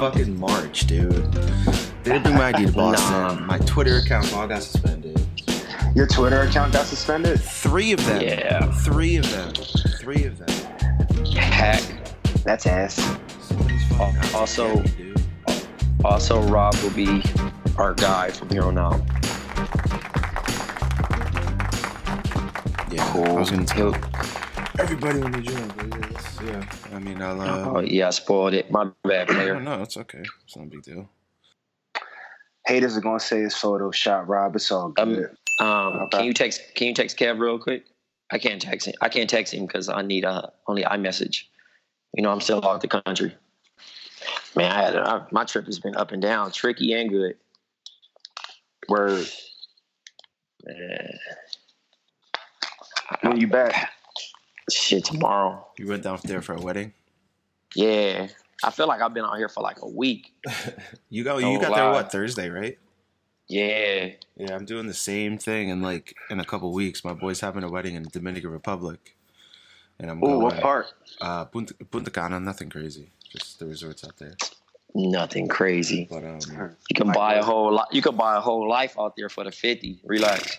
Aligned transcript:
Fucking 0.00 0.38
March, 0.38 0.86
dude. 0.86 1.32
They 2.02 2.12
didn't 2.12 2.22
bring 2.22 2.34
my 2.36 2.48
ID 2.48 2.66
to 2.66 2.72
Boston. 2.72 3.10
Nah. 3.10 3.34
My 3.46 3.58
Twitter 3.58 3.98
account 3.98 4.32
all 4.32 4.46
got 4.46 4.62
suspended. 4.62 5.27
Your 5.98 6.06
Twitter 6.06 6.42
account 6.42 6.72
got 6.72 6.86
suspended? 6.86 7.40
Three 7.40 7.90
of 7.90 8.06
them. 8.06 8.20
Yeah. 8.22 8.70
Three 8.70 9.16
of 9.16 9.28
them. 9.32 9.52
Three 9.98 10.26
of 10.26 10.38
them. 10.38 10.48
Heck. 11.34 11.82
That's 12.44 12.66
ass. 12.68 12.94
Somebody's 13.40 13.84
fucking 13.88 14.16
out 14.16 14.22
to 14.22 14.36
Also- 14.36 14.74
get 14.76 14.84
me, 14.84 15.14
dude. 15.48 15.66
Also, 16.04 16.40
Rob 16.42 16.76
will 16.84 16.90
be 16.90 17.20
our 17.78 17.94
guy 17.94 18.30
from 18.30 18.48
here 18.50 18.62
on 18.62 18.78
out. 18.78 19.00
Yeah, 22.92 23.04
Cool. 23.10 23.24
I 23.26 23.32
was 23.32 23.50
gonna 23.50 23.64
tell 23.64 23.92
everybody 24.78 25.18
when 25.18 25.32
they 25.32 25.40
join, 25.40 25.72
yeah. 26.44 26.64
I 26.94 27.00
mean, 27.00 27.20
I'll. 27.20 27.40
Uh, 27.40 27.64
oh 27.74 27.80
yeah, 27.80 28.06
I 28.06 28.10
spoiled 28.10 28.54
it. 28.54 28.70
My 28.70 28.88
bad, 29.02 29.26
player. 29.26 29.54
don't. 29.60 29.82
It's 29.82 29.96
okay. 29.96 30.22
It's 30.44 30.56
not 30.56 30.68
a 30.68 30.70
big 30.70 30.82
deal. 30.82 31.10
Haters 32.68 32.96
are 32.96 33.00
gonna 33.00 33.18
say 33.18 33.40
it's 33.40 33.60
Photoshop, 33.60 34.28
Rob. 34.28 34.54
It's 34.54 34.70
all 34.70 34.92
Um, 34.96 35.14
good. 35.14 35.24
Um, 35.30 35.36
Um, 35.58 35.68
okay. 36.02 36.18
can 36.18 36.26
you 36.26 36.34
text? 36.34 36.62
Can 36.74 36.88
you 36.88 36.94
text 36.94 37.18
Kev 37.18 37.38
real 37.38 37.58
quick? 37.58 37.84
I 38.30 38.38
can't 38.38 38.60
text 38.60 38.86
him. 38.86 38.94
I 39.00 39.08
can't 39.08 39.28
text 39.28 39.54
him 39.54 39.66
because 39.66 39.88
I 39.88 40.02
need 40.02 40.24
a 40.24 40.52
only 40.66 40.82
iMessage. 40.82 41.44
You 42.14 42.22
know, 42.22 42.30
I'm 42.30 42.40
still 42.40 42.64
out 42.64 42.80
the 42.80 42.88
country. 42.88 43.34
Man, 44.54 44.70
I 44.70 44.82
had 44.82 44.96
I, 44.96 45.22
my 45.30 45.44
trip 45.44 45.66
has 45.66 45.78
been 45.78 45.96
up 45.96 46.12
and 46.12 46.22
down, 46.22 46.52
tricky 46.52 46.92
and 46.92 47.08
good. 47.08 47.36
Word. 48.88 49.26
Man, 50.64 51.18
When 53.22 53.40
you 53.40 53.46
back? 53.46 53.90
shit, 54.70 55.04
tomorrow. 55.04 55.66
You 55.78 55.88
went 55.88 56.02
down 56.02 56.18
there 56.24 56.42
for 56.42 56.54
a 56.54 56.60
wedding. 56.60 56.92
Yeah, 57.74 58.28
I 58.62 58.70
feel 58.70 58.86
like 58.86 59.00
I've 59.00 59.14
been 59.14 59.24
out 59.24 59.36
here 59.36 59.48
for 59.48 59.62
like 59.62 59.82
a 59.82 59.88
week. 59.88 60.32
You 61.10 61.24
go. 61.24 61.38
No 61.38 61.52
you 61.52 61.58
got 61.58 61.74
there 61.74 61.90
what 61.90 62.12
Thursday, 62.12 62.50
right? 62.50 62.78
Yeah, 63.48 64.10
Yeah, 64.36 64.54
I'm 64.54 64.66
doing 64.66 64.86
the 64.86 64.94
same 64.94 65.38
thing 65.38 65.70
in 65.70 65.80
like 65.82 66.14
in 66.30 66.38
a 66.38 66.44
couple 66.44 66.70
weeks. 66.72 67.02
My 67.04 67.14
boy's 67.14 67.40
having 67.40 67.64
a 67.64 67.70
wedding 67.70 67.94
in 67.94 68.02
the 68.02 68.10
Dominican 68.10 68.50
Republic, 68.50 69.16
and 69.98 70.10
I'm 70.10 70.18
Ooh, 70.18 70.26
going. 70.26 70.40
what 70.42 70.60
part? 70.60 70.86
Uh, 71.20 71.44
Punta, 71.46 71.74
Punta 71.90 72.10
Cana, 72.10 72.38
nothing 72.40 72.68
crazy, 72.68 73.10
just 73.32 73.58
the 73.58 73.66
resorts 73.66 74.04
out 74.04 74.16
there. 74.18 74.36
nothing 74.94 75.48
crazy. 75.48 76.06
But 76.10 76.24
um, 76.24 76.40
You 76.90 76.94
can 76.94 77.10
buy 77.12 77.34
a 77.36 77.42
whole 77.42 77.72
lot. 77.72 77.88
You 77.90 78.02
can 78.02 78.16
buy 78.16 78.36
a 78.36 78.40
whole 78.40 78.68
life 78.68 78.96
out 78.98 79.14
there 79.16 79.28
for 79.30 79.44
the 79.44 79.50
fifty. 79.52 79.98
Relax. 80.04 80.58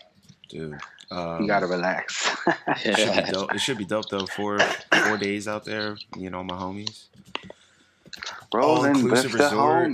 dude, 0.49 0.79
um, 1.11 1.41
You 1.41 1.47
gotta 1.47 1.67
relax. 1.67 2.35
it 2.85 2.97
should 2.97 3.25
be 3.25 3.31
dope. 3.31 3.53
It 3.53 3.59
should 3.61 3.77
be 3.77 3.85
dope 3.85 4.09
though. 4.09 4.25
Four 4.25 4.59
four 5.05 5.17
days 5.17 5.47
out 5.47 5.63
there, 5.63 5.95
you 6.17 6.29
know, 6.31 6.43
my 6.43 6.55
homies. 6.55 7.05
Rolling 8.51 9.03
with 9.03 9.25
All-inclusive 9.27 9.31
the 9.33 9.37
resort. 9.43 9.91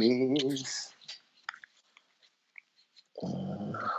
Homies. 3.24 3.90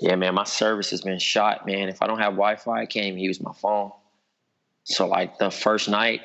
Yeah, 0.00 0.16
man, 0.16 0.34
my 0.34 0.44
service 0.44 0.90
has 0.90 1.02
been 1.02 1.18
shot, 1.18 1.66
man. 1.66 1.88
If 1.88 2.00
I 2.00 2.06
don't 2.06 2.18
have 2.18 2.32
Wi 2.32 2.56
Fi, 2.56 2.80
I 2.80 2.86
can't 2.86 3.06
even 3.06 3.18
use 3.18 3.40
my 3.40 3.52
phone. 3.52 3.92
So, 4.84 5.06
like, 5.06 5.38
the 5.38 5.50
first 5.50 5.90
night, 5.90 6.22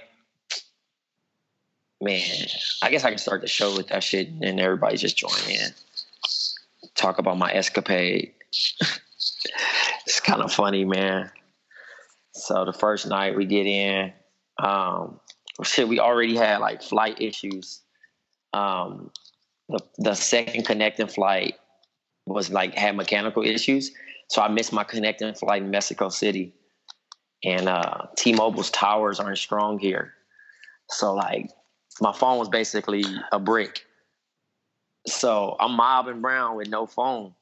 man, 2.02 2.48
I 2.82 2.90
guess 2.90 3.04
I 3.04 3.10
can 3.10 3.18
start 3.18 3.42
the 3.42 3.48
show 3.48 3.76
with 3.76 3.88
that 3.88 4.02
shit 4.02 4.30
and 4.30 4.60
everybody 4.60 4.96
just 4.96 5.18
join 5.18 5.32
in. 5.50 5.72
Talk 6.96 7.20
about 7.20 7.38
my 7.38 7.52
escapade. 7.52 8.32
it's 10.06 10.22
kind 10.22 10.42
of 10.42 10.54
funny, 10.54 10.86
man. 10.86 11.30
So, 12.32 12.64
the 12.64 12.74
first 12.74 13.08
night 13.08 13.36
we 13.36 13.46
get 13.46 13.66
in, 13.66 14.14
um, 14.58 15.20
shit, 15.64 15.90
we 15.90 16.00
already 16.00 16.38
had 16.38 16.60
like 16.60 16.82
flight 16.82 17.20
issues. 17.22 17.82
Um, 18.54 19.12
the, 19.68 19.80
the 19.98 20.14
second 20.14 20.66
connecting 20.66 21.08
flight, 21.08 21.56
was 22.26 22.50
like 22.50 22.74
had 22.74 22.96
mechanical 22.96 23.44
issues. 23.44 23.92
So 24.28 24.42
I 24.42 24.48
missed 24.48 24.74
my 24.74 24.84
connecting 24.84 25.34
flight 25.34 25.62
in 25.62 25.70
Mexico 25.70 26.10
City. 26.10 26.54
And 27.44 27.68
uh 27.68 28.08
T-Mobile's 28.18 28.72
towers 28.72 29.20
aren't 29.20 29.38
strong 29.38 29.80
here. 29.80 30.14
So 30.90 31.14
like 31.14 31.52
my 32.02 32.14
phone 32.14 32.40
was 32.40 32.50
basically 32.50 33.04
a 33.32 33.40
brick. 33.40 33.86
So 35.08 35.56
I'm 35.60 35.74
mobbing 35.74 36.24
around 36.24 36.58
with 36.58 36.70
no 36.70 36.86
phone. 36.86 37.34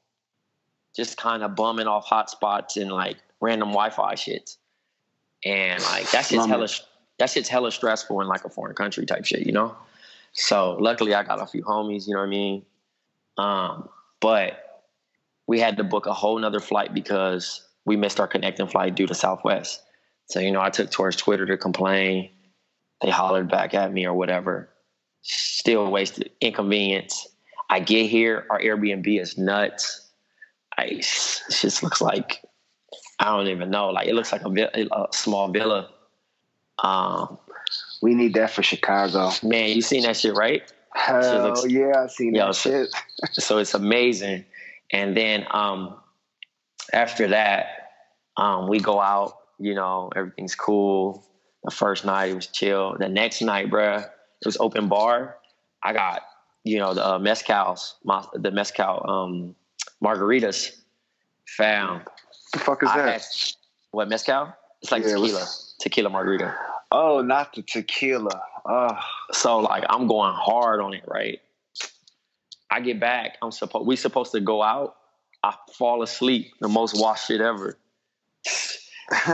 Just 0.94 1.16
kind 1.16 1.42
of 1.42 1.56
bumming 1.56 1.86
off 1.86 2.06
hotspots 2.06 2.76
and 2.76 2.92
like 2.92 3.16
random 3.40 3.70
Wi-Fi 3.70 4.14
shit. 4.14 4.56
And 5.44 5.82
like 5.82 6.10
that 6.10 6.26
shit's 6.26 6.46
hella 6.46 6.68
that 7.18 7.30
shit's 7.30 7.48
hella 7.48 7.72
stressful 7.72 8.20
in 8.20 8.26
like 8.26 8.44
a 8.44 8.48
foreign 8.48 8.74
country 8.74 9.06
type 9.06 9.24
shit, 9.24 9.46
you 9.46 9.52
know? 9.52 9.74
So 10.32 10.76
luckily 10.80 11.14
I 11.14 11.22
got 11.22 11.40
a 11.40 11.46
few 11.46 11.62
homies, 11.62 12.06
you 12.06 12.14
know 12.14 12.20
what 12.20 12.26
I 12.26 12.30
mean? 12.30 12.62
Um, 13.38 13.88
but 14.20 14.63
we 15.46 15.60
had 15.60 15.76
to 15.76 15.84
book 15.84 16.06
a 16.06 16.12
whole 16.12 16.38
nother 16.38 16.60
flight 16.60 16.94
because 16.94 17.62
we 17.84 17.96
missed 17.96 18.18
our 18.20 18.26
connecting 18.28 18.66
flight 18.66 18.94
due 18.94 19.06
to 19.06 19.14
Southwest. 19.14 19.82
So, 20.26 20.40
you 20.40 20.50
know, 20.50 20.60
I 20.60 20.70
took 20.70 20.90
towards 20.90 21.16
Twitter 21.16 21.44
to 21.46 21.56
complain. 21.58 22.30
They 23.02 23.10
hollered 23.10 23.50
back 23.50 23.74
at 23.74 23.92
me 23.92 24.06
or 24.06 24.14
whatever. 24.14 24.70
Still 25.22 25.90
wasted 25.90 26.30
inconvenience. 26.40 27.26
I 27.68 27.80
get 27.80 28.08
here, 28.08 28.46
our 28.50 28.58
Airbnb 28.60 29.20
is 29.20 29.36
nuts. 29.36 30.10
I, 30.78 30.84
it 30.84 31.00
just 31.50 31.82
looks 31.82 32.00
like, 32.00 32.42
I 33.20 33.26
don't 33.36 33.48
even 33.48 33.70
know. 33.70 33.90
Like, 33.90 34.08
it 34.08 34.14
looks 34.14 34.32
like 34.32 34.42
a, 34.44 34.86
a 34.92 35.06
small 35.12 35.48
villa. 35.48 35.90
Um, 36.82 37.38
We 38.02 38.14
need 38.14 38.34
that 38.34 38.50
for 38.50 38.62
Chicago. 38.62 39.30
man, 39.42 39.70
you 39.70 39.82
seen 39.82 40.02
that 40.04 40.16
shit, 40.16 40.34
right? 40.34 40.62
Hell 40.94 41.42
looks- 41.48 41.66
yeah, 41.68 42.04
I 42.04 42.06
seen 42.06 42.34
Yo, 42.34 42.46
that 42.46 42.54
so- 42.54 42.70
shit. 42.70 42.88
so 43.32 43.58
it's 43.58 43.74
amazing. 43.74 44.44
And 44.92 45.16
then 45.16 45.46
um, 45.50 45.96
after 46.92 47.28
that, 47.28 47.66
um, 48.36 48.68
we 48.68 48.80
go 48.80 49.00
out. 49.00 49.38
You 49.58 49.74
know, 49.74 50.10
everything's 50.16 50.54
cool. 50.54 51.24
The 51.62 51.70
first 51.70 52.04
night 52.04 52.30
it 52.30 52.34
was 52.34 52.48
chill. 52.48 52.96
The 52.98 53.08
next 53.08 53.40
night, 53.40 53.70
bruh, 53.70 54.02
it 54.04 54.46
was 54.46 54.56
open 54.58 54.88
bar. 54.88 55.36
I 55.82 55.92
got 55.92 56.22
you 56.64 56.78
know 56.78 56.92
the 56.94 57.04
uh, 57.06 57.18
mezcals, 57.18 57.94
my, 58.04 58.24
the 58.34 58.50
mezcal 58.50 59.04
um, 59.08 59.54
margaritas. 60.02 60.70
Found. 61.58 62.02
The 62.52 62.58
fuck 62.58 62.82
is 62.82 62.88
I 62.90 62.96
that? 62.98 63.12
had- 63.12 63.22
what 63.92 64.08
mezcal? 64.08 64.52
It's 64.82 64.90
like 64.90 65.02
Yeah, 65.04 65.10
tequila, 65.14 65.46
tequila 65.78 66.10
margarita. 66.10 66.54
Oh, 66.90 67.20
not 67.20 67.54
the 67.54 67.62
tequila. 67.62 68.40
Oh, 68.66 68.98
So 69.30 69.58
like 69.60 69.84
I'm 69.88 70.06
going 70.08 70.34
hard 70.34 70.80
on 70.80 70.94
it, 70.94 71.04
right? 71.06 71.40
I 72.74 72.80
get 72.80 72.98
back. 72.98 73.36
I'm 73.40 73.52
supposed 73.52 73.86
we 73.86 73.94
supposed 73.94 74.32
to 74.32 74.40
go 74.40 74.60
out. 74.60 74.96
I 75.44 75.54
fall 75.78 76.02
asleep. 76.02 76.52
The 76.60 76.66
most 76.66 77.00
washed 77.00 77.28
shit 77.28 77.40
ever. 77.40 77.78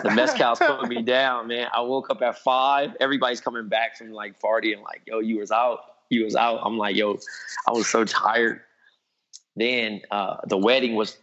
The 0.03 0.11
mezcal's 0.15 0.59
put 0.59 0.87
me 0.89 1.01
down, 1.19 1.47
man. 1.47 1.69
I 1.73 1.81
woke 1.81 2.11
up 2.11 2.21
at 2.21 2.37
five. 2.39 2.91
Everybody's 3.01 3.41
coming 3.41 3.69
back 3.69 3.97
from 3.97 4.13
like 4.13 4.39
partying, 4.41 4.75
and 4.75 4.83
like, 4.83 5.03
yo, 5.07 5.21
you 5.21 5.39
was 5.39 5.51
out. 5.51 5.79
You 6.11 6.25
was 6.25 6.37
out. 6.37 6.61
I'm 6.63 6.77
like, 6.77 6.97
yo, 6.97 7.19
I 7.67 7.73
was 7.73 7.89
so 7.89 8.05
tired. 8.05 8.61
Then 9.57 10.03
uh, 10.11 10.37
the 10.47 10.59
wedding 10.59 10.95
was 10.95 11.17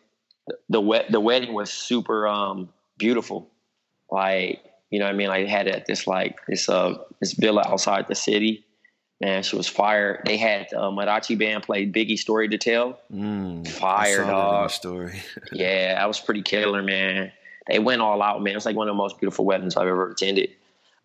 the 0.69 0.81
wet 0.81 1.12
the 1.12 1.19
wedding 1.19 1.54
was 1.54 1.69
super 1.69 2.28
um, 2.28 2.69
beautiful. 2.98 3.48
Like, 4.10 4.64
you 4.90 4.98
know 4.98 5.06
what 5.06 5.14
I 5.14 5.18
mean? 5.18 5.28
Like 5.28 5.48
had 5.48 5.68
it 5.68 5.75
at 5.75 5.86
this 5.86 6.08
like 6.08 6.40
this 6.48 6.68
uh 6.68 6.96
this 7.19 7.34
villa 7.34 7.64
outside 7.68 8.08
the 8.08 8.16
city. 8.16 8.66
Man, 9.19 9.42
she 9.42 9.56
was 9.56 9.68
fire. 9.68 10.22
They 10.25 10.38
had 10.38 10.72
uh, 10.74 10.92
Mariachi 10.92 11.40
band 11.40 11.64
play 11.64 11.88
Biggie 11.88 12.19
Story 12.19 12.48
to 12.50 12.58
Tell. 12.58 13.00
Mm, 13.12 13.68
Fire, 13.68 14.18
saw 14.18 14.22
that 14.22 14.30
in 14.30 14.36
dog. 14.36 14.69
story. 14.69 15.22
Yeah, 15.52 15.96
that 15.96 16.08
was 16.08 16.19
pretty 16.19 16.44
killer, 16.44 16.84
man. 16.84 17.31
They 17.68 17.80
went 17.80 18.02
all 18.02 18.22
out, 18.22 18.44
man. 18.44 18.54
It 18.54 18.58
was 18.58 18.66
like 18.66 18.75
one 18.75 18.88
of 18.88 18.94
the 18.94 18.98
most 18.98 19.19
beautiful 19.19 19.44
weddings 19.44 19.75
I've 19.75 19.88
ever 19.88 20.12
attended. 20.12 20.52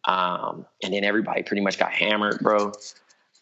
Um, 0.05 0.67
and 0.83 0.93
then 0.93 1.05
everybody 1.05 1.43
pretty 1.43 1.63
much 1.63 1.79
got 1.79 1.93
hammered, 1.93 2.41
bro, 2.41 2.73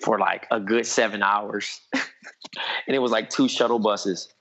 for 0.04 0.18
like 0.18 0.46
a 0.50 0.60
good 0.60 0.86
seven 0.86 1.22
hours. 1.22 1.80
and 1.92 2.94
it 2.94 3.00
was 3.00 3.10
like 3.10 3.28
two 3.28 3.48
shuttle 3.48 3.78
buses. 3.78 4.32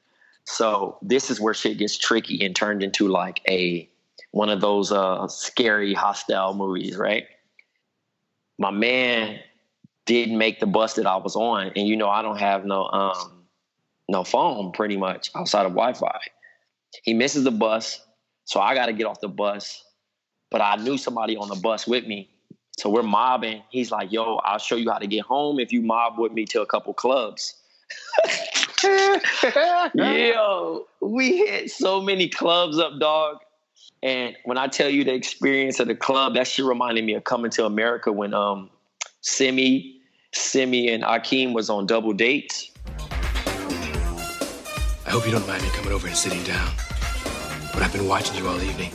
So 0.43 0.97
this 1.01 1.31
is 1.31 1.39
where 1.39 1.53
shit 1.53 1.77
gets 1.77 1.97
tricky 1.97 2.45
and 2.45 2.55
turned 2.55 2.83
into 2.83 3.07
like 3.07 3.41
a 3.47 3.89
one 4.31 4.49
of 4.49 4.61
those 4.61 4.91
uh 4.91 5.27
scary 5.27 5.93
Hostel 5.93 6.53
movies, 6.53 6.97
right? 6.97 7.25
My 8.57 8.71
man 8.71 9.39
didn't 10.09 10.39
make 10.39 10.59
the 10.59 10.65
bus 10.65 10.95
that 10.95 11.05
I 11.05 11.17
was 11.17 11.35
on, 11.35 11.71
and 11.75 11.87
you 11.87 11.95
know 11.95 12.09
I 12.09 12.23
don't 12.23 12.39
have 12.39 12.65
no 12.65 12.85
um 12.85 13.45
no 14.09 14.23
phone 14.23 14.71
pretty 14.71 14.97
much 14.97 15.29
outside 15.35 15.67
of 15.67 15.73
Wi-Fi. 15.73 16.19
He 17.03 17.13
misses 17.13 17.43
the 17.43 17.51
bus, 17.51 18.03
so 18.43 18.59
I 18.59 18.73
got 18.73 18.87
to 18.87 18.93
get 18.93 19.05
off 19.05 19.21
the 19.21 19.27
bus. 19.27 19.83
But 20.49 20.61
I 20.61 20.77
knew 20.77 20.97
somebody 20.97 21.37
on 21.37 21.47
the 21.47 21.55
bus 21.55 21.85
with 21.85 22.07
me, 22.07 22.27
so 22.75 22.89
we're 22.89 23.03
mobbing. 23.03 23.61
He's 23.69 23.91
like, 23.91 24.11
"Yo, 24.11 24.37
I'll 24.37 24.57
show 24.57 24.77
you 24.77 24.89
how 24.89 24.97
to 24.97 25.05
get 25.05 25.25
home 25.25 25.59
if 25.59 25.71
you 25.71 25.83
mob 25.83 26.17
with 26.17 26.31
me 26.31 26.45
to 26.45 26.61
a 26.61 26.65
couple 26.65 26.91
clubs." 26.95 27.55
Yo, 29.93 30.87
we 31.01 31.37
hit 31.37 31.69
so 31.69 32.01
many 32.01 32.27
clubs 32.29 32.79
up, 32.79 32.99
dog. 32.99 33.37
And 34.01 34.35
when 34.45 34.57
I 34.57 34.67
tell 34.67 34.89
you 34.89 35.03
the 35.03 35.13
experience 35.13 35.79
of 35.79 35.87
the 35.87 35.95
club, 35.95 36.33
that 36.33 36.47
shit 36.47 36.65
reminded 36.65 37.05
me 37.05 37.13
of 37.13 37.25
coming 37.25 37.51
to 37.51 37.65
America 37.65 38.11
when 38.11 38.33
um 38.33 38.71
Semmi, 39.21 39.98
Semmi 40.33 40.93
and 40.93 41.03
Akeem 41.03 41.53
was 41.53 41.69
on 41.69 41.85
double 41.85 42.13
dates. 42.13 42.71
I 45.05 45.11
hope 45.11 45.25
you 45.25 45.31
don't 45.31 45.47
mind 45.47 45.63
me 45.63 45.69
coming 45.69 45.91
over 45.91 46.07
and 46.07 46.15
sitting 46.15 46.43
down. 46.43 46.71
But 47.73 47.81
I've 47.81 47.93
been 47.93 48.07
watching 48.07 48.35
you 48.37 48.47
all 48.47 48.61
evening. 48.61 48.91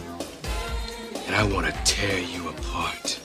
And 1.26 1.34
I 1.34 1.42
want 1.42 1.66
to 1.66 1.72
tear 1.84 2.18
you 2.18 2.48
apart. 2.48 3.18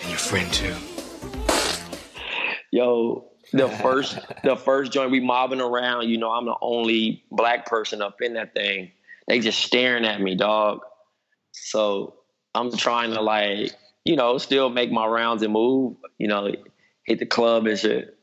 And 0.00 0.08
your 0.10 0.18
friend, 0.18 0.52
too. 0.52 0.74
Yo, 2.70 3.28
the 3.52 3.68
first 3.82 4.18
the 4.44 4.56
first 4.56 4.92
joint 4.92 5.10
we 5.10 5.20
mobbing 5.20 5.60
around, 5.60 6.08
you 6.08 6.18
know, 6.18 6.30
I'm 6.30 6.44
the 6.44 6.56
only 6.60 7.24
black 7.30 7.66
person 7.66 8.02
up 8.02 8.20
in 8.20 8.34
that 8.34 8.54
thing. 8.54 8.90
They 9.26 9.40
just 9.40 9.60
staring 9.60 10.04
at 10.04 10.20
me, 10.20 10.34
dog. 10.34 10.80
So 11.52 12.14
I'm 12.54 12.70
trying 12.76 13.12
to 13.12 13.22
like, 13.22 13.74
you 14.08 14.16
know, 14.16 14.38
still 14.38 14.70
make 14.70 14.90
my 14.90 15.06
rounds 15.06 15.42
and 15.42 15.52
move, 15.52 15.94
you 16.16 16.26
know, 16.26 16.50
hit 17.04 17.18
the 17.18 17.26
club 17.26 17.66
and 17.66 17.78
shit. 17.78 18.18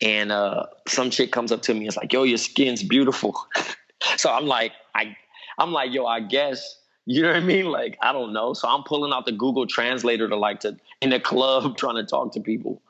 And 0.00 0.30
uh 0.30 0.66
some 0.86 1.10
chick 1.10 1.32
comes 1.32 1.50
up 1.50 1.62
to 1.62 1.74
me, 1.74 1.80
and 1.80 1.88
it's 1.88 1.96
like, 1.96 2.12
yo, 2.12 2.22
your 2.22 2.38
skin's 2.38 2.84
beautiful. 2.84 3.36
so 4.16 4.30
I'm 4.30 4.46
like, 4.46 4.72
I 4.94 5.16
I'm 5.58 5.72
like, 5.72 5.92
yo, 5.92 6.06
I 6.06 6.20
guess. 6.20 6.78
You 7.06 7.20
know 7.20 7.28
what 7.28 7.36
I 7.36 7.40
mean? 7.40 7.66
Like, 7.66 7.98
I 8.00 8.12
don't 8.12 8.32
know. 8.32 8.54
So 8.54 8.66
I'm 8.66 8.82
pulling 8.84 9.12
out 9.12 9.26
the 9.26 9.32
Google 9.32 9.66
translator 9.66 10.26
to 10.26 10.36
like 10.36 10.60
to 10.60 10.76
in 11.02 11.10
the 11.10 11.20
club 11.20 11.76
trying 11.82 11.96
to 11.96 12.04
talk 12.04 12.32
to 12.32 12.40
people. 12.40 12.80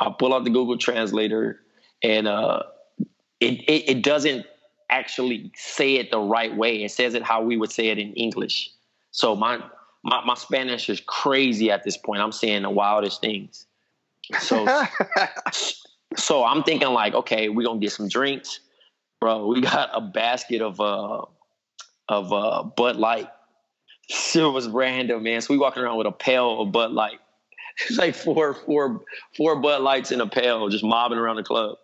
I 0.00 0.12
pull 0.18 0.34
out 0.34 0.42
the 0.42 0.50
Google 0.50 0.76
Translator, 0.76 1.60
and 2.02 2.26
uh, 2.26 2.64
it, 3.40 3.60
it 3.68 3.88
it 3.88 4.02
doesn't 4.02 4.44
actually 4.90 5.52
say 5.54 5.94
it 5.94 6.10
the 6.10 6.18
right 6.18 6.54
way. 6.54 6.82
It 6.82 6.90
says 6.90 7.14
it 7.14 7.22
how 7.22 7.42
we 7.42 7.56
would 7.56 7.70
say 7.70 7.88
it 7.88 7.98
in 7.98 8.12
English. 8.14 8.70
So 9.12 9.36
my 9.36 9.62
my, 10.04 10.22
my 10.24 10.34
Spanish 10.34 10.88
is 10.88 11.00
crazy 11.00 11.70
at 11.70 11.82
this 11.82 11.96
point. 11.96 12.20
I'm 12.20 12.32
saying 12.32 12.62
the 12.62 12.70
wildest 12.70 13.20
things. 13.20 13.66
So 14.38 14.66
so 16.16 16.44
I'm 16.44 16.62
thinking 16.62 16.88
like, 16.88 17.14
okay, 17.14 17.48
we're 17.48 17.66
gonna 17.66 17.80
get 17.80 17.92
some 17.92 18.08
drinks, 18.08 18.60
bro. 19.20 19.46
We 19.46 19.62
got 19.62 19.90
a 19.92 20.00
basket 20.00 20.60
of 20.60 20.80
uh 20.80 21.24
of 22.08 22.32
uh 22.32 22.62
Bud 22.64 22.96
Light. 22.96 23.28
Shit 24.08 24.44
was 24.44 24.68
random, 24.68 25.22
man. 25.22 25.40
So 25.40 25.54
we 25.54 25.58
walking 25.58 25.82
around 25.82 25.96
with 25.96 26.06
a 26.06 26.12
pail 26.12 26.60
of 26.60 26.70
Bud 26.70 26.92
Light. 26.92 27.18
It's 27.88 27.98
like 27.98 28.14
four, 28.14 28.54
four, 28.54 29.00
four 29.36 29.56
Bud 29.56 29.82
Lights 29.82 30.12
in 30.12 30.20
a 30.20 30.28
pail, 30.28 30.68
just 30.68 30.84
mobbing 30.84 31.18
around 31.18 31.36
the 31.36 31.42
club. 31.42 31.76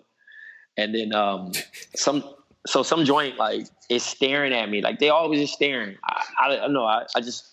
And 0.77 0.95
then 0.95 1.13
um, 1.13 1.51
some, 1.97 2.23
so 2.65 2.85
some 2.85 3.05
joint 3.05 3.39
like 3.39 3.67
is 3.89 4.05
staring 4.05 4.53
at 4.53 4.71
me, 4.71 4.83
like 4.83 5.01
they 5.01 5.09
always 5.09 5.41
just 5.41 5.55
staring. 5.55 5.97
I, 6.05 6.25
I 6.41 6.57
don't 6.59 6.73
know. 6.73 6.85
I, 6.85 7.07
I 7.17 7.21
just, 7.21 7.51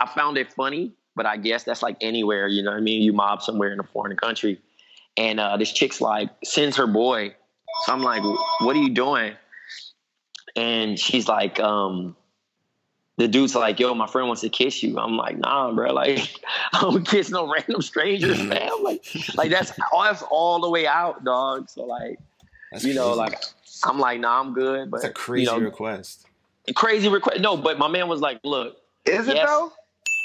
I 0.00 0.06
found 0.06 0.36
it 0.38 0.52
funny, 0.52 0.92
but 1.16 1.26
I 1.26 1.36
guess 1.36 1.64
that's 1.64 1.82
like 1.82 1.96
anywhere. 2.00 2.48
You 2.48 2.62
know 2.62 2.70
what 2.70 2.78
I 2.78 2.82
mean? 2.82 3.02
You 3.02 3.12
mob 3.12 3.42
somewhere 3.42 3.72
in 3.72 3.80
a 3.80 3.84
foreign 3.84 4.16
country, 4.16 4.60
and 5.16 5.38
uh, 5.40 5.56
this 5.56 5.72
chick's 5.72 6.00
like 6.00 6.30
sends 6.44 6.76
her 6.76 6.86
boy. 6.86 7.34
So 7.86 7.92
I'm 7.92 8.02
like, 8.02 8.22
what 8.60 8.76
are 8.76 8.80
you 8.80 8.90
doing? 8.90 9.34
And 10.56 10.98
she's 10.98 11.26
like, 11.28 11.58
um, 11.60 12.16
the 13.16 13.28
dude's 13.28 13.54
like, 13.54 13.80
yo, 13.80 13.94
my 13.94 14.06
friend 14.06 14.28
wants 14.28 14.42
to 14.42 14.48
kiss 14.48 14.82
you. 14.82 14.98
I'm 14.98 15.16
like, 15.16 15.38
nah, 15.38 15.72
bro. 15.72 15.92
Like, 15.92 16.18
I 16.72 16.80
don't 16.80 17.04
kiss 17.06 17.30
no 17.30 17.52
random 17.52 17.82
strangers, 17.82 18.42
man. 18.42 18.70
Like, 18.82 19.04
like 19.36 19.50
that's 19.50 19.72
all, 19.92 20.02
that's 20.04 20.22
all 20.30 20.60
the 20.60 20.70
way 20.70 20.86
out, 20.86 21.24
dog. 21.24 21.68
So 21.70 21.84
like, 21.84 22.18
That's 22.72 22.84
you 22.84 22.94
know, 22.94 23.14
crazy. 23.14 23.18
like 23.18 23.42
I'm 23.84 23.98
like, 23.98 24.20
nah, 24.20 24.40
I'm 24.40 24.52
good. 24.54 24.90
But 24.90 25.02
That's 25.02 25.10
a 25.10 25.14
crazy 25.14 25.50
you 25.52 25.58
know, 25.58 25.64
request. 25.64 26.26
crazy 26.74 27.08
request. 27.08 27.40
No, 27.40 27.56
but 27.56 27.78
my 27.78 27.88
man 27.88 28.08
was 28.08 28.20
like, 28.20 28.38
look, 28.44 28.76
is 29.04 29.28
it 29.28 29.34
Yes. 29.34 29.48
though? 29.48 29.72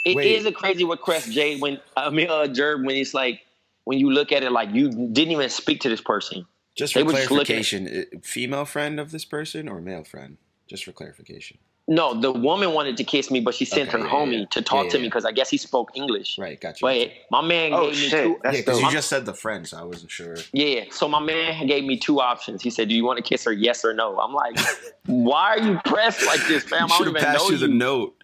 It 0.05 0.11
is 0.17 0.43
Wait. 0.45 0.45
a 0.45 0.51
crazy 0.51 0.83
request, 0.85 1.31
Jay. 1.31 1.57
When 1.59 1.79
I 1.97 2.09
mean, 2.09 2.29
uh, 2.29 2.47
Jerb, 2.47 2.85
when 2.85 2.95
it's 2.95 3.13
like 3.13 3.41
when 3.85 3.99
you 3.99 4.11
look 4.11 4.31
at 4.31 4.43
it, 4.43 4.51
like 4.51 4.69
you 4.73 4.89
didn't 4.89 5.31
even 5.31 5.49
speak 5.49 5.81
to 5.81 5.89
this 5.89 6.01
person. 6.01 6.45
Just 6.75 6.93
for 6.93 7.03
were 7.03 7.11
just 7.13 7.27
clarification, 7.27 7.87
i- 8.13 8.17
female 8.21 8.65
friend 8.65 8.99
of 8.99 9.11
this 9.11 9.25
person 9.25 9.67
or 9.67 9.81
male 9.81 10.03
friend? 10.03 10.37
Just 10.67 10.85
for 10.85 10.91
clarification. 10.91 11.57
No, 11.91 12.13
the 12.13 12.31
woman 12.31 12.73
wanted 12.73 12.97
to 12.97 13.03
kiss 13.03 13.31
me, 13.31 13.39
but 13.39 13.55
she 13.55 13.65
sent 13.65 13.89
Okay, 13.89 13.97
her 13.97 14.05
yeah, 14.05 14.11
homie 14.13 14.39
yeah. 14.41 14.45
to 14.51 14.61
talk 14.61 14.85
Yeah, 14.85 14.91
to 14.91 14.97
yeah. 14.97 15.01
me 15.01 15.07
because 15.07 15.25
I 15.25 15.31
guess 15.31 15.49
he 15.49 15.57
spoke 15.57 15.89
English. 15.95 16.37
Right, 16.37 16.61
gotcha. 16.61 16.85
But 16.85 17.09
my 17.31 17.41
man 17.41 17.73
Oh 17.73 17.87
gave 17.87 17.89
me 17.89 17.95
shit, 18.09 18.23
two. 18.25 18.39
that's 18.43 18.57
yeah, 18.57 18.61
because 18.61 18.79
you 18.81 18.91
just 18.91 19.09
said 19.09 19.25
the 19.25 19.33
friend, 19.33 19.67
so 19.67 19.77
I 19.77 19.83
wasn't 19.83 20.11
sure. 20.11 20.35
Yeah, 20.53 20.83
so 20.91 21.07
my 21.07 21.19
man 21.19 21.65
gave 21.65 21.83
me 21.83 21.97
two 21.97 22.21
options. 22.21 22.61
He 22.61 22.69
said, 22.69 22.89
"Do 22.89 22.95
you 22.95 23.03
want 23.03 23.17
to 23.17 23.23
kiss 23.23 23.43
her? 23.45 23.51
Yes 23.51 23.83
or 23.83 23.95
no?" 23.95 24.19
I'm 24.19 24.33
like, 24.33 24.55
"Why 25.07 25.55
are 25.57 25.59
you 25.59 25.79
pressed 25.83 26.23
like 26.27 26.45
this, 26.47 26.63
fam? 26.63 26.83
I 26.83 26.85
You 26.85 26.87
don't 26.89 26.97
should 26.97 27.07
have 27.07 27.15
even 27.15 27.25
passed 27.25 27.43
know 27.43 27.49
you 27.49 27.57
you." 27.57 27.67
the 27.67 27.73
note. 27.73 28.18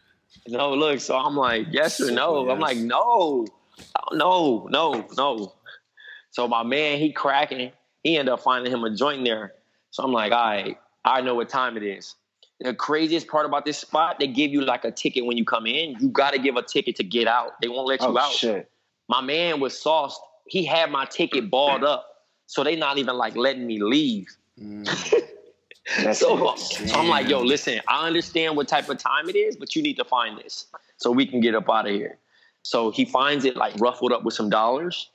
No, 0.48 0.74
look. 0.74 1.00
So 1.00 1.18
I'm 1.18 1.36
like, 1.36 1.68
"Yes 1.72 2.00
or 2.02 2.12
no?" 2.12 2.50
I'm 2.50 2.60
like, 2.60 2.78
"No, 2.78 3.46
oh, 3.48 4.16
no, 4.16 4.68
no, 4.70 5.08
no." 5.18 5.54
So 6.32 6.48
my 6.48 6.64
man, 6.64 7.00
he 7.00 7.12
cracking. 7.12 7.72
He 8.04 8.18
ended 8.18 8.34
up 8.34 8.42
finding 8.42 8.72
him 8.72 8.84
a 8.84 8.96
joint 8.96 9.24
there. 9.26 9.54
So 9.92 10.04
I'm 10.04 10.12
like, 10.12 10.32
"All 10.32 10.38
right, 10.46 10.78
I 11.04 11.22
know 11.22 11.36
what 11.36 11.50
time 11.50 11.78
it 11.78 11.84
is." 11.84 12.16
The 12.60 12.74
craziest 12.74 13.28
part 13.28 13.46
about 13.46 13.66
this 13.66 13.78
spot, 13.78 14.18
they 14.20 14.28
give 14.28 14.52
you 14.52 14.62
like 14.62 14.86
a 14.86 14.92
ticket 14.92 15.26
when 15.26 15.36
you 15.36 15.44
come 15.44 15.66
in. 15.66 15.98
You 16.00 16.08
got 16.10 16.32
to 16.32 16.40
give 16.40 16.56
a 16.56 16.62
ticket 16.62 16.96
to 16.98 17.04
get 17.04 17.28
out. 17.28 17.60
They 17.62 17.68
won't 17.68 17.88
let 17.88 18.02
you 18.02 18.08
Oh 18.08 18.18
out 18.18 18.32
shit. 18.32 18.72
my 19.10 19.20
man 19.22 19.60
was 19.60 19.78
sauced. 19.78 20.22
He 20.48 20.64
had 20.64 20.90
my 20.92 21.06
ticket 21.06 21.50
balled 21.50 21.84
up, 21.84 22.06
so 22.46 22.64
they 22.64 22.76
not 22.76 22.98
even 22.98 23.18
like 23.18 23.36
letting 23.36 23.66
me 23.68 23.82
leave. 23.82 24.28
Mm. 24.60 24.88
That's 26.04 26.20
So, 26.20 26.54
it. 26.54 26.58
so 26.60 26.96
I'm 27.00 27.08
like, 27.08 27.28
yo, 27.30 27.42
listen, 27.42 27.80
I 27.88 28.08
understand 28.08 28.56
what 28.56 28.68
type 28.68 28.90
of 28.90 28.98
time 28.98 29.30
it 29.30 29.36
is, 29.36 29.56
but 29.56 29.76
you 29.76 29.82
need 29.84 29.98
to 29.98 30.04
find 30.06 30.38
this 30.38 30.66
so 30.98 31.12
we 31.12 31.26
can 31.26 31.40
get 31.42 31.54
up 31.56 31.70
out 31.70 31.88
of 31.88 31.94
here. 31.94 32.18
So 32.64 32.90
he 32.90 33.06
finds 33.06 33.46
it 33.46 33.56
like 33.56 33.74
ruffled 33.80 34.12
up 34.12 34.24
with 34.24 34.34
some 34.34 34.50
dollars, 34.50 35.10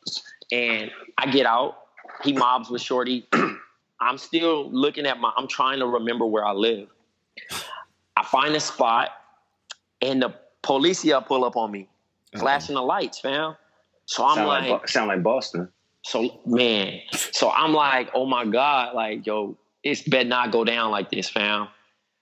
and 0.52 0.90
I 1.18 1.30
get 1.30 1.46
out. 1.46 1.78
He 2.22 2.32
mobs 2.32 2.70
with 2.70 2.80
Shorty. 2.82 3.26
I'm 4.00 4.16
still 4.18 4.70
looking 4.70 5.06
at 5.06 5.18
my. 5.18 5.32
I'm 5.36 5.48
trying 5.48 5.80
to 5.80 5.86
remember 5.86 6.26
where 6.26 6.44
I 6.44 6.52
live. 6.52 6.88
I 8.16 8.24
find 8.24 8.54
a 8.54 8.60
spot, 8.60 9.10
and 10.00 10.22
the 10.22 10.32
policia 10.62 11.26
pull 11.26 11.44
up 11.44 11.56
on 11.56 11.72
me, 11.72 11.88
flashing 12.38 12.76
the 12.76 12.82
lights, 12.82 13.18
fam. 13.18 13.56
So 14.06 14.24
I'm 14.24 14.36
sound 14.36 14.48
like, 14.48 14.70
like, 14.70 14.88
sound 14.88 15.08
like 15.08 15.22
Boston. 15.22 15.68
so 16.04 16.40
man, 16.46 17.00
so 17.12 17.50
I'm 17.50 17.72
like, 17.72 18.10
oh 18.14 18.26
my 18.26 18.44
god, 18.44 18.94
like 18.94 19.26
yo, 19.26 19.56
it's 19.82 20.02
better 20.02 20.28
not 20.28 20.52
go 20.52 20.64
down 20.64 20.90
like 20.90 21.10
this, 21.10 21.28
fam. 21.28 21.68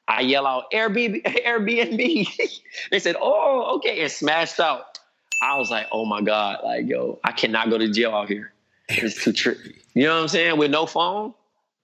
I 0.07 0.23
yell 0.23 0.47
out 0.47 0.71
Airbnb, 0.73 1.23
Airbnb. 1.47 2.61
they 2.91 2.99
said, 2.99 3.17
oh 3.21 3.77
okay, 3.77 4.01
and 4.01 4.11
smashed 4.11 4.61
out. 4.61 4.99
I 5.43 5.57
was 5.59 5.71
like, 5.71 5.87
oh 5.93 6.05
my 6.05 6.21
god, 6.21 6.61
like 6.65 6.87
yo, 6.89 7.21
I 7.25 7.33
cannot 7.33 7.71
go 7.71 7.79
to 7.79 7.91
jail 7.91 8.13
out 8.13 8.29
here. 8.29 8.53
It's 8.89 9.23
too 9.23 9.33
tricky. 9.33 9.77
You 9.95 10.05
know 10.05 10.17
what 10.17 10.23
I'm 10.23 10.29
saying? 10.29 10.59
With 10.59 10.71
no 10.71 10.87
phone 10.87 11.35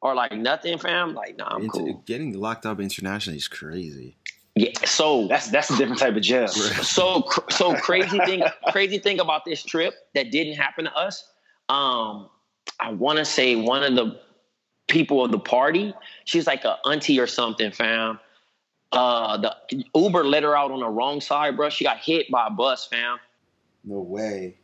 or 0.00 0.14
like 0.14 0.33
nothing, 0.33 0.78
fam. 0.78 1.14
Like 1.14 1.37
nah, 1.37 1.49
I'm 1.50 1.69
cool. 1.69 2.02
Getting 2.07 2.33
locked 2.38 2.66
up 2.66 2.81
internationally 2.81 3.37
is 3.37 3.49
crazy. 3.49 4.16
Yeah. 4.57 4.71
So 4.85 5.26
That's 5.26 5.49
that's 5.50 5.71
a 5.71 5.76
different 5.76 5.99
type 5.99 6.14
of 6.14 6.23
jail. 6.23 6.49
so 6.49 7.23
cr- 7.23 7.50
so 7.50 7.75
crazy 7.75 8.19
thing 8.21 8.43
crazy 8.71 8.99
thing 8.99 9.21
about 9.21 9.45
this 9.45 9.62
trip 9.62 9.95
that 10.14 10.31
didn't 10.31 10.54
happen 10.54 10.85
to 10.85 10.97
us 10.97 11.28
um 11.69 12.28
i 12.78 12.93
want 12.93 13.19
to 13.19 13.25
say 13.25 13.57
one 13.57 13.83
of 13.83 13.95
the 13.95 14.21
people 14.88 15.25
of 15.25 15.31
the 15.31 15.38
party 15.38 15.95
she's 16.25 16.47
like 16.47 16.64
a 16.64 16.76
auntie 16.87 17.19
or 17.19 17.26
something 17.26 17.71
fam 17.73 18.19
uh 18.93 19.37
the 19.38 19.85
uber 19.95 20.25
let 20.25 20.43
her 20.43 20.57
out 20.57 20.71
on 20.71 20.81
the 20.81 20.88
wrong 20.88 21.21
side 21.21 21.57
bro 21.57 21.69
she 21.71 21.85
got 21.85 21.99
hit 21.99 22.31
by 22.31 22.47
a 22.47 22.50
bus 22.50 22.87
fam 22.87 23.19
No 23.85 24.00
way. 24.00 24.57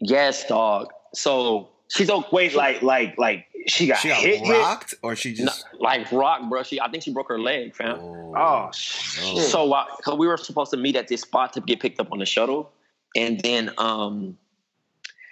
yes 0.00 0.46
dog 0.46 0.88
so 1.14 1.70
she's 1.88 2.10
okay 2.10 2.28
Wait, 2.32 2.54
like 2.54 2.82
like 2.82 3.16
like 3.18 3.46
she 3.66 3.86
got, 3.86 3.98
She 3.98 4.08
got 4.08 4.18
hit, 4.20 4.40
hit? 4.40 4.50
rocked, 4.52 4.94
or 5.02 5.16
she 5.16 5.32
just. 5.32 5.64
like 5.80 6.10
rock 6.12 6.46
bro 6.50 6.62
she 6.62 6.78
i 6.80 6.88
think 6.90 7.02
she 7.02 7.12
broke 7.12 7.28
her 7.28 7.38
leg 7.40 7.74
fam 7.74 7.98
Oh 8.36 8.68
shit! 8.74 9.44
So, 9.44 9.72
uh, 9.72 9.84
cause 10.02 10.18
we 10.18 10.26
were 10.26 10.36
supposed 10.36 10.72
to 10.72 10.76
meet 10.76 10.96
at 10.96 11.06
this 11.06 11.20
spot 11.20 11.52
to 11.52 11.60
get 11.60 11.78
picked 11.78 12.00
up 12.00 12.10
on 12.10 12.18
the 12.18 12.26
shuttle, 12.26 12.72
and 13.14 13.38
then 13.40 13.70
um, 13.78 14.36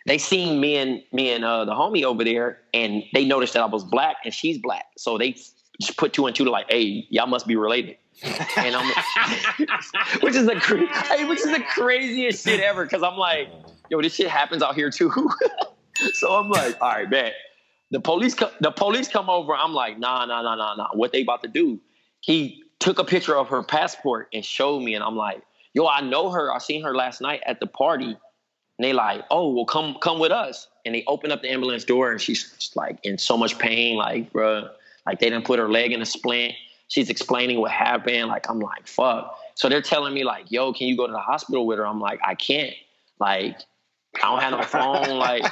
they 0.07 0.19
seen 0.19 0.61
me 0.61 0.77
and 0.77 1.03
me 1.13 1.31
and 1.31 1.45
uh, 1.45 1.65
the 1.65 1.73
homie 1.73 2.05
over 2.05 2.25
there, 2.25 2.61
and 2.75 3.03
they 3.15 3.25
noticed 3.25 3.55
that 3.55 3.63
I 3.63 3.67
was 3.67 3.85
black 3.85 4.17
and 4.25 4.35
she's 4.35 4.59
black, 4.59 4.87
so 4.97 5.19
they 5.19 5.33
just 5.81 5.97
put 5.97 6.13
two 6.13 6.27
and 6.27 6.35
two 6.35 6.45
to 6.45 6.51
like, 6.51 6.67
hey, 6.71 7.07
y'all 7.11 7.27
must 7.27 7.47
be 7.47 7.57
related. 7.57 7.97
And 8.57 8.77
I'm, 8.77 8.87
which 10.21 10.35
is 10.35 10.47
the 10.47 10.59
hey, 11.09 11.25
which 11.25 11.41
is 11.41 11.51
the 11.51 11.63
craziest 11.75 12.45
shit 12.45 12.61
ever, 12.61 12.85
because 12.85 13.03
I'm 13.03 13.17
like, 13.17 13.49
yo, 13.91 14.01
this 14.03 14.15
shit 14.15 14.29
happens 14.29 14.63
out 14.63 14.75
here 14.75 14.91
too. 14.91 15.11
so 16.13 16.35
I'm 16.35 16.49
like, 16.49 16.77
all 16.81 16.89
right, 16.89 17.11
man. 17.11 17.33
The 17.91 18.01
police, 18.01 18.35
co- 18.35 18.51
the 18.61 18.71
police 18.71 19.09
come 19.09 19.29
over. 19.29 19.55
I'm 19.55 19.75
like, 19.75 19.99
nah, 19.99 20.25
nah, 20.25 20.43
nah, 20.43 20.55
nah, 20.55 20.75
nah. 20.77 20.89
What 20.95 21.13
they 21.13 21.23
about 21.23 21.43
to 21.43 21.49
do? 21.49 21.79
He 22.21 22.63
took 22.79 22.99
a 22.99 23.05
picture 23.05 23.37
of 23.37 23.49
her 23.49 23.63
passport 23.63 24.29
and 24.33 24.45
showed 24.45 24.81
me, 24.81 24.95
and 24.95 25.05
I'm 25.05 25.17
like, 25.17 25.43
yo, 25.75 25.87
I 25.87 26.01
know 26.01 26.31
her. 26.31 26.53
I 26.53 26.59
seen 26.59 26.83
her 26.85 26.95
last 26.95 27.21
night 27.21 27.43
at 27.47 27.61
the 27.61 27.67
party. 27.67 28.17
And 28.83 28.89
they 28.89 28.95
like, 28.95 29.23
oh, 29.31 29.49
well, 29.49 29.65
come 29.65 29.97
come 30.01 30.19
with 30.19 30.33
us. 30.33 30.67
And 30.85 30.93
they 30.93 31.05
open 31.07 31.31
up 31.31 31.41
the 31.41 31.53
ambulance 31.53 31.85
door, 31.85 32.11
and 32.11 32.21
she's 32.21 32.73
like 32.75 32.99
in 33.05 33.17
so 33.17 33.37
much 33.37 33.57
pain, 33.57 33.97
like, 33.97 34.33
bruh, 34.33 34.69
like 35.07 35.21
they 35.21 35.31
didn't 35.31 35.45
put 35.45 35.61
her 35.61 35.69
leg 35.69 35.93
in 35.93 36.03
a 36.03 36.05
splint. 36.05 36.55
She's 36.89 37.09
explaining 37.09 37.61
what 37.61 37.71
happened. 37.71 38.27
Like, 38.27 38.51
I'm 38.51 38.59
like, 38.59 38.89
fuck. 38.89 39.39
So 39.55 39.69
they're 39.69 39.83
telling 39.83 40.13
me 40.13 40.25
like, 40.25 40.51
yo, 40.51 40.73
can 40.73 40.89
you 40.89 40.97
go 40.97 41.07
to 41.07 41.13
the 41.13 41.21
hospital 41.21 41.65
with 41.65 41.79
her? 41.79 41.87
I'm 41.87 42.01
like, 42.01 42.19
I 42.27 42.35
can't. 42.35 42.75
Like, 43.21 43.57
I 44.17 44.23
don't 44.23 44.41
have 44.41 44.51
no 44.51 44.63
phone. 44.63 45.17
Like, 45.17 45.45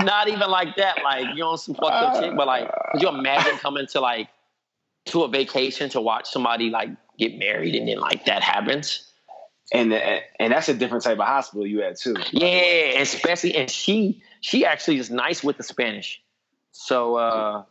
not 0.00 0.26
even 0.26 0.50
like 0.50 0.74
that. 0.78 1.04
Like, 1.04 1.28
you 1.36 1.42
know, 1.42 1.54
some 1.54 1.76
fucked 1.76 1.92
up 1.92 2.24
shit. 2.24 2.34
But 2.34 2.48
like, 2.48 2.68
could 2.90 3.02
you 3.02 3.08
imagine 3.08 3.56
coming 3.58 3.86
to 3.86 4.00
like 4.00 4.28
to 5.06 5.22
a 5.22 5.28
vacation 5.28 5.88
to 5.90 6.00
watch 6.00 6.28
somebody 6.28 6.70
like 6.70 6.90
get 7.20 7.38
married 7.38 7.76
and 7.76 7.86
then 7.86 8.00
like 8.00 8.24
that 8.24 8.42
happens? 8.42 9.11
And 9.72 9.92
and 9.92 10.52
that's 10.52 10.68
a 10.68 10.74
different 10.74 11.04
type 11.04 11.18
of 11.18 11.26
hospital 11.26 11.66
you 11.66 11.80
had 11.80 11.96
too. 11.96 12.16
Yeah, 12.30 13.00
especially 13.00 13.54
and 13.54 13.70
she 13.70 14.22
she 14.40 14.66
actually 14.66 14.98
is 14.98 15.10
nice 15.10 15.42
with 15.42 15.56
the 15.56 15.62
Spanish. 15.62 16.22
So 16.72 17.16
uh 17.16 17.64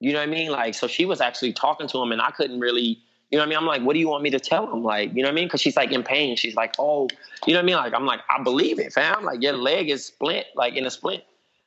you 0.00 0.12
know 0.12 0.18
what 0.18 0.28
I 0.28 0.30
mean? 0.30 0.50
Like 0.50 0.74
so 0.74 0.86
she 0.86 1.06
was 1.06 1.20
actually 1.20 1.54
talking 1.54 1.88
to 1.88 2.02
him 2.02 2.12
and 2.12 2.20
I 2.20 2.30
couldn't 2.30 2.60
really 2.60 3.02
you 3.30 3.36
know 3.36 3.42
what 3.42 3.46
I 3.46 3.50
mean? 3.50 3.58
I'm 3.58 3.66
like, 3.66 3.82
what 3.82 3.92
do 3.92 3.98
you 3.98 4.08
want 4.08 4.22
me 4.22 4.30
to 4.30 4.40
tell 4.40 4.72
him? 4.72 4.82
Like, 4.82 5.10
you 5.14 5.22
know 5.22 5.28
what 5.28 5.32
I 5.32 5.34
mean? 5.34 5.46
Because 5.46 5.60
she's 5.60 5.76
like 5.76 5.92
in 5.92 6.02
pain. 6.02 6.34
She's 6.36 6.54
like, 6.54 6.74
oh, 6.78 7.08
you 7.46 7.52
know 7.52 7.58
what 7.58 7.64
I 7.64 7.66
mean? 7.66 7.76
Like, 7.76 7.92
I'm 7.92 8.06
like, 8.06 8.20
I 8.30 8.42
believe 8.42 8.78
it, 8.78 8.90
fam. 8.90 9.22
Like, 9.22 9.42
your 9.42 9.52
leg 9.52 9.90
is 9.90 10.06
splint, 10.06 10.46
like 10.54 10.76
in 10.76 10.86
a 10.86 10.90
splint. 10.90 11.24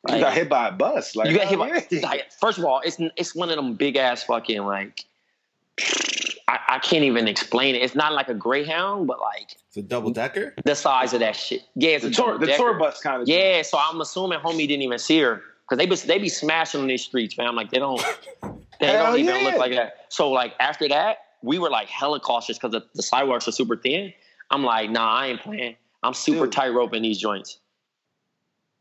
You 0.09 0.19
got 0.19 0.33
hit 0.33 0.49
by 0.49 0.69
a 0.69 0.71
bus. 0.71 1.15
Like 1.15 1.29
you 1.29 1.37
got 1.37 1.47
hit 1.47 1.59
by. 1.59 1.85
Like, 2.01 2.31
first 2.31 2.57
of 2.57 2.65
all, 2.65 2.81
it's 2.83 2.97
it's 3.15 3.35
one 3.35 3.49
of 3.51 3.55
them 3.55 3.75
big 3.75 3.95
ass 3.95 4.23
fucking 4.23 4.63
like. 4.63 5.05
I, 6.51 6.75
I 6.75 6.79
can't 6.79 7.03
even 7.03 7.27
explain 7.27 7.75
it. 7.75 7.81
It's 7.81 7.95
not 7.95 8.13
like 8.13 8.27
a 8.27 8.33
Greyhound, 8.33 9.07
but 9.07 9.19
like 9.19 9.55
It's 9.69 9.77
a 9.77 9.81
double 9.81 10.11
decker. 10.11 10.53
the 10.65 10.75
size 10.75 11.13
of 11.13 11.19
that 11.21 11.35
shit. 11.35 11.61
Yeah, 11.75 11.91
it's 11.91 12.03
the 12.03 12.09
a 12.09 12.13
tour 12.13 12.37
the 12.37 12.47
tour 12.47 12.73
bus 12.77 12.99
kind 13.01 13.21
of. 13.21 13.27
Yeah, 13.27 13.61
so 13.61 13.77
I'm 13.81 14.01
assuming 14.01 14.39
homie 14.39 14.67
didn't 14.67 14.81
even 14.81 14.99
see 14.99 15.19
her 15.19 15.41
because 15.63 15.77
they 15.77 15.85
be 15.85 15.95
they 16.07 16.19
be 16.19 16.29
smashing 16.29 16.81
on 16.81 16.87
these 16.87 17.03
streets, 17.03 17.33
fam. 17.35 17.55
Like 17.55 17.71
they 17.71 17.79
don't 17.79 18.01
they 18.79 18.87
Hell 18.87 19.07
don't 19.11 19.19
even 19.19 19.35
yeah. 19.35 19.43
look 19.43 19.57
like 19.57 19.71
that. 19.73 20.05
So 20.09 20.29
like 20.29 20.53
after 20.59 20.87
that, 20.89 21.17
we 21.41 21.57
were 21.57 21.69
like 21.69 21.87
hella 21.87 22.19
cautious 22.19 22.57
because 22.57 22.71
the, 22.71 22.81
the 22.95 23.03
sidewalks 23.03 23.47
are 23.47 23.51
super 23.53 23.77
thin. 23.77 24.13
I'm 24.49 24.63
like, 24.63 24.89
nah, 24.89 25.09
I 25.13 25.27
ain't 25.27 25.41
playing. 25.41 25.75
I'm 26.03 26.13
super 26.13 26.45
Dude. 26.45 26.51
tight 26.51 26.69
rope 26.69 26.93
in 26.93 27.03
these 27.03 27.17
joints. 27.19 27.59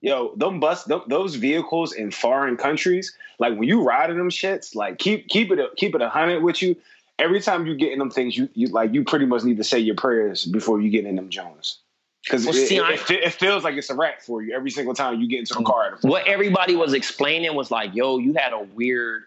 Yo, 0.03 0.35
them 0.37 0.59
bus, 0.61 0.85
th- 0.85 1.03
those 1.09 1.35
vehicles 1.35 1.93
in 1.93 2.11
foreign 2.11 2.57
countries, 2.57 3.15
like 3.39 3.53
when 3.59 3.69
you 3.69 3.83
ride 3.83 4.09
in 4.11 4.17
them 4.17 4.31
shits, 4.31 4.75
like 4.75 4.99
keep 4.99 5.29
keep 5.29 5.51
it 5.53 5.59
a, 5.59 5.69
keep 5.77 5.95
it 5.95 6.01
a 6.01 6.09
hundred 6.09 6.43
with 6.43 6.63
you. 6.63 6.75
Every 7.21 7.41
time 7.41 7.67
you 7.67 7.77
get 7.77 7.93
in 7.93 7.99
them 7.99 8.11
things, 8.11 8.37
you 8.37 8.49
you 8.55 8.69
like 8.69 8.95
you 8.95 9.05
pretty 9.05 9.27
much 9.27 9.45
need 9.45 9.59
to 9.59 9.65
say 9.65 9.79
your 9.79 9.95
prayers 9.95 10.47
before 10.47 10.81
you 10.81 10.91
get 10.91 11.05
in 11.05 11.17
them 11.17 11.29
Jones, 11.29 11.79
because 12.25 12.47
Well, 12.47 12.55
it, 12.57 12.73
it, 12.73 13.11
it 13.11 13.25
it 13.25 13.33
feels 13.35 13.63
like 13.63 13.75
it's 13.75 13.91
a 13.91 13.95
wrap 13.95 14.23
for 14.23 14.43
you 14.43 14.55
every 14.55 14.71
single 14.71 14.95
time 14.95 15.21
you 15.21 15.29
get 15.29 15.41
into 15.41 15.55
the 15.55 15.63
car. 15.63 15.95
At 15.95 16.05
a 16.05 16.07
What 16.07 16.27
everybody 16.27 16.77
was 16.77 16.95
explaining 16.95 17.55
was 17.55 17.71
like, 17.71 17.95
yo, 17.95 18.17
you 18.19 18.33
had 18.33 18.55
a 18.55 18.61
weird 18.75 19.25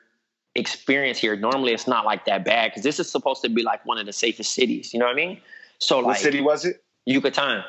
experience 0.56 1.20
here. 1.20 1.36
Normally, 1.36 1.74
it's 1.74 1.88
not 1.88 2.04
like 2.04 2.26
that 2.26 2.44
bad 2.44 2.72
because 2.72 2.84
this 2.84 3.00
is 3.00 3.10
supposed 3.10 3.44
to 3.44 3.50
be 3.50 3.62
like 3.62 3.86
one 3.86 4.00
of 4.00 4.08
the 4.08 4.14
safest 4.14 4.54
cities. 4.54 4.92
You 4.92 5.00
know 5.00 5.06
what 5.06 5.14
I 5.14 5.16
mean? 5.16 5.42
So 5.78 5.98
what 5.98 6.06
like 6.06 6.18
city 6.18 6.42
was 6.42 6.66
it? 6.66 6.84
Yucatan. 7.06 7.64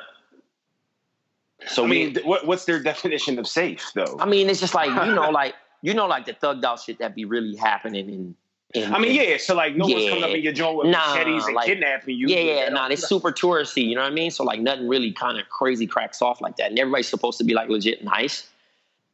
So 1.67 1.85
I 1.85 1.89
we- 1.89 1.91
mean, 1.91 2.15
th- 2.15 2.27
what, 2.27 2.47
what's 2.47 2.65
their 2.65 2.81
definition 2.83 3.39
of 3.39 3.47
safe 3.47 3.91
though? 3.95 4.17
I 4.19 4.27
mean, 4.27 4.49
it's 4.49 4.61
just 4.61 4.75
like 4.75 4.89
you 4.89 5.15
know, 5.15 5.31
like 5.33 5.55
you 5.83 5.93
know, 5.93 6.07
like 6.07 6.25
the 6.25 6.33
thugged 6.33 6.65
out 6.65 6.81
shit 6.81 6.99
that 6.99 7.15
be 7.15 7.25
really 7.25 7.57
happening 7.57 8.09
in. 8.09 8.37
In 8.75 8.93
I 8.93 8.99
mean, 8.99 9.15
yeah. 9.15 9.37
So 9.39 9.55
like, 9.55 9.77
no 9.77 9.87
one's 9.87 10.09
coming 10.09 10.25
up 10.25 10.31
in 10.31 10.43
your 10.43 10.53
joint 10.53 10.77
with 10.77 10.89
Nah, 10.89 11.15
machetes 11.15 11.47
and 11.47 11.55
like- 11.55 11.67
kidnapping 11.67 12.17
you. 12.17 12.27
Yeah, 12.29 12.39
yeah, 12.41 12.55
that 12.65 12.73
nah, 12.73 12.89
don't- 12.89 12.99
super 12.99 13.31
touristy. 13.33 13.85
You 13.87 13.95
know 13.95 14.03
what 14.03 14.11
I 14.13 14.15
mean? 14.15 14.31
So 14.31 14.45
like, 14.45 14.61
nothing 14.61 14.89
really 14.89 15.13
kind 15.13 15.39
of 15.39 15.49
crazy 15.49 15.87
cracks 15.87 16.21
off 16.21 16.41
like 16.41 16.57
that, 16.57 16.71
and 16.71 16.79
everybody's 16.79 17.09
supposed 17.09 17.39
to 17.39 17.45
be 17.45 17.55
like 17.55 17.69
legit 17.69 18.03
nice. 18.05 18.49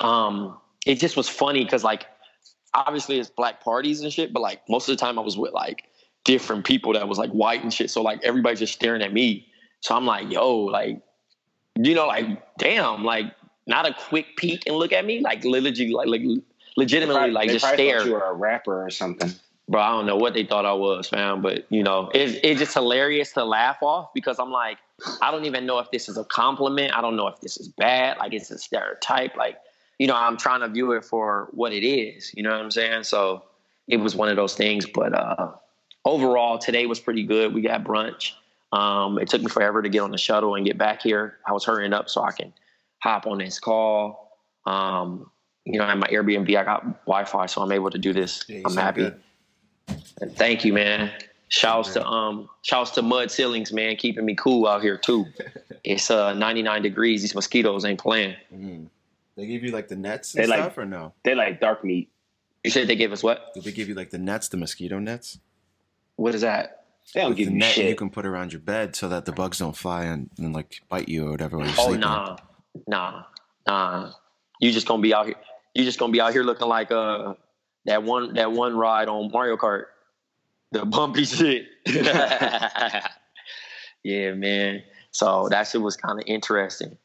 Um, 0.00 0.56
it 0.86 0.96
just 0.98 1.16
was 1.16 1.28
funny 1.28 1.62
because 1.64 1.84
like, 1.84 2.06
obviously 2.72 3.18
it's 3.18 3.28
black 3.30 3.62
parties 3.62 4.00
and 4.00 4.12
shit, 4.12 4.32
but 4.32 4.40
like 4.40 4.66
most 4.68 4.88
of 4.88 4.96
the 4.96 5.00
time 5.00 5.18
I 5.18 5.22
was 5.22 5.36
with 5.36 5.52
like 5.52 5.84
different 6.24 6.64
people 6.64 6.92
that 6.94 7.06
was 7.08 7.18
like 7.18 7.30
white 7.30 7.62
and 7.62 7.72
shit. 7.72 7.90
So 7.90 8.00
like 8.02 8.22
everybody's 8.22 8.60
just 8.60 8.72
staring 8.72 9.02
at 9.02 9.12
me. 9.12 9.46
So 9.80 9.94
I'm 9.94 10.06
like, 10.06 10.30
yo, 10.30 10.56
like, 10.56 11.00
you 11.78 11.94
know, 11.94 12.06
like, 12.06 12.26
damn, 12.58 13.04
like, 13.04 13.34
not 13.66 13.86
a 13.88 13.94
quick 13.94 14.36
peek 14.36 14.64
and 14.66 14.76
look 14.76 14.92
at 14.92 15.04
me, 15.06 15.20
like, 15.20 15.42
literally, 15.44 15.90
like, 15.92 16.08
like 16.08 16.20
legitimately, 16.76 17.14
Probably- 17.18 17.32
like, 17.32 17.48
they 17.48 17.54
just 17.54 17.64
probably 17.64 17.86
stare. 17.86 17.98
thought 18.00 18.06
you 18.06 18.12
were 18.12 18.24
a 18.24 18.32
rapper 18.34 18.84
or 18.84 18.90
something. 18.90 19.30
Bro, 19.70 19.80
I 19.80 19.90
don't 19.90 20.06
know 20.06 20.16
what 20.16 20.34
they 20.34 20.44
thought 20.44 20.66
I 20.66 20.72
was, 20.72 21.08
fam, 21.08 21.42
but 21.42 21.64
you 21.70 21.84
know, 21.84 22.10
it's 22.12 22.40
it's 22.42 22.58
just 22.58 22.74
hilarious 22.74 23.30
to 23.34 23.44
laugh 23.44 23.76
off 23.82 24.10
because 24.12 24.40
I'm 24.40 24.50
like, 24.50 24.78
I 25.22 25.30
don't 25.30 25.44
even 25.44 25.64
know 25.64 25.78
if 25.78 25.92
this 25.92 26.08
is 26.08 26.18
a 26.18 26.24
compliment. 26.24 26.92
I 26.92 27.00
don't 27.00 27.14
know 27.14 27.28
if 27.28 27.40
this 27.40 27.56
is 27.56 27.68
bad. 27.68 28.18
Like 28.18 28.32
it's 28.32 28.50
a 28.50 28.58
stereotype. 28.58 29.36
Like, 29.36 29.58
you 30.00 30.08
know, 30.08 30.16
I'm 30.16 30.36
trying 30.36 30.62
to 30.62 30.68
view 30.68 30.90
it 30.92 31.04
for 31.04 31.50
what 31.52 31.72
it 31.72 31.86
is. 31.86 32.34
You 32.34 32.42
know 32.42 32.50
what 32.50 32.60
I'm 32.60 32.72
saying? 32.72 33.04
So 33.04 33.44
it 33.86 33.98
was 33.98 34.16
one 34.16 34.28
of 34.28 34.34
those 34.34 34.56
things. 34.56 34.86
But 34.86 35.14
uh 35.14 35.52
overall, 36.04 36.58
today 36.58 36.86
was 36.86 36.98
pretty 36.98 37.22
good. 37.22 37.54
We 37.54 37.60
got 37.60 37.84
brunch. 37.84 38.32
Um, 38.72 39.20
it 39.20 39.28
took 39.28 39.40
me 39.40 39.48
forever 39.48 39.82
to 39.82 39.88
get 39.88 40.00
on 40.00 40.10
the 40.10 40.18
shuttle 40.18 40.56
and 40.56 40.66
get 40.66 40.78
back 40.78 41.00
here. 41.00 41.38
I 41.46 41.52
was 41.52 41.64
hurrying 41.64 41.92
up 41.92 42.08
so 42.08 42.24
I 42.24 42.32
can 42.32 42.52
hop 42.98 43.28
on 43.28 43.38
this 43.38 43.60
call. 43.60 44.36
Um, 44.66 45.30
you 45.64 45.78
know, 45.78 45.84
at 45.84 45.96
my 45.96 46.08
Airbnb, 46.08 46.48
I 46.56 46.64
got 46.64 47.04
Wi-Fi, 47.06 47.46
so 47.46 47.62
I'm 47.62 47.70
able 47.70 47.90
to 47.90 47.98
do 47.98 48.12
this. 48.12 48.44
Yeah, 48.48 48.62
I'm 48.64 48.76
happy. 48.76 49.02
good. 49.02 49.20
And 50.20 50.36
thank 50.36 50.64
you, 50.64 50.72
man. 50.72 51.10
Shouts 51.48 51.94
to 51.94 52.06
um, 52.06 52.48
shouts 52.62 52.92
to 52.92 53.02
Mud 53.02 53.30
Ceilings, 53.30 53.72
man, 53.72 53.96
keeping 53.96 54.24
me 54.24 54.34
cool 54.36 54.66
out 54.68 54.82
here 54.82 54.96
too. 54.96 55.26
it's 55.84 56.10
uh 56.10 56.32
99 56.34 56.82
degrees. 56.82 57.22
These 57.22 57.34
mosquitoes 57.34 57.84
ain't 57.84 57.98
playing. 57.98 58.36
Mm. 58.54 58.86
They 59.36 59.46
give 59.46 59.64
you 59.64 59.70
like 59.72 59.88
the 59.88 59.96
nets 59.96 60.32
They 60.32 60.42
and 60.42 60.50
like- 60.50 60.78
or 60.78 60.84
no? 60.84 61.12
They 61.24 61.34
like 61.34 61.60
dark 61.60 61.82
meat. 61.84 62.08
You 62.62 62.70
said 62.70 62.86
they 62.88 62.94
gave 62.96 63.10
us 63.10 63.22
what? 63.22 63.54
Did 63.54 63.64
they 63.64 63.72
give 63.72 63.88
you 63.88 63.94
like 63.94 64.10
the 64.10 64.18
nets, 64.18 64.48
the 64.48 64.58
mosquito 64.58 64.98
nets? 64.98 65.38
What 66.16 66.34
is 66.34 66.42
that? 66.42 66.84
They 67.14 67.20
don't 67.22 67.30
Like 67.30 67.38
give 67.38 67.46
the 67.46 67.52
you 67.54 67.58
net 67.58 67.72
shit. 67.72 67.88
you 67.88 67.94
can 67.96 68.10
put 68.10 68.26
around 68.26 68.52
your 68.52 68.60
bed 68.60 68.94
so 68.94 69.08
that 69.08 69.24
the 69.24 69.32
bugs 69.32 69.58
don't 69.58 69.74
fly 69.76 70.04
and, 70.04 70.28
and 70.38 70.52
like 70.54 70.82
bite 70.90 71.08
you 71.08 71.26
or 71.26 71.30
whatever 71.30 71.56
while 71.56 71.66
you're 71.66 71.74
Oh 71.78 71.84
sleeping. 71.84 72.00
nah, 72.00 72.36
nah, 72.86 73.22
nah. 73.66 74.12
You 74.60 74.70
just 74.70 74.86
gonna 74.86 75.00
be 75.02 75.14
out 75.14 75.26
here. 75.26 75.36
You 75.74 75.84
just 75.84 75.98
gonna 75.98 76.12
be 76.12 76.20
out 76.20 76.32
here 76.32 76.42
looking 76.44 76.68
like 76.68 76.92
uh 76.92 77.34
that 77.86 78.02
one 78.02 78.34
that 78.34 78.52
one 78.52 78.76
ride 78.76 79.08
on 79.08 79.30
Mario 79.32 79.56
Kart, 79.56 79.84
the 80.72 80.84
bumpy 80.84 81.24
shit. 81.24 81.66
yeah, 84.04 84.32
man. 84.34 84.82
So 85.10 85.48
that 85.50 85.66
shit 85.66 85.80
was 85.80 85.96
kind 85.96 86.20
of 86.20 86.24
interesting. 86.26 86.96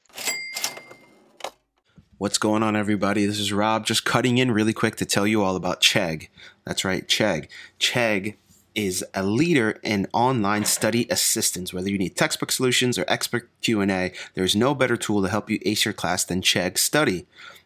What's 2.17 2.37
going 2.37 2.63
on, 2.63 2.75
everybody? 2.75 3.25
This 3.25 3.39
is 3.39 3.51
Rob, 3.51 3.85
just 3.85 4.05
cutting 4.05 4.37
in 4.37 4.51
really 4.51 4.73
quick 4.73 4.95
to 4.97 5.05
tell 5.05 5.27
you 5.27 5.43
all 5.43 5.55
about 5.55 5.81
Chegg. 5.81 6.29
That's 6.65 6.85
right, 6.85 7.05
Chegg. 7.07 7.49
Chegg 7.79 8.35
is 8.73 9.03
a 9.13 9.23
leader 9.23 9.79
in 9.83 10.07
online 10.13 10.65
study 10.65 11.07
assistance. 11.09 11.73
Whether 11.73 11.89
you 11.89 11.97
need 11.97 12.15
textbook 12.15 12.51
solutions 12.51 12.97
or 12.97 13.05
expert 13.07 13.49
Q&A, 13.61 14.13
there's 14.33 14.55
no 14.55 14.75
better 14.75 14.97
tool 14.97 15.23
to 15.23 15.29
help 15.29 15.49
you 15.49 15.59
ace 15.65 15.85
your 15.85 15.93
class 15.93 16.23
than 16.23 16.41
Chegg 16.41 16.77
Study. 16.77 17.25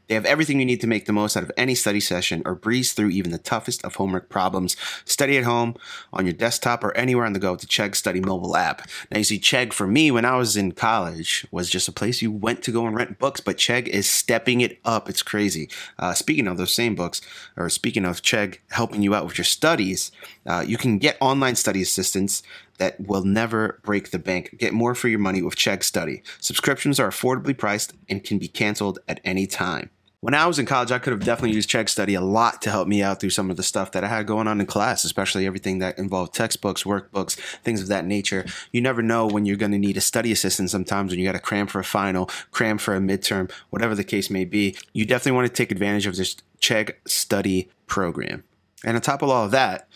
They 0.10 0.16
have 0.16 0.26
everything 0.26 0.60
you 0.60 0.66
need 0.66 0.82
to 0.82 0.88
make 0.88 1.06
the 1.06 1.14
most 1.14 1.38
out 1.38 1.44
of 1.44 1.52
any 1.56 1.76
study 1.76 2.00
session 2.00 2.42
or 2.44 2.56
breeze 2.56 2.94
through 2.94 3.10
even 3.10 3.32
the 3.32 3.38
toughest 3.38 3.86
of 3.86 3.96
homework 3.96 4.28
problems. 4.28 4.76
Study 5.06 5.38
at 5.38 5.44
home, 5.44 5.76
on 6.12 6.26
your 6.26 6.34
desktop, 6.34 6.84
or 6.84 6.98
anywhere 6.98 7.26
on 7.26 7.34
the 7.34 7.40
go 7.40 7.52
with 7.52 7.62
the 7.62 7.68
Chegg 7.68 7.96
Study 7.96 8.20
mobile 8.20 8.58
app. 8.58 8.90
Now, 9.12 9.20
you 9.20 9.24
see, 9.24 9.40
Chegg 9.40 9.72
for 9.72 9.86
me 9.86 10.10
when 10.10 10.26
I 10.26 10.36
was 10.36 10.58
in 10.58 10.72
college 10.72 11.46
was 11.52 11.70
just 11.70 11.88
a 11.88 11.92
place 11.92 12.24
you 12.24 12.32
went 12.32 12.64
to 12.64 12.72
go 12.72 12.88
and 12.88 12.96
rent 12.96 13.20
books, 13.20 13.40
but 13.40 13.58
Chegg 13.58 13.88
is 13.88 14.10
stepping 14.10 14.62
it 14.62 14.80
up. 14.84 15.10
It's 15.10 15.22
crazy. 15.22 15.70
Uh, 16.00 16.16
speaking 16.16 16.48
of 16.48 16.58
those 16.58 16.74
same 16.74 16.96
books, 16.96 17.22
or 17.56 17.70
speaking 17.70 18.04
of 18.04 18.24
Chegg 18.24 18.58
helping 18.72 19.04
you 19.04 19.14
out 19.14 19.28
with 19.28 19.38
your 19.38 19.46
studies, 19.46 20.12
uh, 20.48 20.64
you 20.66 20.78
can 20.78 20.98
get 20.98 21.18
online 21.22 21.56
study 21.56 21.84
assistance 21.84 22.42
that 22.80 23.00
will 23.00 23.24
never 23.24 23.80
break 23.84 24.10
the 24.10 24.18
bank. 24.18 24.56
Get 24.58 24.74
more 24.74 24.96
for 24.96 25.08
your 25.08 25.20
money 25.20 25.44
with 25.44 25.56
Chegg 25.56 25.84
Study. 25.84 26.24
Subscriptions 26.40 27.00
are 27.00 27.10
affordably 27.10 27.56
priced 27.56 27.94
and 28.10 28.24
can 28.24 28.40
be 28.40 28.48
canceled 28.48 28.98
at 29.08 29.20
any 29.24 29.46
time. 29.46 29.92
When 30.22 30.34
I 30.34 30.48
was 30.48 30.60
in 30.60 30.66
college, 30.66 30.92
I 30.92 31.00
could 31.00 31.12
have 31.12 31.24
definitely 31.24 31.56
used 31.56 31.70
Chegg 31.70 31.88
Study 31.88 32.14
a 32.14 32.20
lot 32.20 32.62
to 32.64 32.70
help 32.70 32.90
me 32.90 33.02
out 33.02 33.22
through 33.22 33.30
some 33.30 33.50
of 33.50 33.56
the 33.56 33.64
stuff 33.64 33.94
that 33.94 34.04
I 34.04 34.10
had 34.10 34.28
going 34.28 34.50
on 34.50 34.60
in 34.60 34.66
class, 34.66 35.06
especially 35.06 35.46
everything 35.46 35.80
that 35.80 35.98
involved 35.98 36.34
textbooks, 36.34 36.84
workbooks, 36.84 37.36
things 37.64 37.82
of 37.82 37.88
that 37.88 38.04
nature. 38.04 38.46
You 38.74 38.82
never 38.82 39.02
know 39.02 39.28
when 39.28 39.46
you're 39.46 39.56
going 39.56 39.72
to 39.72 39.78
need 39.78 39.96
a 39.96 40.02
study 40.02 40.34
assistant 40.34 40.72
sometimes 40.72 41.12
when 41.12 41.20
you 41.20 41.26
got 41.26 41.34
to 41.34 41.40
cram 41.40 41.68
for 41.68 41.80
a 41.80 41.86
final, 41.86 42.26
cram 42.52 42.78
for 42.78 42.94
a 42.94 43.00
midterm, 43.00 43.50
whatever 43.70 43.96
the 43.96 44.04
case 44.04 44.30
may 44.30 44.44
be. 44.44 44.76
You 44.92 45.06
definitely 45.06 45.38
want 45.38 45.48
to 45.48 45.54
take 45.54 45.72
advantage 45.72 46.06
of 46.06 46.18
this 46.18 46.36
Chegg 46.60 46.96
Study 47.08 47.70
program. 47.88 48.44
And 48.84 48.98
on 48.98 49.02
top 49.02 49.22
of 49.22 49.30
all 49.30 49.46
of 49.46 49.52
that, 49.52 49.88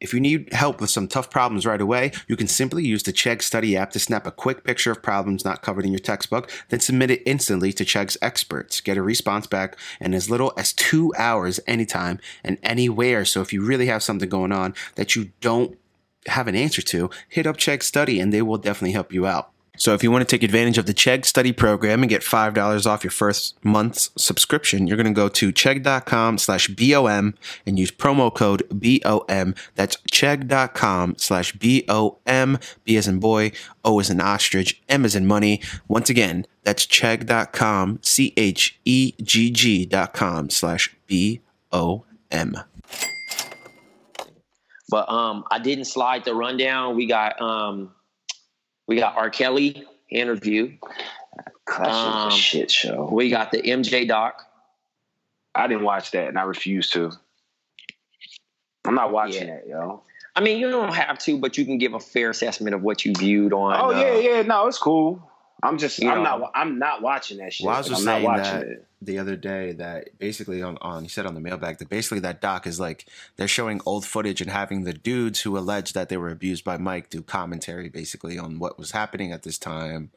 if 0.00 0.14
you 0.14 0.20
need 0.20 0.52
help 0.52 0.80
with 0.80 0.90
some 0.90 1.08
tough 1.08 1.30
problems 1.30 1.66
right 1.66 1.80
away, 1.80 2.12
you 2.28 2.36
can 2.36 2.46
simply 2.46 2.86
use 2.86 3.02
the 3.02 3.12
Chegg 3.12 3.42
Study 3.42 3.76
app 3.76 3.90
to 3.92 3.98
snap 3.98 4.26
a 4.26 4.30
quick 4.30 4.64
picture 4.64 4.92
of 4.92 5.02
problems 5.02 5.44
not 5.44 5.62
covered 5.62 5.84
in 5.84 5.92
your 5.92 5.98
textbook, 5.98 6.50
then 6.68 6.80
submit 6.80 7.10
it 7.10 7.22
instantly 7.26 7.72
to 7.72 7.84
Chegg's 7.84 8.16
experts. 8.22 8.80
Get 8.80 8.96
a 8.96 9.02
response 9.02 9.46
back 9.46 9.76
in 10.00 10.14
as 10.14 10.30
little 10.30 10.52
as 10.56 10.72
two 10.72 11.12
hours 11.18 11.58
anytime 11.66 12.20
and 12.44 12.58
anywhere. 12.62 13.24
So 13.24 13.40
if 13.40 13.52
you 13.52 13.64
really 13.64 13.86
have 13.86 14.02
something 14.02 14.28
going 14.28 14.52
on 14.52 14.74
that 14.94 15.16
you 15.16 15.32
don't 15.40 15.76
have 16.26 16.46
an 16.46 16.54
answer 16.54 16.82
to, 16.82 17.10
hit 17.28 17.46
up 17.46 17.56
Chegg 17.56 17.82
Study 17.82 18.20
and 18.20 18.32
they 18.32 18.42
will 18.42 18.58
definitely 18.58 18.92
help 18.92 19.12
you 19.12 19.26
out. 19.26 19.50
So 19.78 19.94
if 19.94 20.02
you 20.02 20.10
want 20.10 20.28
to 20.28 20.36
take 20.36 20.42
advantage 20.42 20.76
of 20.76 20.86
the 20.86 20.94
Chegg 20.94 21.24
study 21.24 21.52
program 21.52 22.02
and 22.02 22.10
get 22.10 22.22
$5 22.22 22.86
off 22.86 23.04
your 23.04 23.10
first 23.12 23.56
month's 23.64 24.10
subscription, 24.16 24.86
you're 24.86 24.96
going 24.96 25.06
to 25.06 25.12
go 25.12 25.28
to 25.28 25.52
chegg.com 25.52 26.38
slash 26.38 26.68
BOM 26.68 27.34
and 27.64 27.78
use 27.78 27.90
promo 27.90 28.34
code 28.34 28.64
BOM. 28.70 29.54
That's 29.76 29.96
chegg.com 30.10 31.14
slash 31.16 31.52
BOM, 31.52 32.58
B 32.84 32.96
as 32.96 33.08
in 33.08 33.20
boy, 33.20 33.52
O 33.84 34.00
as 34.00 34.10
in 34.10 34.20
ostrich, 34.20 34.82
M 34.88 35.04
as 35.04 35.14
in 35.14 35.26
money. 35.26 35.62
Once 35.86 36.10
again, 36.10 36.44
that's 36.64 36.84
chegg.com, 36.84 38.00
C-H-E-G-G 38.02 39.86
dot 39.86 40.12
com 40.12 40.50
slash 40.50 40.94
B-O-M. 41.06 42.56
But 44.90 45.10
um, 45.10 45.44
I 45.50 45.58
didn't 45.58 45.84
slide 45.84 46.24
the 46.24 46.34
rundown. 46.34 46.96
We 46.96 47.06
got 47.06 47.40
um, 47.40 47.92
we 48.88 48.96
got 48.96 49.16
R. 49.16 49.30
Kelly 49.30 49.84
interview. 50.10 50.76
That 51.68 51.86
um, 51.86 52.28
a 52.28 52.30
shit 52.32 52.70
show. 52.70 53.08
We 53.12 53.30
got 53.30 53.52
the 53.52 53.62
MJ 53.62 54.08
doc. 54.08 54.42
I 55.54 55.68
didn't 55.68 55.84
watch 55.84 56.10
that, 56.12 56.28
and 56.28 56.38
I 56.38 56.42
refuse 56.42 56.90
to. 56.90 57.12
I'm 58.84 58.94
not 58.94 59.12
watching 59.12 59.46
yeah. 59.46 59.56
that, 59.56 59.68
yo. 59.68 60.02
I 60.34 60.40
mean, 60.40 60.58
you 60.58 60.70
don't 60.70 60.94
have 60.94 61.18
to, 61.20 61.38
but 61.38 61.58
you 61.58 61.64
can 61.64 61.78
give 61.78 61.94
a 61.94 62.00
fair 62.00 62.30
assessment 62.30 62.74
of 62.74 62.82
what 62.82 63.04
you 63.04 63.12
viewed 63.12 63.52
on. 63.52 63.76
Oh 63.78 63.90
yeah, 63.90 64.12
uh, 64.12 64.18
yeah. 64.18 64.42
No, 64.42 64.66
it's 64.66 64.78
cool. 64.78 65.22
I'm 65.62 65.76
just, 65.76 66.02
I'm 66.02 66.22
know, 66.22 66.38
not, 66.38 66.52
I'm 66.54 66.78
not 66.78 67.02
watching 67.02 67.38
that 67.38 67.52
shit. 67.52 67.66
Well, 67.66 67.74
I 67.74 67.78
was 67.78 67.88
just 67.88 68.00
I'm 68.00 68.22
saying 68.22 68.36
that 68.36 68.62
it. 68.62 68.86
The 69.00 69.18
other 69.18 69.36
day 69.36 69.72
that 69.72 70.18
basically 70.18 70.62
on, 70.62 70.76
on, 70.80 71.04
he 71.04 71.08
said 71.08 71.26
on 71.26 71.34
the 71.34 71.40
mailbag 71.40 71.78
that 71.78 71.88
basically 71.88 72.20
that 72.20 72.40
doc 72.40 72.66
is 72.66 72.80
like 72.80 73.06
they're 73.36 73.46
showing 73.46 73.80
old 73.86 74.04
footage 74.04 74.40
and 74.40 74.50
having 74.50 74.82
the 74.84 74.92
dudes 74.92 75.40
who 75.40 75.56
alleged 75.56 75.94
that 75.94 76.08
they 76.08 76.16
were 76.16 76.30
abused 76.30 76.64
by 76.64 76.76
Mike 76.76 77.10
do 77.10 77.22
commentary 77.22 77.88
basically 77.88 78.38
on 78.38 78.58
what 78.58 78.78
was 78.78 78.90
happening 78.90 79.32
at 79.32 79.42
this 79.44 79.58
time. 79.58 80.10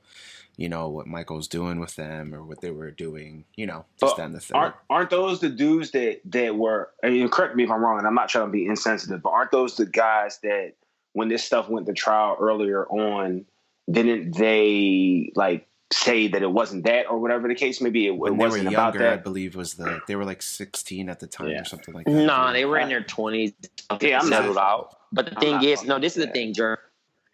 You 0.58 0.68
know 0.68 0.90
what 0.90 1.08
Michael's 1.08 1.48
doing 1.48 1.80
with 1.80 1.96
them, 1.96 2.36
or 2.36 2.44
what 2.44 2.60
they 2.60 2.72
were 2.72 2.92
doing. 2.92 3.46
You 3.56 3.68
know, 3.68 3.86
just 4.00 4.18
then 4.18 4.34
the 4.34 4.42
thing. 4.42 4.58
Aren't, 4.58 4.76
aren't 4.90 5.10
those 5.10 5.40
the 5.40 5.50
dudes 5.50 5.92
that 5.92 6.20
that 6.26 6.56
were? 6.56 6.90
I 7.04 7.10
mean, 7.10 7.30
correct 7.30 7.56
me 7.56 7.64
if 7.64 7.72
I'm 7.72 7.82
wrong, 7.82 7.98
and 7.98 8.06
I'm 8.06 8.14
not 8.14 8.28
trying 8.28 8.48
to 8.48 8.52
be 8.52 8.66
insensitive, 8.66 9.24
but 9.24 9.30
aren't 9.30 9.52
those 9.52 9.78
the 9.78 9.86
guys 9.86 10.40
that 10.44 10.74
when 11.14 11.30
this 11.30 11.44
stuff 11.44 11.70
went 11.70 11.88
to 11.88 11.94
trial 11.94 12.36
earlier 12.40 12.86
on, 12.86 13.46
didn't 13.90 14.38
they 14.38 15.32
like 15.36 15.68
say 15.94 16.28
that 16.28 16.42
it 16.42 16.52
wasn't 16.52 16.86
that 16.86 17.10
or 17.10 17.20
whatever 17.20 17.48
the 17.48 17.56
case 17.56 17.82
may 17.82 17.90
be. 17.90 18.08
It, 18.08 18.14
it 18.14 18.16
wasn't 18.16 18.64
younger, 18.64 18.78
about 18.78 18.94
that. 18.98 19.14
I 19.14 19.18
believe 19.18 19.56
was 19.56 19.76
the 19.76 20.02
they 20.08 20.16
were 20.16 20.26
like 20.26 20.42
16 20.42 21.10
at 21.10 21.20
the 21.20 21.28
time 21.28 21.50
yeah. 21.50 21.62
or 21.62 21.66
something 21.66 21.94
like 21.94 22.06
that. 22.06 22.12
No, 22.12 22.26
nah, 22.26 22.54
they 22.54 22.66
were 22.66 22.78
in 22.78 22.90
their 22.90 23.04
20s. 23.04 23.54
Yeah, 24.02 24.20
I'm 24.20 24.28
settled 24.28 24.56
not, 24.56 24.64
out. 24.64 24.98
But 25.12 25.26
the 25.26 25.34
I'm 25.36 25.40
thing 25.40 25.64
is, 25.64 25.84
no, 25.84 26.00
this 26.00 26.18
is 26.18 26.26
the 26.26 26.32
thing, 26.32 26.54
Jer. 26.54 26.80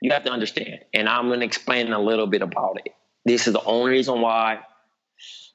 You 0.01 0.11
have 0.11 0.23
to 0.25 0.31
understand, 0.31 0.81
and 0.93 1.09
I'm 1.09 1.27
going 1.27 1.39
to 1.39 1.45
explain 1.45 1.91
a 1.91 1.99
little 1.99 2.27
bit 2.27 2.43
about 2.43 2.79
it. 2.85 2.93
This 3.25 3.47
is 3.47 3.53
the 3.53 3.63
only 3.63 3.91
reason 3.91 4.21
why. 4.21 4.59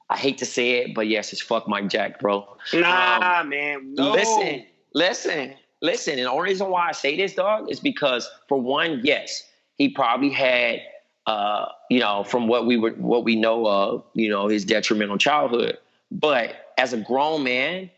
I 0.09 0.17
hate 0.17 0.37
to 0.39 0.45
say 0.45 0.81
it, 0.81 0.93
but 0.93 1.07
yes, 1.07 1.31
it's 1.31 1.41
fuck 1.41 1.67
Mike 1.67 1.87
Jack, 1.87 2.19
bro. 2.19 2.57
Nah, 2.73 3.39
um, 3.39 3.49
man. 3.49 3.93
No. 3.95 4.11
Listen, 4.11 4.65
listen, 4.93 5.53
listen. 5.81 6.13
And 6.19 6.25
the 6.25 6.29
only 6.29 6.49
reason 6.49 6.69
why 6.69 6.89
I 6.89 6.91
say 6.91 7.15
this, 7.15 7.33
dog, 7.33 7.71
is 7.71 7.79
because 7.79 8.29
for 8.49 8.61
one, 8.61 8.99
yes, 9.03 9.43
he 9.77 9.89
probably 9.89 10.29
had 10.29 10.81
uh, 11.25 11.65
you 11.89 11.99
know, 11.99 12.23
from 12.23 12.47
what 12.47 12.65
we 12.65 12.77
were 12.77 12.91
what 12.91 13.23
we 13.23 13.35
know 13.35 13.65
of, 13.67 14.03
you 14.13 14.29
know, 14.29 14.47
his 14.47 14.65
detrimental 14.65 15.17
childhood. 15.17 15.77
But 16.11 16.55
as 16.77 16.93
a 16.93 16.97
grown 16.97 17.43
man, 17.43 17.89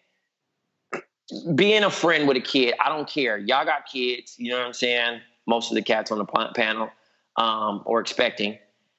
being 1.55 1.83
a 1.83 1.89
friend 1.89 2.27
with 2.27 2.37
a 2.37 2.41
kid, 2.41 2.75
I 2.79 2.89
don't 2.89 3.07
care. 3.07 3.37
Y'all 3.37 3.65
got 3.65 3.87
kids, 3.87 4.35
you 4.37 4.51
know 4.51 4.59
what 4.59 4.67
I'm 4.67 4.73
saying? 4.73 5.21
Most 5.47 5.71
of 5.71 5.75
the 5.75 5.81
cats 5.81 6.11
on 6.11 6.19
the 6.19 6.25
panel 6.55 6.89
um, 7.37 7.81
or 7.85 7.99
expecting. 7.99 8.57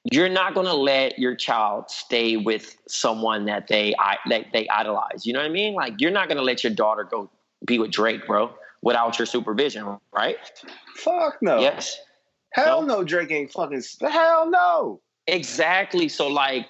You're 0.09 0.29
not 0.29 0.53
going 0.53 0.67
to 0.67 0.73
let 0.73 1.19
your 1.19 1.35
child 1.35 1.89
stay 1.89 2.37
with 2.37 2.77
someone 2.87 3.45
that 3.45 3.67
they 3.67 3.93
that 4.29 4.47
they 4.53 4.67
idolize. 4.69 5.25
You 5.25 5.33
know 5.33 5.39
what 5.39 5.49
I 5.49 5.53
mean? 5.53 5.73
Like 5.73 5.95
you're 5.99 6.11
not 6.11 6.27
going 6.27 6.37
to 6.37 6.43
let 6.43 6.63
your 6.63 6.73
daughter 6.73 7.03
go 7.03 7.29
be 7.65 7.79
with 7.79 7.91
Drake, 7.91 8.25
bro, 8.25 8.51
without 8.81 9.19
your 9.19 9.25
supervision, 9.25 9.97
right? 10.13 10.37
Fuck 10.95 11.39
no. 11.41 11.59
Yes. 11.59 11.99
Hell 12.57 12.81
no, 12.81 13.03
Drake 13.03 13.31
ain't 13.31 13.51
fucking. 13.51 13.83
Hell 14.01 14.49
no. 14.49 14.99
Exactly. 15.27 16.09
So 16.09 16.27
like, 16.27 16.67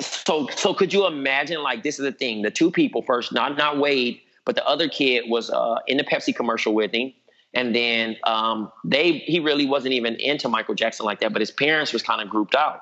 so 0.00 0.48
so 0.56 0.74
could 0.74 0.92
you 0.92 1.06
imagine? 1.06 1.62
Like, 1.62 1.84
this 1.84 1.98
is 1.98 2.04
the 2.04 2.12
thing: 2.12 2.42
the 2.42 2.50
two 2.50 2.70
people 2.70 3.02
first, 3.02 3.32
not 3.32 3.56
not 3.56 3.78
Wade, 3.78 4.20
but 4.44 4.56
the 4.56 4.66
other 4.66 4.88
kid 4.88 5.24
was 5.28 5.48
uh, 5.50 5.76
in 5.86 5.96
the 5.96 6.04
Pepsi 6.04 6.34
commercial 6.34 6.74
with 6.74 6.92
him, 6.92 7.12
and 7.54 7.74
then 7.74 8.16
um, 8.24 8.72
they 8.84 9.12
he 9.18 9.38
really 9.38 9.66
wasn't 9.66 9.94
even 9.94 10.16
into 10.16 10.48
Michael 10.48 10.74
Jackson 10.74 11.06
like 11.06 11.20
that, 11.20 11.32
but 11.32 11.40
his 11.40 11.52
parents 11.52 11.92
was 11.92 12.02
kind 12.02 12.20
of 12.20 12.28
grouped 12.28 12.56
out, 12.56 12.80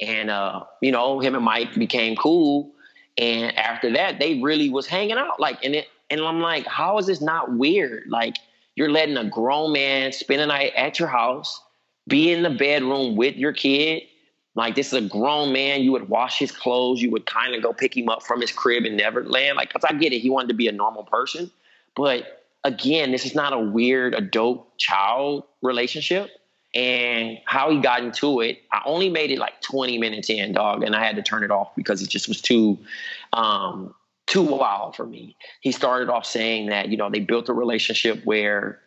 and 0.00 0.28
uh, 0.28 0.64
you 0.80 0.90
know 0.90 1.20
him 1.20 1.36
and 1.36 1.44
Mike 1.44 1.74
became 1.74 2.16
cool, 2.16 2.72
and 3.16 3.56
after 3.56 3.92
that 3.92 4.18
they 4.18 4.40
really 4.40 4.70
was 4.70 4.88
hanging 4.88 5.18
out 5.18 5.38
like, 5.38 5.64
and 5.64 5.76
it 5.76 5.86
and 6.10 6.20
I'm 6.20 6.40
like, 6.40 6.66
how 6.66 6.98
is 6.98 7.06
this 7.06 7.20
not 7.20 7.52
weird? 7.56 8.04
Like 8.08 8.36
you're 8.74 8.90
letting 8.90 9.16
a 9.16 9.28
grown 9.28 9.72
man 9.72 10.12
spend 10.12 10.40
a 10.40 10.46
night 10.46 10.72
at 10.76 10.98
your 10.98 11.08
house, 11.08 11.60
be 12.08 12.32
in 12.32 12.42
the 12.42 12.50
bedroom 12.50 13.16
with 13.16 13.36
your 13.36 13.52
kid. 13.52 14.02
Like 14.54 14.74
this 14.74 14.88
is 14.88 14.92
a 14.92 15.08
grown 15.08 15.52
man. 15.52 15.82
You 15.82 15.92
would 15.92 16.08
wash 16.08 16.38
his 16.38 16.52
clothes. 16.52 17.00
You 17.00 17.10
would 17.10 17.26
kind 17.26 17.54
of 17.54 17.62
go 17.62 17.72
pick 17.72 17.96
him 17.96 18.08
up 18.08 18.22
from 18.22 18.40
his 18.40 18.52
crib 18.52 18.84
in 18.84 18.96
Neverland. 18.96 19.56
Like, 19.56 19.72
cause 19.72 19.82
I 19.84 19.94
get 19.94 20.12
it. 20.12 20.18
He 20.18 20.30
wanted 20.30 20.48
to 20.48 20.54
be 20.54 20.68
a 20.68 20.72
normal 20.72 21.04
person, 21.04 21.50
but 21.96 22.42
again, 22.64 23.12
this 23.12 23.26
is 23.26 23.34
not 23.34 23.52
a 23.52 23.58
weird 23.58 24.14
adult 24.14 24.76
child 24.78 25.44
relationship. 25.62 26.30
And 26.74 27.38
how 27.44 27.70
he 27.70 27.80
got 27.80 28.02
into 28.02 28.40
it, 28.40 28.62
I 28.72 28.80
only 28.86 29.10
made 29.10 29.30
it 29.30 29.38
like 29.38 29.60
20 29.60 29.98
minutes 29.98 30.30
in, 30.30 30.52
dog, 30.52 30.82
and 30.82 30.96
I 30.96 31.04
had 31.04 31.16
to 31.16 31.22
turn 31.22 31.44
it 31.44 31.50
off 31.50 31.74
because 31.76 32.00
it 32.00 32.08
just 32.08 32.28
was 32.28 32.40
too 32.40 32.78
um, 33.34 33.94
too 34.26 34.42
wild 34.42 34.96
for 34.96 35.06
me. 35.06 35.36
He 35.60 35.72
started 35.72 36.08
off 36.08 36.24
saying 36.26 36.66
that, 36.70 36.88
you 36.88 36.96
know, 36.96 37.10
they 37.10 37.20
built 37.20 37.48
a 37.48 37.52
relationship 37.52 38.22
where 38.24 38.80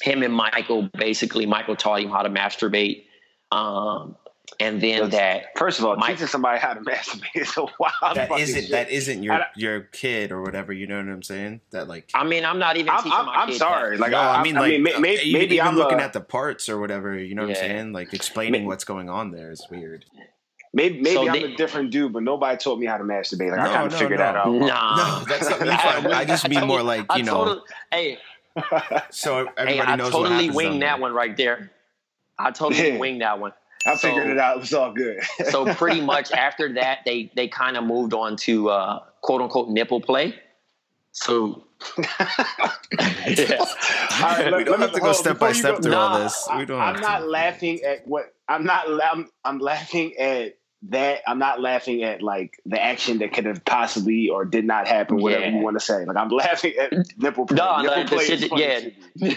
him 0.00 0.22
and 0.22 0.32
Michael 0.34 0.88
basically, 0.96 1.46
Michael 1.46 1.76
taught 1.76 2.00
him 2.00 2.10
how 2.10 2.22
to 2.22 2.30
masturbate. 2.30 3.04
Um, 3.50 4.16
and 4.58 4.80
then 4.80 5.08
That's- 5.10 5.42
that 5.52 5.58
First 5.58 5.78
of 5.78 5.84
all, 5.84 5.96
Mike- 5.96 6.10
teaching 6.16 6.26
somebody 6.26 6.58
how 6.58 6.74
to 6.74 6.80
masturbate 6.90 7.28
is 7.36 7.56
a 7.56 7.62
wild. 7.78 8.16
That 8.16 8.28
fucking 8.28 8.42
isn't 8.42 8.62
shit. 8.62 8.70
that 8.72 8.90
isn't 8.90 9.22
your 9.22 9.34
I- 9.34 9.46
your 9.56 9.80
kid 9.80 10.32
or 10.32 10.42
whatever. 10.42 10.72
You 10.72 10.86
know 10.86 10.96
what 10.98 11.08
I'm 11.08 11.22
saying? 11.22 11.60
That 11.70 11.88
like. 11.88 12.10
I 12.14 12.24
mean, 12.24 12.44
I'm 12.44 12.58
not 12.58 12.76
even 12.76 12.90
I'm, 12.90 13.00
I'm, 13.12 13.26
my 13.26 13.34
I'm 13.34 13.52
sorry. 13.52 13.96
that. 13.96 14.02
Like 14.02 14.10
no, 14.12 14.18
I, 14.18 14.40
I 14.40 14.42
mean, 14.42 14.54
like 14.56 14.80
may- 14.80 14.98
may- 14.98 15.14
even, 15.22 15.32
maybe 15.32 15.54
even 15.56 15.66
I'm 15.68 15.76
looking 15.76 16.00
uh, 16.00 16.02
at 16.02 16.12
the 16.12 16.20
parts 16.20 16.68
or 16.68 16.78
whatever. 16.80 17.16
You 17.16 17.34
know 17.34 17.42
what 17.42 17.56
Yeah. 17.56 17.62
I'm 17.64 17.70
saying? 17.70 17.92
Like 17.92 18.12
explaining 18.12 18.62
May- 18.62 18.66
what's 18.66 18.84
going 18.84 19.08
on 19.08 19.30
there 19.30 19.50
is 19.52 19.64
weird. 19.70 20.04
Maybe 20.72 21.00
maybe 21.00 21.14
So 21.14 21.26
I'm 21.28 21.32
they- 21.32 21.44
a 21.52 21.56
different 21.56 21.90
dude, 21.90 22.12
but 22.12 22.22
nobody 22.22 22.56
taught 22.58 22.78
me 22.78 22.86
how 22.86 22.98
to 22.98 23.04
masturbate. 23.04 23.50
Like 23.50 23.58
No, 23.60 23.70
I 23.70 23.74
kind 23.74 23.86
of 23.86 23.92
no, 23.92 23.98
figured 23.98 24.18
no. 24.20 24.24
that 24.24 24.36
out. 24.36 24.52
Nah, 24.52 24.96
No, 24.96 25.24
that's 25.26 25.48
not 25.50 25.60
me. 26.04 26.10
I 26.12 26.24
just 26.24 26.48
mean 26.48 26.66
more 26.66 26.82
like, 26.82 27.06
I 27.10 27.16
you 27.18 27.24
know- 27.24 27.44
totally- 27.44 27.60
hey, 27.90 28.18
So 29.10 29.46
everybody 29.56 29.74
hey, 29.76 29.80
I 29.80 29.96
knows 29.96 30.12
what 30.12 30.22
totally 30.24 30.34
happens 30.46 30.56
winged 30.56 30.82
that 30.82 31.00
one 31.00 31.12
right 31.12 31.36
there. 31.36 31.70
I 32.38 32.50
totally 32.50 32.88
Yeah. 32.92 32.98
winged 32.98 33.20
that 33.22 33.38
one. 33.38 33.52
I 33.86 33.94
So- 33.96 34.08
figured 34.08 34.26
it 34.28 34.38
out. 34.38 34.56
It 34.56 34.60
was 34.60 34.74
all 34.74 34.92
good. 34.92 35.20
So 35.50 35.72
pretty 35.74 36.00
much 36.12 36.32
after 36.32 36.72
that, 36.74 36.98
they 37.06 37.30
they 37.34 37.48
kind 37.48 37.76
of 37.76 37.84
moved 37.84 38.12
on 38.14 38.36
to 38.38 38.68
uh, 38.70 39.00
quote 39.22 39.40
unquote 39.40 39.68
nipple 39.68 40.00
play. 40.00 40.34
So 41.12 41.64
yeah. 41.98 43.56
All 43.58 43.66
right, 44.22 44.44
We 44.46 44.50
let- 44.52 44.66
don't 44.66 44.68
let 44.68 44.80
have 44.80 44.92
to 44.92 45.00
go 45.00 45.12
step 45.12 45.38
by 45.38 45.52
step 45.52 45.76
go- 45.76 45.82
through 45.82 45.94
all 45.94 46.18
this. 46.18 46.46
We 46.56 46.64
don't 46.66 46.80
I'm 46.80 47.00
not 47.00 47.20
to. 47.20 47.26
laughing 47.26 47.80
at 47.82 48.06
what 48.06 48.34
I'm 48.48 48.64
not. 48.64 48.86
I'm, 49.02 49.28
I'm 49.44 49.58
laughing 49.58 50.14
at 50.18 50.56
that. 50.88 51.20
I'm 51.26 51.38
not 51.38 51.60
laughing 51.60 52.02
at 52.02 52.22
like 52.22 52.60
the 52.66 52.82
action 52.82 53.18
that 53.18 53.32
could 53.32 53.44
have 53.44 53.64
possibly 53.64 54.28
or 54.28 54.44
did 54.44 54.64
not 54.64 54.86
happen. 54.88 55.18
Whatever 55.20 55.44
Yeah. 55.44 55.50
you 55.50 55.58
want 55.58 55.76
to 55.78 55.84
say. 55.84 56.04
Like 56.04 56.16
I'm 56.16 56.28
laughing 56.30 56.74
at 56.80 56.92
nipple 57.18 57.46
play. 57.46 57.56
No, 57.56 57.76
nipple 57.82 57.96
like, 57.96 58.06
play 58.08 58.24
shit 58.26 58.42
is 58.42 58.48
funny 58.48 58.94
yeah. 59.20 59.34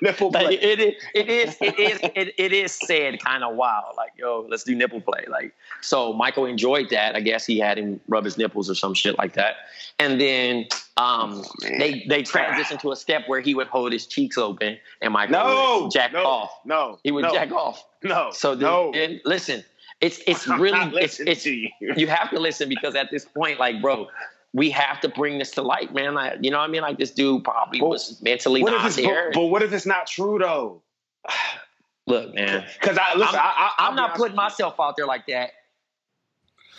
nipple 0.00 0.30
play. 0.30 0.44
Like, 0.44 0.62
it 0.62 0.80
is, 0.80 0.94
it 1.14 1.28
is, 1.28 1.56
it 1.60 1.78
is, 1.78 2.00
it, 2.14 2.34
it 2.38 2.52
is 2.52 2.72
said 2.72 3.22
kind 3.24 3.42
of 3.44 3.56
wild. 3.56 3.96
Like, 3.96 4.12
yo, 4.16 4.46
let's 4.48 4.64
do 4.64 4.74
nipple 4.74 5.00
play. 5.00 5.24
Like, 5.28 5.54
so 5.80 6.12
Michael 6.12 6.46
enjoyed 6.46 6.90
that. 6.90 7.14
I 7.16 7.20
guess 7.20 7.46
he 7.46 7.58
had 7.58 7.78
him 7.78 8.00
rub 8.08 8.24
his 8.24 8.38
nipples 8.38 8.70
or 8.70 8.74
some 8.74 8.94
shit 8.94 9.18
like 9.18 9.34
that. 9.34 9.56
And 9.98 10.20
then 10.20 10.66
um, 10.96 11.42
they 11.62 12.04
they 12.08 12.22
transitioned 12.22 12.80
to 12.80 12.92
a 12.92 12.96
step 12.96 13.24
where 13.26 13.40
he 13.40 13.54
would 13.54 13.66
hold 13.66 13.92
his 13.92 14.06
cheeks 14.06 14.38
open 14.38 14.78
and 15.02 15.12
Michael 15.12 15.32
no, 15.32 15.80
would 15.82 15.92
jack 15.92 16.12
no, 16.12 16.24
off. 16.24 16.60
No, 16.64 16.98
He 17.02 17.10
would 17.10 17.24
no, 17.24 17.32
jack 17.32 17.52
off. 17.52 17.84
No, 18.02 18.30
So 18.32 18.54
then, 18.54 18.62
no. 18.62 19.18
listen, 19.24 19.62
it's 20.00 20.20
it's 20.26 20.46
really 20.46 20.78
it's, 20.96 21.20
it's 21.20 21.46
you. 21.46 21.68
you 21.80 22.06
have 22.06 22.30
to 22.30 22.38
listen 22.40 22.68
because 22.68 22.94
at 22.94 23.10
this 23.10 23.24
point, 23.24 23.58
like, 23.58 23.80
bro, 23.80 24.08
we 24.52 24.70
have 24.70 25.00
to 25.00 25.08
bring 25.08 25.38
this 25.38 25.50
to 25.52 25.62
light, 25.62 25.94
man. 25.94 26.14
Like, 26.14 26.38
you 26.40 26.50
know 26.50 26.58
what 26.58 26.68
I 26.68 26.72
mean? 26.72 26.82
Like, 26.82 26.98
this 26.98 27.10
dude 27.10 27.44
probably 27.44 27.80
Well, 27.80 27.90
was 27.90 28.20
mentally 28.22 28.62
not 28.62 28.90
there. 28.92 29.30
but, 29.32 29.40
but 29.40 29.46
what 29.46 29.62
if 29.62 29.72
it's 29.72 29.86
not 29.86 30.06
true 30.06 30.38
though? 30.38 30.82
Look, 32.06 32.34
man, 32.34 32.64
Because 32.80 32.98
I 32.98 33.14
listen. 33.16 33.36
I'm, 33.36 33.40
I, 33.40 33.52
I, 33.56 33.70
I'll 33.78 33.90
I'm 33.90 33.94
not 33.94 34.16
putting 34.16 34.34
myself 34.34 34.74
out 34.80 34.96
there 34.96 35.06
like 35.06 35.26
that. 35.28 35.50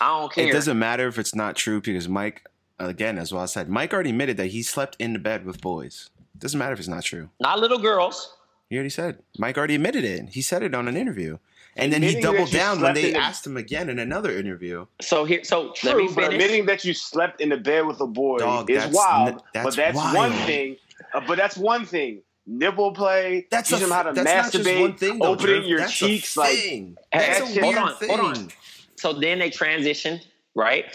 I 0.01 0.19
don't 0.19 0.33
care. 0.33 0.49
It 0.49 0.51
doesn't 0.51 0.77
matter 0.77 1.07
if 1.07 1.17
it's 1.17 1.33
not 1.35 1.55
true 1.55 1.79
because 1.79 2.09
Mike, 2.09 2.45
again, 2.79 3.17
as 3.17 3.31
well 3.31 3.43
I 3.43 3.45
said, 3.45 3.69
Mike 3.69 3.93
already 3.93 4.09
admitted 4.09 4.35
that 4.37 4.47
he 4.47 4.61
slept 4.61 4.97
in 4.99 5.13
the 5.13 5.19
bed 5.19 5.45
with 5.45 5.61
boys. 5.61 6.09
Doesn't 6.37 6.57
matter 6.57 6.73
if 6.73 6.79
it's 6.79 6.87
not 6.87 7.03
true. 7.03 7.29
Not 7.39 7.59
little 7.59 7.77
girls. 7.77 8.35
He 8.69 8.75
already 8.75 8.89
said. 8.89 9.19
Mike 9.37 9.57
already 9.57 9.75
admitted 9.75 10.03
it. 10.03 10.29
He 10.29 10.41
said 10.41 10.63
it 10.63 10.73
on 10.73 10.87
an 10.87 10.97
interview. 10.97 11.37
And 11.77 11.91
then 11.91 12.01
he 12.01 12.09
Admitting 12.09 12.21
that 12.31 12.37
doubled 12.37 12.51
down 12.51 12.81
when 12.81 12.93
they 12.93 13.09
in 13.11 13.15
asked 13.15 13.47
him 13.47 13.55
again 13.57 13.89
in 13.89 13.97
another 13.99 14.31
interview. 14.37 14.85
So 15.01 15.23
here, 15.25 15.43
so 15.43 15.71
True, 15.73 15.89
let 15.91 15.97
me 15.97 16.07
but 16.07 16.15
finish. 16.15 16.33
admitting 16.33 16.65
that 16.65 16.83
you 16.83 16.93
slept 16.93 17.39
in 17.39 17.49
the 17.49 17.57
bed 17.57 17.85
with 17.85 18.01
a 18.01 18.07
boy 18.07 18.39
Dog, 18.39 18.69
is 18.69 18.83
that's 18.83 18.93
wild. 18.95 19.29
n- 19.29 19.39
that's 19.53 19.65
but 19.65 19.75
that's 19.77 19.95
wild. 19.95 20.15
one 20.17 20.31
thing. 20.45 20.75
Uh, 21.13 21.21
but 21.25 21.37
that's 21.37 21.55
one 21.57 21.85
thing. 21.85 22.21
Nipple 22.45 22.91
play. 22.93 23.47
That's 23.51 23.69
teaching 23.69 23.85
a, 23.85 23.87
them 23.87 23.95
how 23.95 24.03
to 24.03 24.13
that's 24.13 24.25
not 24.33 24.51
just 24.51 24.65
masturbate. 24.67 24.81
one 24.81 24.95
thing, 24.97 25.19
though, 25.19 25.29
opening 25.29 25.55
Trev. 25.61 25.65
your 25.65 25.79
that's 25.79 25.93
cheeks 25.93 26.35
a 26.35 26.39
like 26.41 26.57
thing. 26.57 26.97
Hey, 27.11 27.19
That's 27.19 27.37
hey, 27.39 27.59
a 27.59 27.61
hold 27.63 27.75
weird 27.75 27.77
on, 27.89 27.95
thing. 27.95 28.09
hold 28.09 28.37
on. 28.37 28.47
So 28.97 29.13
then 29.13 29.39
they 29.39 29.49
transition, 29.49 30.19
right? 30.55 30.85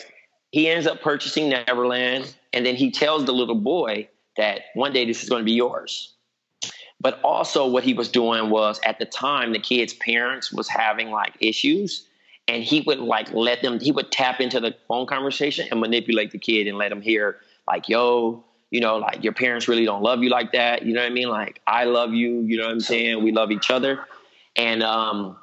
He 0.52 0.68
ends 0.68 0.86
up 0.86 1.00
purchasing 1.02 1.48
Neverland, 1.48 2.34
and 2.52 2.66
then 2.66 2.76
he 2.76 2.90
tells 2.90 3.24
the 3.24 3.32
little 3.32 3.54
boy 3.60 4.08
that 4.36 4.60
one 4.74 4.92
day 4.92 5.04
this 5.06 5.22
is 5.22 5.28
going 5.28 5.40
to 5.40 5.44
be 5.44 5.52
yours. 5.52 6.14
But 7.06 7.20
also, 7.22 7.68
what 7.68 7.84
he 7.84 7.94
was 7.94 8.08
doing 8.08 8.50
was 8.50 8.80
at 8.84 8.98
the 8.98 9.04
time 9.04 9.52
the 9.52 9.60
kid's 9.60 9.94
parents 9.94 10.52
was 10.52 10.66
having 10.66 11.12
like 11.12 11.34
issues, 11.38 12.04
and 12.48 12.64
he 12.64 12.80
would 12.80 12.98
like 12.98 13.32
let 13.32 13.62
them. 13.62 13.78
He 13.78 13.92
would 13.92 14.10
tap 14.10 14.40
into 14.40 14.58
the 14.58 14.74
phone 14.88 15.06
conversation 15.06 15.68
and 15.70 15.78
manipulate 15.78 16.32
the 16.32 16.38
kid 16.38 16.66
and 16.66 16.78
let 16.78 16.90
him 16.90 17.00
hear 17.00 17.36
like, 17.68 17.88
"Yo, 17.88 18.42
you 18.72 18.80
know, 18.80 18.96
like 18.96 19.22
your 19.22 19.34
parents 19.34 19.68
really 19.68 19.84
don't 19.84 20.02
love 20.02 20.24
you 20.24 20.30
like 20.30 20.50
that. 20.50 20.82
You 20.82 20.94
know 20.94 21.00
what 21.00 21.12
I 21.12 21.14
mean? 21.14 21.28
Like 21.28 21.60
I 21.68 21.84
love 21.84 22.12
you. 22.12 22.40
You 22.40 22.56
know 22.56 22.64
what 22.64 22.72
I'm 22.72 22.80
saying? 22.80 23.22
We 23.22 23.30
love 23.30 23.52
each 23.52 23.70
other." 23.70 24.00
And 24.56 24.82
um, 24.82 25.36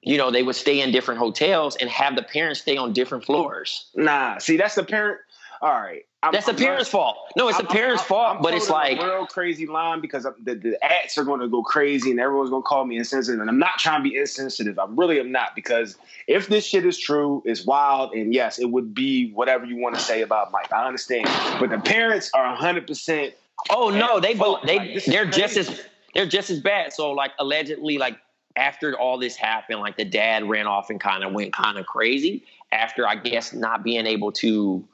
you 0.00 0.16
know, 0.16 0.30
they 0.30 0.42
would 0.42 0.56
stay 0.56 0.80
in 0.80 0.90
different 0.90 1.20
hotels 1.20 1.76
and 1.76 1.90
have 1.90 2.16
the 2.16 2.22
parents 2.22 2.62
stay 2.62 2.78
on 2.78 2.94
different 2.94 3.26
floors. 3.26 3.90
Nah, 3.94 4.38
see, 4.38 4.56
that's 4.56 4.76
the 4.76 4.84
parent. 4.84 5.18
All 5.60 5.68
right, 5.68 6.06
I'm, 6.24 6.32
That's 6.32 6.46
the 6.46 6.52
I'm 6.52 6.58
parents' 6.58 6.92
not- 6.92 7.00
fault. 7.00 7.16
No, 7.36 7.48
it's 7.48 7.56
I'm- 7.58 7.66
the 7.66 7.72
parents' 7.72 8.02
fault, 8.04 8.42
but 8.42 8.54
it's 8.54 8.70
like 8.70 9.00
a 9.00 9.04
real 9.04 9.26
crazy 9.26 9.66
line 9.66 10.00
because 10.00 10.22
the, 10.22 10.54
the 10.54 10.78
ads 10.84 11.18
are 11.18 11.24
going 11.24 11.40
to 11.40 11.48
go 11.48 11.62
crazy 11.62 12.12
and 12.12 12.20
everyone's 12.20 12.50
going 12.50 12.62
to 12.62 12.66
call 12.66 12.84
me 12.84 12.96
insensitive. 12.96 13.40
And 13.40 13.50
I'm 13.50 13.58
not 13.58 13.78
trying 13.78 14.02
to 14.04 14.08
be 14.08 14.16
insensitive. 14.16 14.78
I 14.78 14.86
really 14.88 15.18
am 15.18 15.32
not 15.32 15.56
because 15.56 15.96
if 16.28 16.46
this 16.46 16.64
shit 16.64 16.86
is 16.86 16.96
true, 16.96 17.42
it's 17.44 17.66
wild. 17.66 18.12
And 18.14 18.32
yes, 18.32 18.58
it 18.60 18.66
would 18.70 18.94
be 18.94 19.32
whatever 19.32 19.64
you 19.64 19.76
want 19.76 19.96
to 19.96 20.00
say 20.00 20.22
about 20.22 20.52
Mike. 20.52 20.72
I 20.72 20.86
understand, 20.86 21.28
but 21.58 21.70
the 21.70 21.78
parents 21.78 22.30
are 22.34 22.46
100. 22.50 22.86
percent 22.86 23.34
Oh 23.70 23.90
no, 23.90 24.18
they 24.20 24.34
Fuck, 24.34 24.62
they 24.64 24.78
like, 24.78 25.04
they're 25.04 25.26
just 25.26 25.56
as 25.56 25.80
they're 26.14 26.26
just 26.26 26.50
as 26.50 26.60
bad. 26.60 26.92
So 26.92 27.12
like 27.12 27.32
allegedly, 27.38 27.98
like 27.98 28.18
after 28.56 28.98
all 28.98 29.18
this 29.18 29.36
happened, 29.36 29.80
like 29.80 29.96
the 29.96 30.04
dad 30.04 30.48
ran 30.48 30.66
off 30.66 30.90
and 30.90 31.00
kind 31.00 31.24
of 31.24 31.32
went 31.32 31.52
kind 31.52 31.78
of 31.78 31.86
crazy 31.86 32.44
after 32.70 33.06
I 33.08 33.16
guess 33.16 33.52
not 33.52 33.82
being 33.82 34.06
able 34.06 34.30
to. 34.32 34.84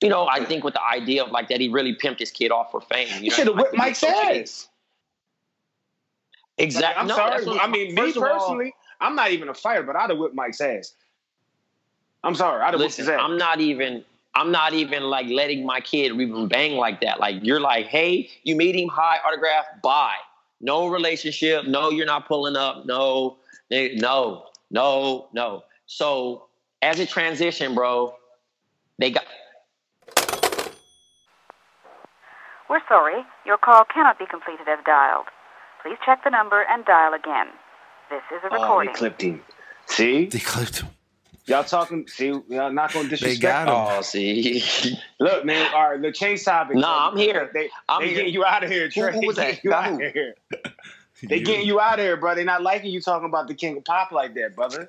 You 0.00 0.08
know, 0.08 0.28
I 0.28 0.44
think 0.44 0.62
with 0.62 0.74
the 0.74 0.82
idea 0.84 1.24
of 1.24 1.32
like 1.32 1.48
that, 1.48 1.60
he 1.60 1.68
really 1.68 1.94
pimped 1.94 2.20
his 2.20 2.30
kid 2.30 2.52
off 2.52 2.70
for 2.70 2.80
fame. 2.80 3.08
You 3.08 3.14
You 3.24 3.30
know, 3.30 3.36
should 3.36 3.46
have 3.48 3.56
whipped 3.56 3.74
Mike's 3.74 4.02
ass. 4.04 4.68
Exactly. 6.56 7.00
I'm 7.00 7.06
no, 7.08 7.16
sorry. 7.16 7.44
what- 7.44 7.62
I 7.62 7.66
mean, 7.66 7.94
me 7.94 8.10
of 8.10 8.16
all, 8.18 8.22
personally, 8.22 8.74
I'm 9.00 9.14
not 9.14 9.30
even 9.32 9.48
a 9.48 9.54
fighter, 9.54 9.82
but 9.82 9.96
I'd 9.96 10.10
have 10.10 10.18
whipped 10.18 10.34
Mike's 10.34 10.60
ass. 10.60 10.94
I'm 12.24 12.34
sorry, 12.34 12.62
I'd 12.62 12.74
have 12.74 12.80
whipped 12.80 12.96
his 12.96 13.08
ass. 13.08 13.20
I'm 13.22 13.38
not 13.38 13.60
even 13.60 14.04
I'm 14.34 14.52
not 14.52 14.72
even 14.72 15.04
like 15.04 15.26
letting 15.28 15.66
my 15.66 15.80
kid 15.80 16.12
even 16.12 16.46
bang 16.46 16.76
like 16.76 17.00
that. 17.00 17.18
Like 17.18 17.42
you're 17.42 17.60
like, 17.60 17.86
hey, 17.86 18.30
you 18.44 18.54
meet 18.54 18.76
him, 18.76 18.88
hi, 18.88 19.18
autograph, 19.26 19.64
bye. 19.82 20.14
No 20.60 20.88
relationship. 20.88 21.66
No, 21.66 21.90
you're 21.90 22.06
not 22.06 22.26
pulling 22.26 22.56
up. 22.56 22.86
No, 22.86 23.36
eh, 23.70 23.90
no, 23.94 24.46
no, 24.70 25.28
no. 25.32 25.64
So 25.86 26.46
as 26.82 27.00
a 27.00 27.06
transition, 27.06 27.74
bro, 27.74 28.14
they 28.98 29.10
got 29.10 29.24
We're 32.68 32.80
sorry. 32.88 33.22
Your 33.46 33.56
call 33.58 33.84
cannot 33.92 34.18
be 34.18 34.26
completed 34.26 34.68
as 34.68 34.78
dialed. 34.84 35.26
Please 35.82 35.96
check 36.04 36.22
the 36.24 36.30
number 36.30 36.62
and 36.68 36.84
dial 36.84 37.14
again. 37.14 37.46
This 38.10 38.22
is 38.34 38.42
a 38.44 38.48
ah, 38.50 38.54
recording. 38.54 38.60
Oh, 38.60 38.60
they 38.60 38.86
recording. 38.88 38.94
clipped 38.94 39.22
him. 39.22 39.42
See, 39.86 40.26
They 40.26 40.38
clipped 40.38 40.80
him. 40.80 40.88
y'all 41.46 41.64
talking. 41.64 42.06
See, 42.08 42.26
y'all 42.48 42.72
not 42.72 42.92
gonna 42.92 43.08
disrespect. 43.08 43.40
They 43.40 43.40
got 43.40 43.68
him. 43.68 43.74
Oh, 43.98 44.02
see. 44.02 44.98
Look, 45.20 45.44
man. 45.46 45.70
All 45.74 45.90
right, 45.92 46.02
the 46.02 46.12
change 46.12 46.44
topic. 46.44 46.76
Nah, 46.76 47.10
I'm 47.10 47.16
here. 47.16 47.50
They, 47.54 47.70
I'm 47.88 48.02
they 48.02 48.08
here. 48.08 48.16
getting 48.18 48.34
you 48.34 48.44
out 48.44 48.64
of 48.64 48.70
here, 48.70 48.88
Trey. 48.90 49.12
who 49.12 49.26
was 49.26 49.36
They 49.36 49.52
that? 49.52 49.62
getting 49.62 49.70
You 49.70 49.72
out 49.74 49.84
who? 50.00 50.04
of 50.06 50.12
here. 50.12 50.34
They 51.28 51.40
getting 51.40 51.66
you 51.66 51.80
out 51.80 51.98
of 51.98 52.04
here, 52.04 52.16
bro. 52.16 52.36
They 52.36 52.44
not 52.44 52.62
liking 52.62 52.92
you 52.92 53.00
talking 53.00 53.26
about 53.28 53.48
the 53.48 53.54
king 53.54 53.76
of 53.76 53.84
pop 53.84 54.12
like 54.12 54.34
that, 54.34 54.54
brother. 54.54 54.88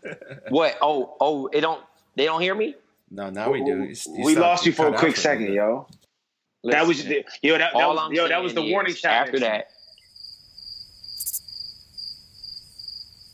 what? 0.49 0.77
Oh, 0.79 1.15
oh, 1.19 1.47
it 1.47 1.61
don't 1.61 1.83
they 2.15 2.25
don't 2.25 2.39
hear 2.39 2.53
me? 2.53 2.75
No, 3.09 3.31
now 3.31 3.51
we 3.51 3.63
do. 3.63 3.81
He's- 3.81 4.03
he's 4.05 4.23
we 4.23 4.35
lost 4.35 4.63
you 4.67 4.71
for 4.71 4.89
a 4.89 4.93
quick 4.95 5.17
a 5.17 5.19
second, 5.19 5.47
bit. 5.47 5.55
Yo. 6.63 6.72
that 6.72 6.88
was 6.88 7.04
the, 7.04 7.24
yo. 7.41 7.58
That, 7.58 7.74
that 7.74 7.88
was 7.88 8.00
I'm 8.00 8.13
yo. 8.13 8.28
That 8.28 8.41
was 8.41 8.54
the 8.54 8.62
saying 8.62 8.72
warning 8.72 8.93
is, 8.93 9.00
shot. 9.00 9.12
After 9.12 9.39
that. 9.39 9.69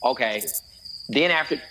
Okay. 0.03 0.43
Then 1.09 1.31
after 1.31 1.61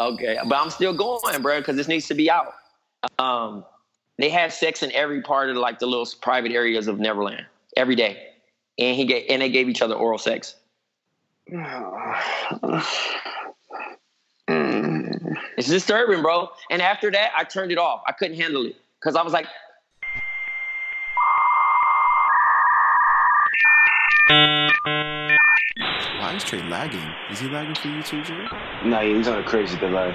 Okay, 0.00 0.38
but 0.48 0.56
I'm 0.56 0.70
still 0.70 0.94
going, 0.94 1.42
bro, 1.42 1.60
because 1.60 1.76
this 1.76 1.86
needs 1.86 2.08
to 2.08 2.14
be 2.14 2.30
out. 2.30 2.54
Um, 3.18 3.66
they 4.16 4.30
had 4.30 4.50
sex 4.50 4.82
in 4.82 4.90
every 4.92 5.20
part 5.20 5.50
of 5.50 5.56
like 5.56 5.78
the 5.78 5.86
little 5.86 6.08
private 6.22 6.52
areas 6.52 6.88
of 6.88 6.98
Neverland 6.98 7.44
every 7.76 7.96
day, 7.96 8.28
and 8.78 8.96
he 8.96 9.04
gave 9.04 9.26
and 9.28 9.42
they 9.42 9.50
gave 9.50 9.68
each 9.68 9.82
other 9.82 9.94
oral 9.94 10.16
sex. 10.18 10.56
It's 15.60 15.68
disturbing, 15.68 16.22
bro. 16.22 16.48
And 16.70 16.80
after 16.80 17.10
that, 17.10 17.32
I 17.36 17.44
turned 17.44 17.70
it 17.70 17.76
off. 17.76 18.00
I 18.06 18.12
couldn't 18.12 18.38
handle 18.38 18.64
it 18.64 18.76
because 18.98 19.14
I 19.14 19.20
was 19.20 19.34
like, 19.34 19.44
Why 26.18 26.34
is 26.36 26.44
Trey 26.44 26.62
lagging? 26.68 27.00
Is 27.30 27.40
he 27.40 27.48
lagging 27.48 27.74
for 27.74 27.88
you 27.88 28.02
too, 28.02 28.22
Jay? 28.22 28.46
No, 28.84 29.00
he's 29.00 29.26
on 29.28 29.38
a 29.38 29.42
crazy 29.44 29.78
delay. 29.78 30.14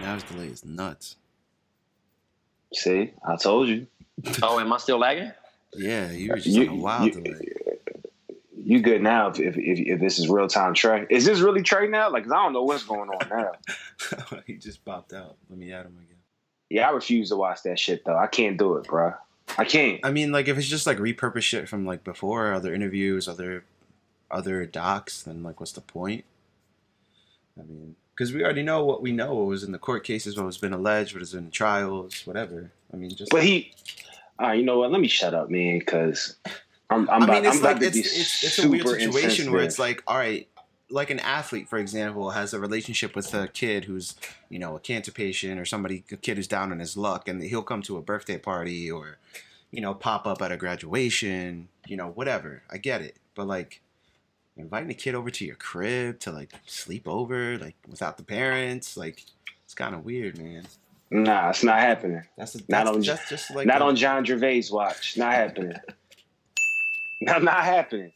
Now 0.00 0.14
his 0.14 0.22
delay 0.24 0.46
is 0.46 0.64
nuts. 0.64 1.16
See, 2.74 3.12
I 3.26 3.36
told 3.36 3.68
you. 3.68 3.86
"Oh, 4.42 4.58
am 4.60 4.72
I 4.72 4.78
still 4.78 4.98
lagging?" 4.98 5.32
Yeah, 5.74 6.10
you 6.10 6.30
were 6.30 6.36
just 6.36 6.48
You- 6.48 6.68
on 6.70 6.78
a 6.78 6.80
wild 6.80 7.14
you- 7.14 7.20
delay. 7.22 7.40
You 8.68 8.82
good 8.82 9.00
now? 9.00 9.28
If 9.30 9.40
if, 9.40 9.56
if, 9.56 9.78
if 9.78 9.98
this 9.98 10.18
is 10.18 10.28
real 10.28 10.46
time 10.46 10.74
Trey, 10.74 11.06
is 11.08 11.24
this 11.24 11.40
really 11.40 11.62
Trey 11.62 11.88
now? 11.88 12.10
Like, 12.10 12.26
I 12.26 12.42
don't 12.42 12.52
know 12.52 12.64
what's 12.64 12.84
going 12.84 13.08
on 13.08 13.28
now. 13.30 13.52
he 14.46 14.56
just 14.56 14.84
popped 14.84 15.14
out. 15.14 15.36
Let 15.48 15.58
me 15.58 15.72
add 15.72 15.86
him 15.86 15.96
again. 15.96 16.18
Yeah, 16.68 16.86
I 16.86 16.90
refuse 16.90 17.30
to 17.30 17.36
watch 17.36 17.62
that 17.62 17.78
shit 17.78 18.04
though. 18.04 18.18
I 18.18 18.26
can't 18.26 18.58
do 18.58 18.76
it, 18.76 18.86
bro. 18.86 19.14
I 19.56 19.64
can't. 19.64 20.04
I 20.04 20.10
mean, 20.10 20.32
like 20.32 20.48
if 20.48 20.58
it's 20.58 20.66
just 20.66 20.86
like 20.86 20.98
repurpose 20.98 21.44
shit 21.44 21.66
from 21.66 21.86
like 21.86 22.04
before, 22.04 22.52
other 22.52 22.74
interviews, 22.74 23.26
other 23.26 23.64
other 24.30 24.66
docs, 24.66 25.22
then 25.22 25.42
like 25.42 25.60
what's 25.60 25.72
the 25.72 25.80
point? 25.80 26.26
I 27.58 27.62
mean, 27.62 27.96
because 28.14 28.34
we 28.34 28.44
already 28.44 28.62
know 28.62 28.84
what 28.84 29.00
we 29.00 29.12
know. 29.12 29.32
What 29.32 29.46
was 29.46 29.64
in 29.64 29.72
the 29.72 29.78
court 29.78 30.04
cases, 30.04 30.36
what 30.36 30.44
has 30.44 30.58
been 30.58 30.74
alleged, 30.74 31.14
what 31.14 31.32
in 31.32 31.46
the 31.46 31.50
trials, 31.50 32.26
whatever. 32.26 32.70
I 32.92 32.96
mean, 32.96 33.08
just 33.16 33.30
But 33.30 33.44
he, 33.44 33.72
uh, 34.38 34.52
you 34.52 34.62
know 34.62 34.80
what? 34.80 34.92
Let 34.92 35.00
me 35.00 35.08
shut 35.08 35.32
up, 35.32 35.48
man, 35.48 35.78
because 35.78 36.36
I'm 36.90 37.08
I'm 37.10 37.22
I 37.22 37.24
about, 37.24 37.42
mean, 37.42 37.44
it's 37.46 37.56
I'm 37.58 37.62
like 37.62 37.82
it's, 37.82 37.96
it's, 37.96 38.44
it's 38.44 38.58
a 38.58 38.68
weird 38.68 38.86
situation 38.88 39.52
where 39.52 39.62
it's 39.62 39.78
like, 39.78 40.02
all 40.06 40.16
right, 40.16 40.48
like 40.90 41.10
an 41.10 41.20
athlete, 41.20 41.68
for 41.68 41.78
example, 41.78 42.30
has 42.30 42.54
a 42.54 42.58
relationship 42.58 43.14
with 43.14 43.34
a 43.34 43.48
kid 43.48 43.84
who's, 43.84 44.14
you 44.48 44.58
know, 44.58 44.74
a 44.76 44.80
cancer 44.80 45.12
patient 45.12 45.60
or 45.60 45.66
somebody, 45.66 46.02
a 46.10 46.16
kid 46.16 46.38
who's 46.38 46.48
down 46.48 46.72
on 46.72 46.78
his 46.78 46.96
luck, 46.96 47.28
and 47.28 47.42
he'll 47.42 47.62
come 47.62 47.82
to 47.82 47.98
a 47.98 48.02
birthday 48.02 48.38
party 48.38 48.90
or, 48.90 49.18
you 49.70 49.82
know, 49.82 49.92
pop 49.92 50.26
up 50.26 50.40
at 50.40 50.50
a 50.50 50.56
graduation, 50.56 51.68
you 51.86 51.96
know, 51.96 52.08
whatever. 52.08 52.62
I 52.70 52.78
get 52.78 53.02
it, 53.02 53.16
but 53.34 53.46
like 53.46 53.82
inviting 54.56 54.90
a 54.90 54.94
kid 54.94 55.14
over 55.14 55.30
to 55.30 55.44
your 55.44 55.56
crib 55.56 56.20
to 56.20 56.32
like 56.32 56.52
sleep 56.66 57.06
over, 57.06 57.58
like 57.58 57.76
without 57.86 58.16
the 58.16 58.22
parents, 58.24 58.96
like 58.96 59.24
it's 59.64 59.74
kind 59.74 59.94
of 59.94 60.06
weird, 60.06 60.38
man. 60.38 60.64
Nah, 61.10 61.50
it's 61.50 61.62
not 61.62 61.80
happening. 61.80 62.22
That's, 62.36 62.54
a, 62.54 62.60
Not 62.68 62.86
on- 62.86 63.02
just, 63.02 63.28
just 63.28 63.54
like 63.54 63.66
not 63.66 63.82
a- 63.82 63.84
on 63.84 63.96
John 63.96 64.24
Gervais' 64.24 64.64
watch. 64.70 65.16
Not 65.18 65.32
happening. 65.34 65.74
Not 67.20 67.42
not 67.42 67.64
happening. 67.64 68.12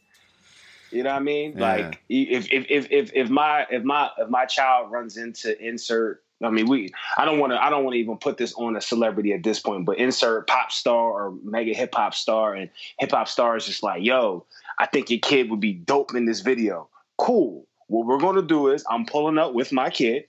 You 0.91 1.03
know 1.03 1.09
what 1.09 1.17
I 1.17 1.23
mean? 1.23 1.57
Yeah. 1.57 1.75
Like 1.75 2.01
if 2.07 2.51
if 2.51 2.65
if 2.69 2.87
if 2.91 3.11
if 3.13 3.29
my 3.29 3.65
if 3.69 3.83
my 3.83 4.09
if 4.17 4.29
my 4.29 4.45
child 4.45 4.91
runs 4.91 5.17
into 5.17 5.59
insert 5.59 6.23
I 6.43 6.49
mean 6.51 6.67
we 6.67 6.91
I 7.17 7.25
don't 7.25 7.39
want 7.39 7.51
to 7.53 7.63
I 7.63 7.69
don't 7.69 7.83
want 7.83 7.95
to 7.95 7.99
even 7.99 8.17
put 8.17 8.37
this 8.37 8.53
on 8.53 8.75
a 8.75 8.81
celebrity 8.81 9.33
at 9.33 9.43
this 9.43 9.59
point, 9.59 9.85
but 9.85 9.97
insert 9.97 10.47
pop 10.47 10.71
star 10.71 10.95
or 10.95 11.33
mega 11.43 11.73
hip 11.73 11.95
hop 11.95 12.13
star 12.13 12.53
and 12.53 12.69
hip 12.99 13.11
hop 13.11 13.27
star 13.27 13.57
is 13.57 13.65
just 13.65 13.81
like, 13.81 14.03
yo, 14.03 14.45
I 14.77 14.85
think 14.85 15.09
your 15.09 15.19
kid 15.19 15.49
would 15.49 15.59
be 15.59 15.73
dope 15.73 16.13
in 16.13 16.25
this 16.25 16.41
video. 16.41 16.89
Cool. 17.17 17.65
What 17.87 18.05
we're 18.05 18.19
going 18.19 18.35
to 18.35 18.41
do 18.41 18.69
is 18.69 18.83
I'm 18.89 19.05
pulling 19.05 19.37
up 19.37 19.53
with 19.53 19.71
my 19.71 19.89
kid 19.89 20.25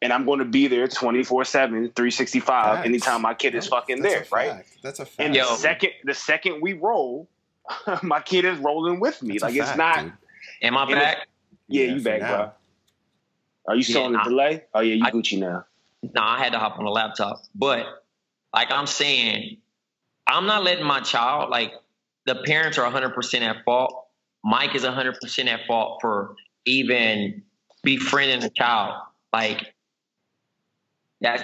and 0.00 0.12
I'm 0.12 0.24
going 0.24 0.40
to 0.40 0.44
be 0.44 0.66
there 0.66 0.88
24 0.88 1.44
7, 1.44 1.70
365 1.94 2.44
Facts. 2.44 2.86
anytime 2.86 3.22
my 3.22 3.34
kid 3.34 3.54
is 3.54 3.68
fucking 3.68 4.02
That's 4.02 4.14
there, 4.14 4.26
right? 4.32 4.50
fact. 4.50 4.78
That's 4.82 4.98
a 4.98 5.04
fact. 5.06 5.20
And 5.20 5.34
the 5.34 5.44
second 5.56 5.90
the 6.04 6.14
second 6.14 6.60
we 6.60 6.72
roll, 6.72 7.28
my 8.02 8.20
kid 8.20 8.44
is 8.44 8.58
rolling 8.58 9.00
with 9.00 9.22
me. 9.22 9.34
That's 9.34 9.42
like 9.44 9.54
it's 9.56 9.66
fact, 9.66 9.78
not. 9.78 10.02
dude. 10.04 10.12
Am 10.62 10.76
I 10.76 10.82
And 10.82 10.90
it- 10.92 10.94
back? 10.94 11.28
Yeah, 11.68 11.84
Yeah, 11.84 11.94
you 11.94 12.02
back, 12.02 12.20
now. 12.20 12.36
bro. 12.36 12.50
Are 13.68 13.76
you 13.76 13.82
still 13.82 14.00
Yeah, 14.02 14.06
on 14.06 14.12
the 14.12 14.18
nah. 14.18 14.24
delay? 14.24 14.62
Oh 14.74 14.80
yeah, 14.80 14.94
you 14.94 15.04
I- 15.04 15.10
Gucci 15.10 15.38
now. 15.38 15.64
No, 16.02 16.20
I 16.22 16.38
had 16.38 16.52
to 16.52 16.58
hop 16.58 16.78
on 16.78 16.84
the 16.84 16.90
laptop. 16.90 17.42
But 17.54 17.86
like 18.52 18.70
I'm 18.72 18.86
saying, 18.88 19.58
I'm 20.26 20.46
not 20.46 20.64
letting 20.64 20.84
my 20.84 21.00
child 21.00 21.50
like 21.50 21.72
the 22.26 22.34
parents 22.44 22.76
are 22.78 22.90
100% 22.90 23.40
at 23.42 23.64
fault. 23.64 24.06
Mike 24.44 24.74
is 24.74 24.82
100% 24.82 25.46
at 25.46 25.60
fault 25.66 25.98
for 26.00 26.34
even 26.64 27.42
befriending 27.84 28.40
the 28.40 28.50
child. 28.50 29.00
Like 29.32 29.74
that's 31.20 31.42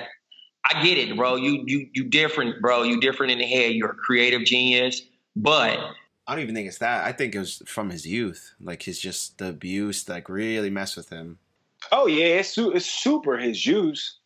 I 0.64 0.82
get 0.82 0.98
it, 0.98 1.16
bro. 1.16 1.36
You 1.36 1.62
you 1.66 1.88
you 1.94 2.04
different, 2.04 2.60
bro. 2.60 2.82
You 2.82 3.00
different 3.00 3.32
in 3.32 3.38
the 3.38 3.46
head. 3.46 3.72
You're 3.72 3.92
a 3.92 3.94
creative 3.94 4.44
genius, 4.44 5.02
but 5.36 5.78
I 6.28 6.32
don't 6.34 6.42
even 6.42 6.54
think 6.54 6.68
it's 6.68 6.78
that. 6.78 7.04
I 7.06 7.12
think 7.12 7.34
it 7.34 7.38
was 7.38 7.62
from 7.66 7.90
his 7.90 8.06
youth, 8.06 8.54
like 8.60 8.82
his 8.82 9.00
just 9.00 9.38
the 9.38 9.48
abuse, 9.48 10.08
like 10.08 10.28
really 10.28 10.70
messed 10.70 10.96
with 10.96 11.08
him. 11.08 11.38
Oh 11.90 12.06
yeah, 12.06 12.26
it's 12.40 12.50
su- 12.50 12.72
it's 12.72 12.86
super 12.86 13.38
his 13.38 13.58
juice. 13.58 14.18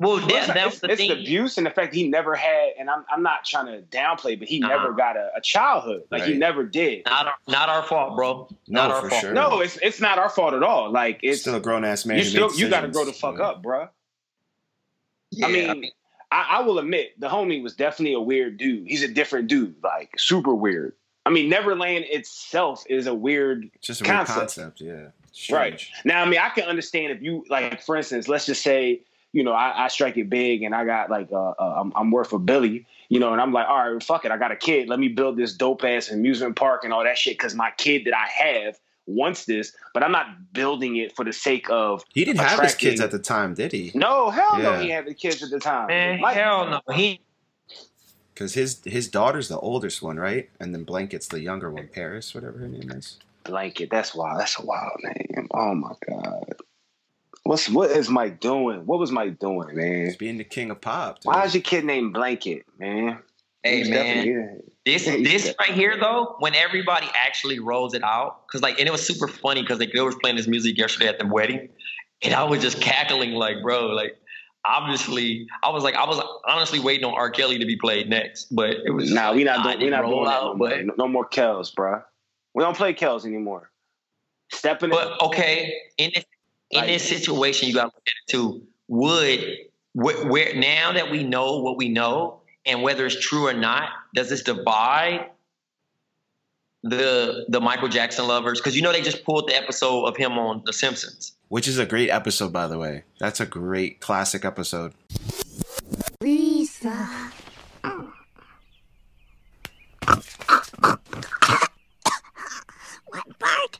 well, 0.00 0.16
Well, 0.16 0.26
that, 0.26 0.30
it's, 0.36 0.46
that's 0.48 0.66
it's, 0.72 0.80
the 0.80 0.90
it's 0.90 1.00
thing. 1.00 1.10
the 1.10 1.20
abuse 1.20 1.56
and 1.56 1.64
the 1.66 1.70
fact 1.70 1.94
he 1.94 2.08
never 2.08 2.34
had. 2.34 2.70
And 2.78 2.90
I'm 2.90 3.04
I'm 3.08 3.22
not 3.22 3.44
trying 3.44 3.66
to 3.66 3.82
downplay, 3.96 4.36
but 4.38 4.48
he 4.48 4.60
Uh-huh. 4.62 4.74
never 4.76 4.92
got 4.94 5.16
a, 5.16 5.30
a 5.36 5.40
childhood. 5.40 6.02
Like 6.10 6.24
he 6.24 6.34
never 6.34 6.64
did. 6.64 7.04
Not 7.06 7.26
our, 7.28 7.34
not 7.46 7.68
our 7.68 7.82
fault, 7.84 8.16
bro. 8.16 8.48
Not 8.66 8.88
No, 8.88 8.94
our 8.96 9.00
for 9.02 9.08
fault. 9.10 9.20
sure. 9.22 9.32
No, 9.32 9.60
it's 9.60 9.78
it's 9.80 10.00
not 10.00 10.18
our 10.18 10.28
fault 10.30 10.54
at 10.54 10.62
all. 10.64 10.90
Like 10.90 11.20
it's 11.22 11.42
Still 11.42 11.54
a 11.54 11.60
grown 11.60 11.84
ass 11.84 12.04
man. 12.04 12.18
you 12.18 12.24
still 12.24 12.52
you 12.56 12.68
got 12.68 12.80
to 12.80 12.88
grow 12.88 13.04
the 13.04 13.12
fuck 13.12 13.36
so- 13.36 13.44
up, 13.44 13.62
bruh. 13.62 13.88
Yeah, 15.30 15.46
I 15.46 15.50
mean, 15.50 15.90
I, 16.30 16.46
I 16.58 16.60
will 16.62 16.78
admit 16.78 17.18
the 17.20 17.28
homie 17.28 17.62
was 17.62 17.74
definitely 17.74 18.14
a 18.14 18.20
weird 18.20 18.56
dude. 18.56 18.86
He's 18.86 19.02
a 19.02 19.08
different 19.08 19.48
dude, 19.48 19.76
like 19.82 20.10
super 20.18 20.54
weird. 20.54 20.94
I 21.26 21.30
mean, 21.30 21.48
Neverland 21.48 22.04
itself 22.08 22.84
is 22.88 23.06
a 23.06 23.14
weird 23.14 23.70
just 23.80 24.00
a 24.00 24.04
weird 24.04 24.16
concept. 24.16 24.38
concept, 24.38 24.80
yeah. 24.80 25.06
Right. 25.50 25.84
Now, 26.04 26.22
I 26.22 26.28
mean, 26.28 26.38
I 26.38 26.50
can 26.50 26.64
understand 26.64 27.12
if 27.12 27.22
you 27.22 27.44
like, 27.48 27.82
for 27.82 27.96
instance, 27.96 28.28
let's 28.28 28.46
just 28.46 28.62
say, 28.62 29.00
you 29.32 29.42
know, 29.42 29.52
I, 29.52 29.86
I 29.86 29.88
strike 29.88 30.16
it 30.16 30.30
big 30.30 30.62
and 30.62 30.74
I 30.74 30.84
got 30.84 31.10
like, 31.10 31.28
uh, 31.32 31.50
uh, 31.58 31.80
I'm, 31.80 31.92
I'm 31.96 32.10
worth 32.12 32.32
a 32.32 32.38
billy, 32.38 32.86
you 33.08 33.18
know, 33.18 33.32
and 33.32 33.40
I'm 33.40 33.52
like, 33.52 33.66
all 33.68 33.92
right, 33.92 34.02
fuck 34.02 34.24
it, 34.24 34.30
I 34.30 34.36
got 34.36 34.52
a 34.52 34.56
kid. 34.56 34.88
Let 34.88 35.00
me 35.00 35.08
build 35.08 35.36
this 35.36 35.54
dope 35.54 35.82
ass 35.82 36.08
amusement 36.10 36.54
park 36.54 36.84
and 36.84 36.92
all 36.92 37.02
that 37.02 37.18
shit 37.18 37.36
because 37.36 37.54
my 37.54 37.72
kid 37.76 38.04
that 38.04 38.14
I 38.14 38.26
have 38.28 38.78
wants 39.06 39.44
this, 39.44 39.72
but 39.92 40.02
I'm 40.04 40.12
not 40.12 40.52
building 40.52 40.96
it 40.96 41.16
for 41.16 41.24
the 41.24 41.32
sake 41.32 41.68
of. 41.68 42.04
He 42.14 42.24
didn't 42.24 42.40
have 42.40 42.60
his 42.60 42.74
kids 42.74 43.00
at 43.00 43.10
the 43.10 43.18
time, 43.18 43.54
did 43.54 43.72
he? 43.72 43.90
No, 43.94 44.30
hell 44.30 44.56
no, 44.58 44.78
he 44.78 44.88
had 44.90 45.04
the 45.06 45.14
kids 45.14 45.42
at 45.42 45.50
the 45.50 45.58
time. 45.58 45.88
Man, 45.88 46.20
Like- 46.20 46.36
hell 46.36 46.68
no. 46.68 46.94
He 46.94 47.20
Because 48.34 48.54
his 48.54 48.80
his 48.84 49.06
daughter's 49.08 49.48
the 49.48 49.58
oldest 49.60 50.02
one, 50.02 50.16
right? 50.18 50.50
And 50.58 50.74
then 50.74 50.84
Blanket's 50.84 51.28
the 51.28 51.40
younger 51.40 51.70
one, 51.70 51.88
Paris, 51.92 52.34
whatever 52.34 52.58
her 52.58 52.68
name 52.68 52.90
is. 52.90 53.18
blanket. 53.44 53.90
That's 53.90 54.14
wild. 54.14 54.40
That's 54.40 54.58
a 54.58 54.64
wild 54.66 54.98
name. 55.04 55.46
Oh 55.52 55.74
my 55.74 55.92
god. 56.08 56.54
What's 57.44 57.68
what 57.68 57.90
is 57.90 58.08
Mike 58.08 58.40
doing? 58.40 58.86
What 58.86 58.98
was 58.98 59.12
Mike 59.12 59.38
doing, 59.38 59.76
man? 59.76 60.06
He's 60.06 60.16
being 60.16 60.38
the 60.38 60.44
king 60.44 60.70
of 60.70 60.80
pop. 60.80 61.20
Dude. 61.20 61.26
Why 61.32 61.44
is 61.44 61.54
your 61.54 61.62
kid 61.62 61.84
named 61.84 62.12
Blanket, 62.14 62.64
man? 62.78 63.18
Hey 63.62 63.78
He's 63.78 63.88
man, 63.90 64.16
definitely- 64.26 64.60
this 64.84 65.06
He's 65.06 65.24
this 65.26 65.44
de- 65.44 65.54
right 65.58 65.70
here 65.72 65.96
though, 65.98 66.36
when 66.40 66.54
everybody 66.54 67.06
actually 67.14 67.58
rolls 67.60 67.94
it 67.94 68.02
out, 68.02 68.46
because 68.46 68.60
like, 68.62 68.78
and 68.78 68.86
it 68.88 68.90
was 68.92 69.06
super 69.06 69.28
funny 69.28 69.62
because 69.62 69.78
like, 69.78 69.92
they 69.94 70.00
was 70.00 70.16
playing 70.16 70.36
this 70.36 70.46
music 70.46 70.76
yesterday 70.76 71.06
at 71.08 71.18
the 71.18 71.26
wedding, 71.26 71.68
and 72.22 72.34
I 72.34 72.42
was 72.44 72.60
just 72.60 72.80
cackling 72.82 73.32
like, 73.32 73.62
bro, 73.62 73.86
like 73.86 74.18
obviously, 74.66 75.46
I 75.62 75.70
was 75.70 75.82
like, 75.84 75.94
I 75.94 76.06
was 76.06 76.20
honestly 76.46 76.78
waiting 76.80 77.04
on 77.04 77.14
R. 77.14 77.30
Kelly 77.30 77.58
to 77.58 77.66
be 77.66 77.76
played 77.76 78.08
next, 78.08 78.54
but 78.54 78.70
it 78.84 78.90
was 78.94 79.12
Nah, 79.12 79.32
we 79.34 79.44
not 79.44 79.62
doing 79.62 79.78
we 79.78 79.84
didn't 79.86 80.00
doing 80.02 80.24
that 80.24 80.32
no 80.32 80.48
out, 80.50 80.56
more. 80.58 80.68
but 80.68 80.84
No, 80.86 80.94
no 80.98 81.08
more 81.08 81.24
Kells, 81.26 81.72
bruh. 81.74 82.02
We 82.54 82.62
don't 82.62 82.76
play 82.76 82.92
Kells 82.92 83.26
anymore. 83.26 83.70
Stepping 84.52 84.90
in. 84.90 84.96
But 84.96 85.20
okay, 85.22 85.72
in 85.98 86.10
this 86.14 86.24
in 86.70 86.78
Like- 86.80 86.88
this 86.88 87.08
situation, 87.08 87.68
you 87.68 87.74
got 87.74 87.82
to 87.82 87.86
look 87.96 88.06
at 88.06 88.12
it 88.26 88.30
too. 88.30 88.62
Would 88.88 89.56
where, 89.92 90.26
where 90.26 90.54
now 90.54 90.92
that 90.92 91.10
we 91.10 91.22
know 91.24 91.58
what 91.58 91.76
we 91.76 91.88
know, 91.88 92.40
and 92.66 92.82
whether 92.82 93.06
it's 93.06 93.18
true 93.20 93.46
or 93.46 93.52
not, 93.52 93.90
does 94.14 94.28
this 94.28 94.42
divide 94.42 95.30
the 96.82 97.46
the 97.48 97.60
Michael 97.60 97.88
Jackson 97.88 98.26
lovers? 98.26 98.60
Because 98.60 98.76
you 98.76 98.82
know 98.82 98.92
they 98.92 99.02
just 99.02 99.24
pulled 99.24 99.48
the 99.48 99.56
episode 99.56 100.04
of 100.04 100.16
him 100.16 100.32
on 100.38 100.62
The 100.66 100.72
Simpsons. 100.72 101.32
Which 101.54 101.68
is 101.68 101.78
a 101.78 101.86
great 101.86 102.10
episode, 102.10 102.52
by 102.52 102.66
the 102.66 102.80
way. 102.80 103.04
That's 103.20 103.38
a 103.38 103.46
great 103.46 104.00
classic 104.00 104.44
episode. 104.44 104.92
Lisa. 106.20 107.30
What, 113.06 113.38
Bart? 113.38 113.78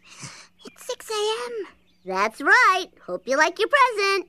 It's 0.64 0.86
6 0.86 1.10
a.m. 1.10 1.66
That's 2.06 2.40
right. 2.40 2.86
Hope 3.04 3.26
you 3.26 3.36
like 3.36 3.58
your 3.58 3.66
present. 3.66 4.28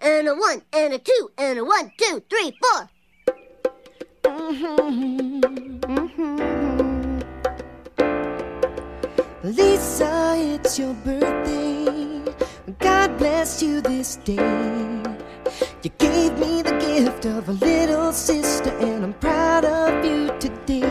And 0.00 0.26
a 0.26 0.34
one, 0.34 0.62
and 0.72 0.94
a 0.94 0.98
two, 0.98 1.30
and 1.38 1.60
a 1.60 1.64
one, 1.64 1.92
two, 1.96 2.24
three, 2.28 2.58
four. 4.24 5.62
Lisa, 9.50 10.34
it's 10.36 10.76
your 10.76 10.92
birthday. 11.06 12.20
God 12.80 13.16
bless 13.16 13.62
you 13.62 13.80
this 13.80 14.16
day. 14.16 14.34
You 15.84 15.90
gave 15.98 16.36
me 16.36 16.62
the 16.62 16.72
gift 16.80 17.26
of 17.26 17.48
a 17.48 17.52
little 17.52 18.12
sister, 18.12 18.70
and 18.70 19.04
I'm 19.04 19.12
proud 19.14 19.64
of 19.64 20.04
you 20.04 20.36
today. 20.40 20.82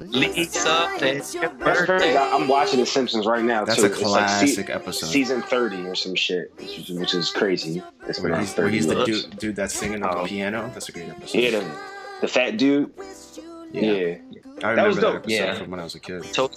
Lisa, 0.00 0.90
it's 1.00 1.34
your 1.34 1.50
birthday. 1.50 2.16
I- 2.16 2.36
I'm 2.36 2.46
watching 2.46 2.78
The 2.78 2.86
Simpsons 2.86 3.26
right 3.26 3.42
now. 3.44 3.64
That's 3.64 3.80
too. 3.80 3.86
a 3.86 3.90
It's 3.90 4.00
like 4.00 4.28
se- 4.28 4.38
classic 4.38 4.70
episode. 4.70 5.06
Season 5.08 5.42
30 5.42 5.86
or 5.88 5.96
some 5.96 6.14
shit, 6.14 6.52
which 6.56 6.78
is, 6.78 6.90
which 6.90 7.14
is 7.14 7.30
crazy. 7.30 7.82
It's 8.06 8.20
Where 8.20 8.38
he's, 8.38 8.56
where 8.56 8.68
he's 8.68 8.86
the 8.86 9.04
dude, 9.04 9.36
dude 9.40 9.56
that's 9.56 9.74
singing 9.74 10.04
on 10.04 10.18
Oh. 10.18 10.22
the 10.22 10.28
piano. 10.28 10.70
That's 10.72 10.88
a 10.88 10.92
great 10.92 11.08
episode. 11.08 11.38
Yeah, 11.38 11.50
the, 11.50 11.64
the 12.20 12.28
fat 12.28 12.56
dude. 12.58 12.92
Yeah. 13.72 13.82
Yeah. 13.82 14.14
I 14.14 14.60
That 14.60 14.68
remember 14.70 14.86
was 14.88 14.96
that, 14.96 15.02
dope. 15.02 15.14
episode 15.16 15.34
Yeah. 15.34 15.54
from 15.58 15.70
when 15.72 15.80
I 15.80 15.84
was 15.84 15.94
a 15.96 16.00
kid. 16.00 16.24
So 16.26 16.50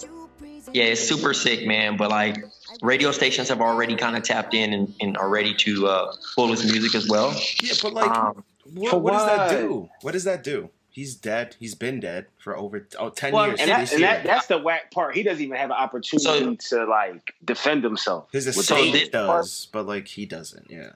yeah, 0.74 0.86
it's 0.86 1.02
super 1.02 1.34
sick, 1.34 1.66
man. 1.68 1.98
But 1.98 2.10
like 2.10 2.44
radio 2.82 3.12
stations 3.12 3.50
have 3.50 3.62
already 3.62 3.96
kind 3.96 4.16
of 4.16 4.24
tapped 4.24 4.54
in 4.54 4.74
and, 4.74 4.94
and 5.02 5.18
are 5.18 5.30
ready 5.30 5.54
to 5.56 5.88
uh, 5.88 6.14
pull 6.36 6.48
his 6.48 6.64
music 6.72 6.96
as 6.96 7.08
well. 7.08 7.34
Yeah, 7.62 7.74
but 7.82 7.94
like, 7.94 8.12
Um, 8.12 8.44
what, 8.74 9.02
what 9.02 9.12
does 9.14 9.26
that 9.26 9.50
do? 9.50 9.90
What 10.02 10.12
does 10.14 10.24
that 10.24 10.44
do? 10.44 10.70
He's 10.94 11.16
dead. 11.16 11.56
He's 11.58 11.74
been 11.74 12.02
dead 12.02 12.26
for 12.38 12.58
over 12.58 12.86
oh, 13.00 13.10
10 13.10 13.32
Well, 13.34 13.48
years. 13.48 13.62
and, 13.62 13.70
that, 13.70 13.94
and 13.94 14.04
that, 14.04 14.24
that's 14.26 14.48
the 14.48 14.58
whack 14.58 14.92
part. 14.92 15.16
He 15.16 15.24
doesn't 15.24 15.42
even 15.42 15.56
have 15.56 15.70
an 15.70 15.78
opportunity 15.78 16.58
to 16.70 16.86
like 16.86 17.34
defend 17.46 17.84
himself. 17.86 18.28
His 18.34 18.46
With 18.48 18.58
estate 18.58 18.92
those- 18.94 19.10
does, 19.10 19.68
but 19.72 19.88
like 19.88 20.08
he 20.08 20.26
doesn't. 20.26 20.68
Yeah. 20.70 20.90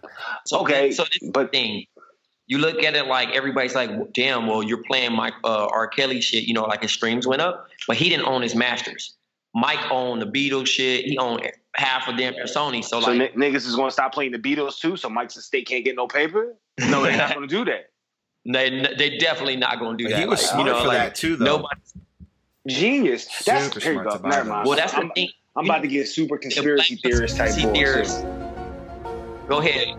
So, 0.46 0.60
Okay, 0.62 0.92
so 0.92 1.04
this 1.06 1.30
but 1.32 1.52
thing, 1.52 1.86
you 2.48 2.58
look 2.58 2.84
at 2.84 2.94
it 2.96 3.08
like 3.08 3.30
everybody's 3.30 3.74
like, 3.74 3.90
damn, 4.14 4.48
well, 4.48 4.62
you're 4.62 4.84
playing 4.84 5.14
Mike 5.14 5.34
uh, 5.46 5.68
R. 5.72 5.88
Kelly 5.88 6.20
shit, 6.20 6.44
you 6.44 6.54
know, 6.54 6.64
like 6.66 6.82
his 6.82 6.92
streams 6.92 7.26
went 7.26 7.42
up, 7.42 7.70
but 7.88 7.96
he 7.96 8.10
didn't 8.10 8.26
own 8.28 8.42
his 8.42 8.54
masters. 8.54 9.16
Mike 9.56 9.80
owned 9.90 10.22
the 10.22 10.26
Beatles 10.28 10.68
shit. 10.68 11.06
He 11.06 11.18
owned 11.18 11.50
half 11.76 12.08
of 12.10 12.18
them 12.18 12.34
for 12.34 12.44
Sony. 12.44 12.84
So, 12.84 13.00
So 13.00 13.12
like, 13.14 13.36
ni- 13.36 13.50
niggas 13.50 13.66
is 13.66 13.76
going 13.76 13.88
to 13.88 13.94
stop 13.94 14.14
playing 14.14 14.34
the 14.34 14.38
Beatles 14.38 14.78
too. 14.80 14.98
So 14.98 15.10
Mike's 15.10 15.38
estate 15.38 15.66
can't 15.68 15.84
get 15.86 15.96
no 15.96 16.08
paper. 16.08 16.56
No, 16.90 17.04
they're 17.04 17.16
not 17.18 17.34
going 17.34 17.48
to 17.48 17.56
do 17.56 17.66
that. 17.66 17.90
they 18.46 18.86
they 18.98 19.18
definitely 19.18 19.56
not 19.56 19.80
going 19.80 19.98
to 19.98 20.04
do 20.04 20.10
But 20.10 20.18
that. 20.18 20.20
he 20.20 20.26
was 20.28 20.42
Like, 20.42 20.50
smart 20.52 20.68
you 20.68 20.74
know, 20.74 20.80
for 20.82 20.88
like, 20.90 20.98
that 20.98 21.16
too, 21.16 21.36
though. 21.38 21.46
Nobody. 21.46 21.82
Genius. 22.68 23.44
That's 23.46 23.66
Super 23.66 23.80
here 23.80 23.94
you 23.94 24.00
smart 24.02 24.08
go. 24.10 24.18
to 24.18 24.24
buy 24.24 24.30
Never 24.30 24.50
mind. 24.50 24.68
Well, 24.68 24.78
that's 24.78 24.92
the 24.94 25.00
I'm, 25.00 25.12
thing. 25.12 25.30
I'm 25.56 25.66
about 25.66 25.82
to 25.84 25.88
get 25.88 26.08
super 26.08 26.38
conspiracy 26.38 26.98
theorist 26.98 27.38
type 27.38 27.52
conspiracy 27.54 27.80
theorists. 27.80 28.22
Go 29.48 29.60
ahead. 29.60 29.96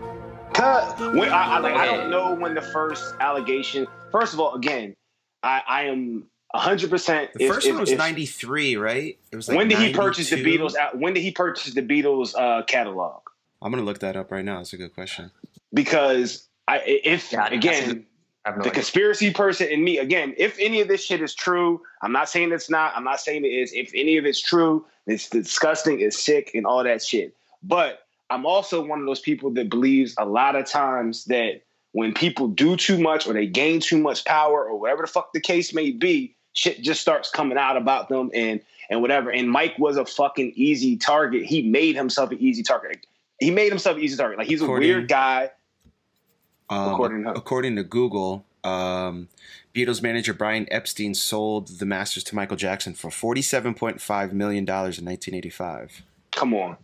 Cause 0.53 0.99
when, 1.15 1.29
I, 1.29 1.55
I, 1.55 1.59
like, 1.59 1.73
Go 1.73 1.79
I 1.79 1.85
don't 1.85 2.09
know 2.09 2.35
when 2.35 2.53
the 2.53 2.61
first 2.61 3.15
allegation. 3.19 3.87
First 4.11 4.33
of 4.33 4.39
all, 4.39 4.53
again, 4.55 4.95
I, 5.43 5.61
I 5.67 5.83
am 5.83 6.25
hundred 6.53 6.89
percent. 6.89 7.31
The 7.33 7.47
first 7.47 7.67
one 7.67 7.79
was 7.79 7.91
93, 7.91 8.77
right? 8.77 9.17
It 9.31 9.35
was 9.35 9.47
like 9.47 9.57
when 9.57 9.67
did 9.67 9.79
he 9.79 9.93
purchase 9.93 10.29
the 10.29 10.43
Beatles? 10.43 10.73
When 10.93 11.13
did 11.13 11.21
he 11.21 11.31
purchase 11.31 11.73
the 11.73 11.81
Beatles 11.81 12.35
uh, 12.37 12.63
catalog? 12.63 13.21
I'm 13.61 13.71
going 13.71 13.81
to 13.81 13.85
look 13.85 13.99
that 13.99 14.15
up 14.15 14.31
right 14.31 14.45
now. 14.45 14.57
That's 14.57 14.73
a 14.73 14.77
good 14.77 14.93
question. 14.93 15.31
Because 15.73 16.47
I, 16.67 16.81
if 16.85 17.31
that's 17.31 17.53
again, 17.53 18.05
I 18.45 18.51
no 18.51 18.55
the 18.55 18.61
idea. 18.61 18.71
conspiracy 18.71 19.33
person 19.33 19.67
in 19.67 19.83
me, 19.83 19.97
again, 19.97 20.33
if 20.37 20.57
any 20.59 20.79
of 20.81 20.87
this 20.87 21.03
shit 21.03 21.21
is 21.21 21.33
true, 21.33 21.81
I'm 22.01 22.11
not 22.11 22.29
saying 22.29 22.51
it's 22.51 22.69
not. 22.69 22.93
I'm 22.95 23.03
not 23.03 23.19
saying 23.19 23.45
it 23.45 23.49
is. 23.49 23.73
If 23.73 23.91
any 23.93 24.17
of 24.17 24.25
it's 24.25 24.41
true, 24.41 24.85
it's 25.05 25.29
disgusting, 25.29 25.99
it's 25.99 26.21
sick, 26.21 26.51
and 26.53 26.65
all 26.65 26.83
that 26.83 27.03
shit. 27.03 27.35
But 27.63 28.03
I'm 28.29 28.45
also 28.45 28.85
one 28.85 28.99
of 28.99 29.05
those 29.05 29.19
people 29.19 29.51
that 29.51 29.69
believes 29.69 30.15
a 30.17 30.25
lot 30.25 30.55
of 30.55 30.65
times 30.65 31.25
that 31.25 31.63
when 31.93 32.13
people 32.13 32.47
do 32.47 32.75
too 32.75 32.99
much 32.99 33.25
or 33.27 33.33
they 33.33 33.47
gain 33.47 33.79
too 33.79 33.97
much 33.97 34.23
power 34.25 34.63
or 34.63 34.79
whatever 34.79 35.01
the 35.01 35.07
fuck 35.07 35.33
the 35.33 35.41
case 35.41 35.73
may 35.73 35.91
be, 35.91 36.35
shit 36.57 36.81
just 36.81 36.99
starts 36.99 37.29
coming 37.29 37.57
out 37.57 37.77
about 37.77 38.09
them 38.09 38.31
and 38.33 38.59
and 38.89 39.01
whatever. 39.01 39.29
And 39.29 39.49
Mike 39.49 39.77
was 39.77 39.97
a 39.97 40.05
fucking 40.05 40.53
easy 40.55 40.97
target. 40.97 41.43
He 41.43 41.61
made 41.61 41.95
himself 41.95 42.31
an 42.31 42.39
easy 42.39 42.63
target. 42.63 43.05
He 43.39 43.51
made 43.51 43.69
himself 43.69 43.97
an 43.97 44.03
easy 44.03 44.17
target. 44.17 44.39
Like 44.39 44.47
he's 44.47 44.61
a 44.61 44.67
weird 44.69 45.07
guy. 45.07 45.51
Um, 46.69 46.93
According 46.93 47.27
according, 47.27 47.75
to- 47.75 47.83
to 47.83 47.87
Google, 47.87 48.43
um, 48.63 49.29
Beatles 49.73 50.01
manager 50.01 50.33
Brian 50.33 50.67
Epstein 50.71 51.13
sold 51.13 51.67
the 51.79 51.85
masters 51.85 52.23
to 52.25 52.35
Michael 52.35 52.57
Jackson 52.57 52.93
for 52.93 53.09
$47.5 53.09 54.33
million 54.33 54.63
in 54.63 54.65
1985. 54.67 56.01
Come 56.31 56.53
on. 56.53 56.77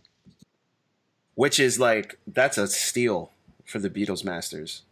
Which 1.34 1.58
is 1.58 1.78
like, 1.80 2.16
that's 2.26 2.56
a 2.56 2.68
steal 2.68 3.32
for 3.66 3.78
the 3.78 3.90
Beatles 3.90 4.24
masters. 4.24 4.82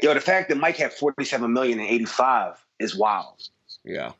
Yo, 0.00 0.14
the 0.14 0.20
fact 0.20 0.48
that 0.48 0.56
Mike 0.56 0.76
had 0.76 0.92
47 0.92 1.52
million 1.52 1.80
in 1.80 1.86
85 1.86 2.64
is 2.78 2.96
wild. 2.96 3.48
Yeah. 3.84 4.12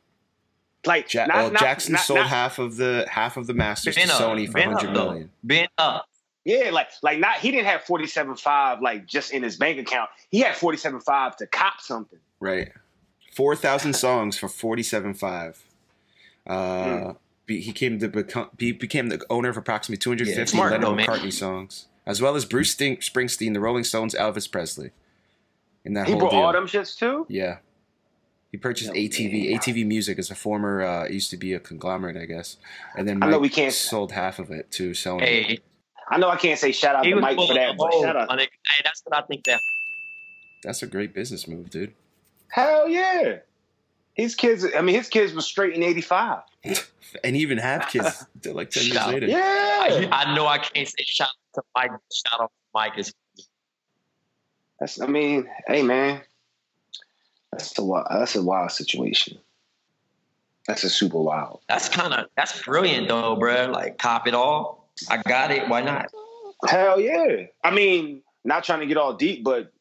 Like 0.85 1.13
Ja- 1.13 1.25
not, 1.27 1.35
well, 1.35 1.51
not- 1.51 1.59
Jackson 1.61 1.93
not- 1.93 2.01
sold 2.01 2.19
not- 2.21 2.29
half 2.29 2.57
of 2.59 2.75
the 2.77 3.05
half 3.09 3.37
of 3.37 3.45
the 3.47 3.53
masters 3.53 3.95
to 3.95 4.01
up, 4.03 4.09
Sony 4.09 4.47
for 4.47 4.53
been 4.53 4.69
up, 4.69 4.75
100 4.81 4.95
though. 4.95 5.05
million. 5.11 5.31
Been 5.45 5.67
up. 5.77 6.07
Yeah, 6.43 6.71
like 6.71 6.87
like 7.03 7.19
not 7.19 7.37
he 7.37 7.51
didn't 7.51 7.67
have 7.67 7.81
47.5 7.83 8.81
like 8.81 9.05
just 9.05 9.31
in 9.31 9.43
his 9.43 9.57
bank 9.57 9.77
account. 9.77 10.09
He 10.31 10.39
had 10.39 10.55
47.5 10.55 11.35
to 11.37 11.45
cop 11.47 11.81
something. 11.81 12.17
Right. 12.39 12.71
4,000 13.35 13.93
songs 13.93 14.37
for 14.37 14.47
47.5. 14.47 15.57
Hmm. 16.47 16.51
Uh, 16.51 17.13
be, 17.45 17.61
he 17.61 17.71
came 17.71 17.99
to 17.99 18.07
become 18.07 18.49
he 18.57 18.71
became 18.71 19.09
the 19.09 19.23
owner 19.29 19.49
of 19.49 19.57
approximately 19.57 19.97
250 20.01 20.39
Yeah, 20.39 20.45
smart 20.45 20.71
Lennon 20.71 20.87
though, 20.89 20.95
man. 20.95 21.05
McCartney 21.05 21.31
songs, 21.33 21.87
as 22.07 22.21
well 22.21 22.35
as 22.35 22.45
Bruce 22.45 22.71
Sting, 22.71 22.97
Springsteen, 22.97 23.53
the 23.53 23.59
Rolling 23.59 23.83
Stones, 23.83 24.15
Elvis 24.15 24.51
Presley. 24.51 24.91
In 25.85 25.93
that 25.93 26.05
He 26.07 26.11
whole 26.13 26.21
brought 26.21 26.31
deal. 26.31 26.39
all 26.41 26.53
them 26.53 26.65
shits 26.67 26.97
too? 26.97 27.25
Yeah. 27.29 27.57
He 28.51 28.57
purchased 28.57 28.91
ATV. 28.91 29.53
ATV 29.55 29.85
Music 29.85 30.19
is 30.19 30.29
a 30.29 30.35
former, 30.35 30.81
uh, 30.81 31.05
it 31.05 31.11
used 31.13 31.29
to 31.31 31.37
be 31.37 31.53
a 31.53 31.59
conglomerate, 31.59 32.17
I 32.17 32.25
guess. 32.25 32.57
And 32.97 33.07
then 33.07 33.23
I 33.23 33.29
know 33.29 33.39
we 33.39 33.47
can't- 33.49 33.73
sold 33.73 34.11
half 34.11 34.39
of 34.39 34.51
it 34.51 34.69
to 34.71 34.91
Sony. 34.91 35.21
Hey, 35.21 35.59
I 36.09 36.17
know 36.17 36.29
I 36.29 36.35
can't 36.35 36.59
say 36.59 36.73
shout 36.73 36.95
out 36.95 37.05
he 37.05 37.11
to 37.13 37.19
Mike 37.21 37.37
for 37.37 37.53
that, 37.53 37.77
but 37.77 37.93
shout 37.93 38.15
out. 38.17 38.27
my 38.27 38.35
nigga. 38.35 38.49
Hey, 38.67 38.81
that's 38.83 39.01
what 39.05 39.15
I 39.17 39.25
think 39.25 39.45
that. 39.45 39.61
That's 40.63 40.83
a 40.83 40.87
great 40.87 41.13
business 41.13 41.47
move, 41.47 41.69
dude. 41.69 41.93
Hell 42.49 42.89
yeah. 42.89 43.37
His 44.13 44.35
kids, 44.35 44.65
I 44.77 44.81
mean, 44.81 44.95
his 44.95 45.07
kids 45.07 45.33
were 45.33 45.41
straight 45.41 45.73
in 45.73 45.83
85. 45.83 46.39
And 47.25 47.35
he 47.35 47.41
even 47.41 47.57
have 47.57 47.89
kids 47.89 48.25
till 48.41 48.53
like 48.55 48.69
10 48.69 48.83
years 48.83 48.93
Shout- 48.95 49.13
later. 49.13 49.27
Yeah. 49.27 50.07
I 50.13 50.33
know 50.33 50.47
I 50.47 50.59
can't 50.59 50.87
say 50.87 51.03
shout 51.03 51.27
out 51.27 51.33
to 51.55 51.61
Mike. 51.75 51.91
Shout 52.09 52.39
out 52.41 52.47
to 52.47 52.53
Mike 52.73 52.97
is 52.97 53.13
That's, 54.79 55.01
I 55.01 55.07
mean, 55.07 55.49
hey 55.67 55.81
man, 55.83 56.21
that's 57.51 57.77
a 57.77 57.83
wild, 57.83 58.07
that's 58.09 58.35
a 58.35 58.43
wild 58.43 58.71
situation. 58.71 59.37
That's 60.67 60.83
a 60.83 60.89
super 60.89 61.19
wild. 61.19 61.61
that's 61.67 61.89
kind 61.89 62.13
of 62.13 62.27
that's 62.35 62.61
brilliant 62.63 63.07
though, 63.07 63.35
bro. 63.35 63.67
Like 63.67 63.97
cop 63.97 64.27
it 64.27 64.33
all. 64.33 64.89
I 65.09 65.17
got 65.17 65.51
it. 65.51 65.67
Why 65.67 65.81
not? 65.81 66.11
Hell 66.67 66.99
yeah. 66.99 67.47
I 67.63 67.71
mean, 67.71 68.21
not 68.43 68.63
trying 68.63 68.81
to 68.81 68.85
get 68.85 68.97
all 68.97 69.13
deep, 69.13 69.43
but 69.43 69.71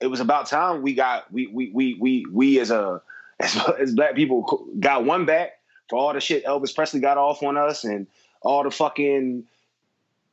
it 0.00 0.08
was 0.08 0.20
about 0.20 0.46
time 0.46 0.82
we 0.82 0.94
got 0.94 1.32
we 1.32 1.46
we 1.46 1.70
we 1.70 1.94
we 1.94 2.26
we 2.30 2.60
as 2.60 2.70
a 2.70 3.00
as, 3.40 3.56
as 3.78 3.94
black 3.94 4.14
people 4.14 4.66
got 4.78 5.04
one 5.04 5.24
back 5.24 5.52
for 5.88 5.98
all 5.98 6.12
the 6.12 6.20
shit 6.20 6.44
Elvis 6.44 6.74
Presley 6.74 7.00
got 7.00 7.18
off 7.18 7.42
on 7.42 7.56
us 7.56 7.84
and 7.84 8.06
all 8.42 8.62
the 8.62 8.70
fucking 8.70 9.44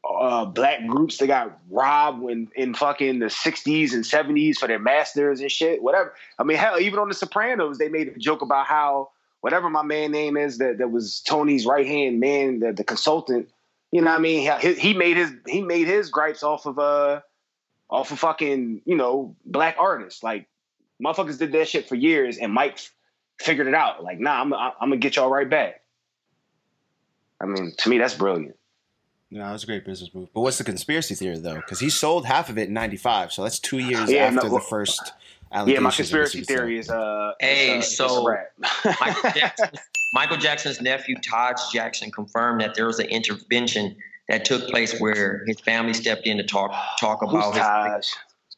uh, 0.10 0.46
black 0.46 0.86
groups 0.88 1.18
that 1.18 1.28
got 1.28 1.60
robbed 1.70 2.22
when 2.22 2.50
in 2.56 2.74
fucking 2.74 3.20
the 3.20 3.28
60s 3.28 3.94
and 3.94 4.04
70s 4.04 4.58
for 4.58 4.68
their 4.68 4.80
masters 4.80 5.42
and 5.42 5.52
shit, 5.52 5.84
whatever. 5.84 6.14
I 6.40 6.44
mean, 6.44 6.58
hell, 6.58 6.80
even 6.80 7.00
on 7.00 7.10
The 7.10 7.14
Sopranos, 7.14 7.78
they 7.78 7.90
made 7.90 8.08
a 8.08 8.18
joke 8.18 8.42
about 8.42 8.66
how 8.66 9.10
whatever 9.42 9.70
my 9.70 9.84
man 9.84 10.12
name 10.12 10.38
is 10.38 10.58
that, 10.58 10.80
that 10.80 10.92
was 10.92 11.22
Tony's 11.22 11.66
right 11.66 11.86
hand 11.86 12.20
man, 12.20 12.60
the, 12.60 12.74
the 12.74 12.84
consultant, 12.84 13.50
you 13.92 14.02
know 14.02 14.10
what 14.10 14.20
I 14.20 14.22
mean? 14.22 14.52
He, 14.62 14.74
he 14.74 14.94
made 14.94 15.18
his 15.18 15.34
he 15.48 15.62
made 15.62 15.88
his 15.88 16.10
gripes 16.10 16.44
off 16.44 16.66
of 16.66 16.80
uh 16.80 17.22
off 17.90 18.12
of 18.12 18.20
fucking, 18.20 18.82
you 18.86 18.96
know, 18.96 19.36
black 19.46 19.76
artists. 19.78 20.24
Like 20.24 20.48
motherfuckers 21.04 21.38
did 21.38 21.52
that 21.52 21.68
shit 21.68 21.90
for 21.90 21.96
years 21.96 22.38
and 22.38 22.54
Mike 22.54 22.80
figured 23.40 23.68
it 23.68 23.74
out. 23.74 24.04
Like, 24.04 24.20
nah, 24.20 24.42
I'm 24.42 24.54
I'm 24.54 24.72
gonna 24.80 24.98
get 24.98 25.18
y'all 25.18 25.30
right 25.30 25.50
back. 25.50 25.82
I 27.42 27.46
mean, 27.46 27.74
to 27.80 27.90
me, 27.90 27.98
that's 27.98 28.14
brilliant. 28.14 28.56
No, 29.32 29.48
it 29.48 29.54
was 29.54 29.64
a 29.64 29.66
great 29.66 29.86
business 29.86 30.14
move. 30.14 30.28
But 30.34 30.42
what's 30.42 30.58
the 30.58 30.66
conspiracy 30.66 31.16
theory 31.16 31.38
though? 31.38 31.56
Because 31.56 31.80
he 31.80 31.90
sold 31.90 32.26
half 32.26 32.50
of 32.50 32.58
it 32.58 32.68
in 32.68 32.74
'95, 32.74 33.32
so 33.32 33.44
that's 33.44 33.60
two 33.60 33.80
years 33.80 34.12
Yeah, 34.12 34.26
after 34.26 34.36
no, 34.36 34.50
the 34.50 34.56
well, 34.56 34.60
first. 34.60 35.02
Yeah, 35.06 35.12
my 35.52 35.60
allegations, 35.60 35.80
I 35.80 35.90
guess 35.90 35.96
conspiracy 35.96 36.38
you 36.40 36.46
theory 36.46 36.80
is 36.80 36.90
uh 36.90 37.32
Hey, 37.40 37.78
it's, 37.78 38.00
uh, 38.00 38.04
it's 38.06 38.14
a 38.14 38.16
so. 38.16 38.94
Michael, 39.02 39.32
Jackson, 39.32 39.70
Michael 40.14 40.38
Jackson's 40.38 40.82
nephew 40.82 41.16
Taj 41.22 41.56
Jackson 41.74 42.12
confirmed 42.12 42.62
that 42.62 42.76
there 42.76 42.86
was 42.86 43.00
an 43.00 43.08
intervention 43.08 43.96
that 44.28 44.46
took 44.46 44.68
place 44.70 45.00
where 45.00 45.44
his 45.48 45.60
family 45.62 45.94
stepped 45.94 46.28
in 46.28 46.38
to 46.38 46.44
talk 46.44 46.74
talk 47.00 47.20
Who's 47.22 47.30
about 47.32 47.54
his. 47.54 47.62
Taj? 47.64 48.08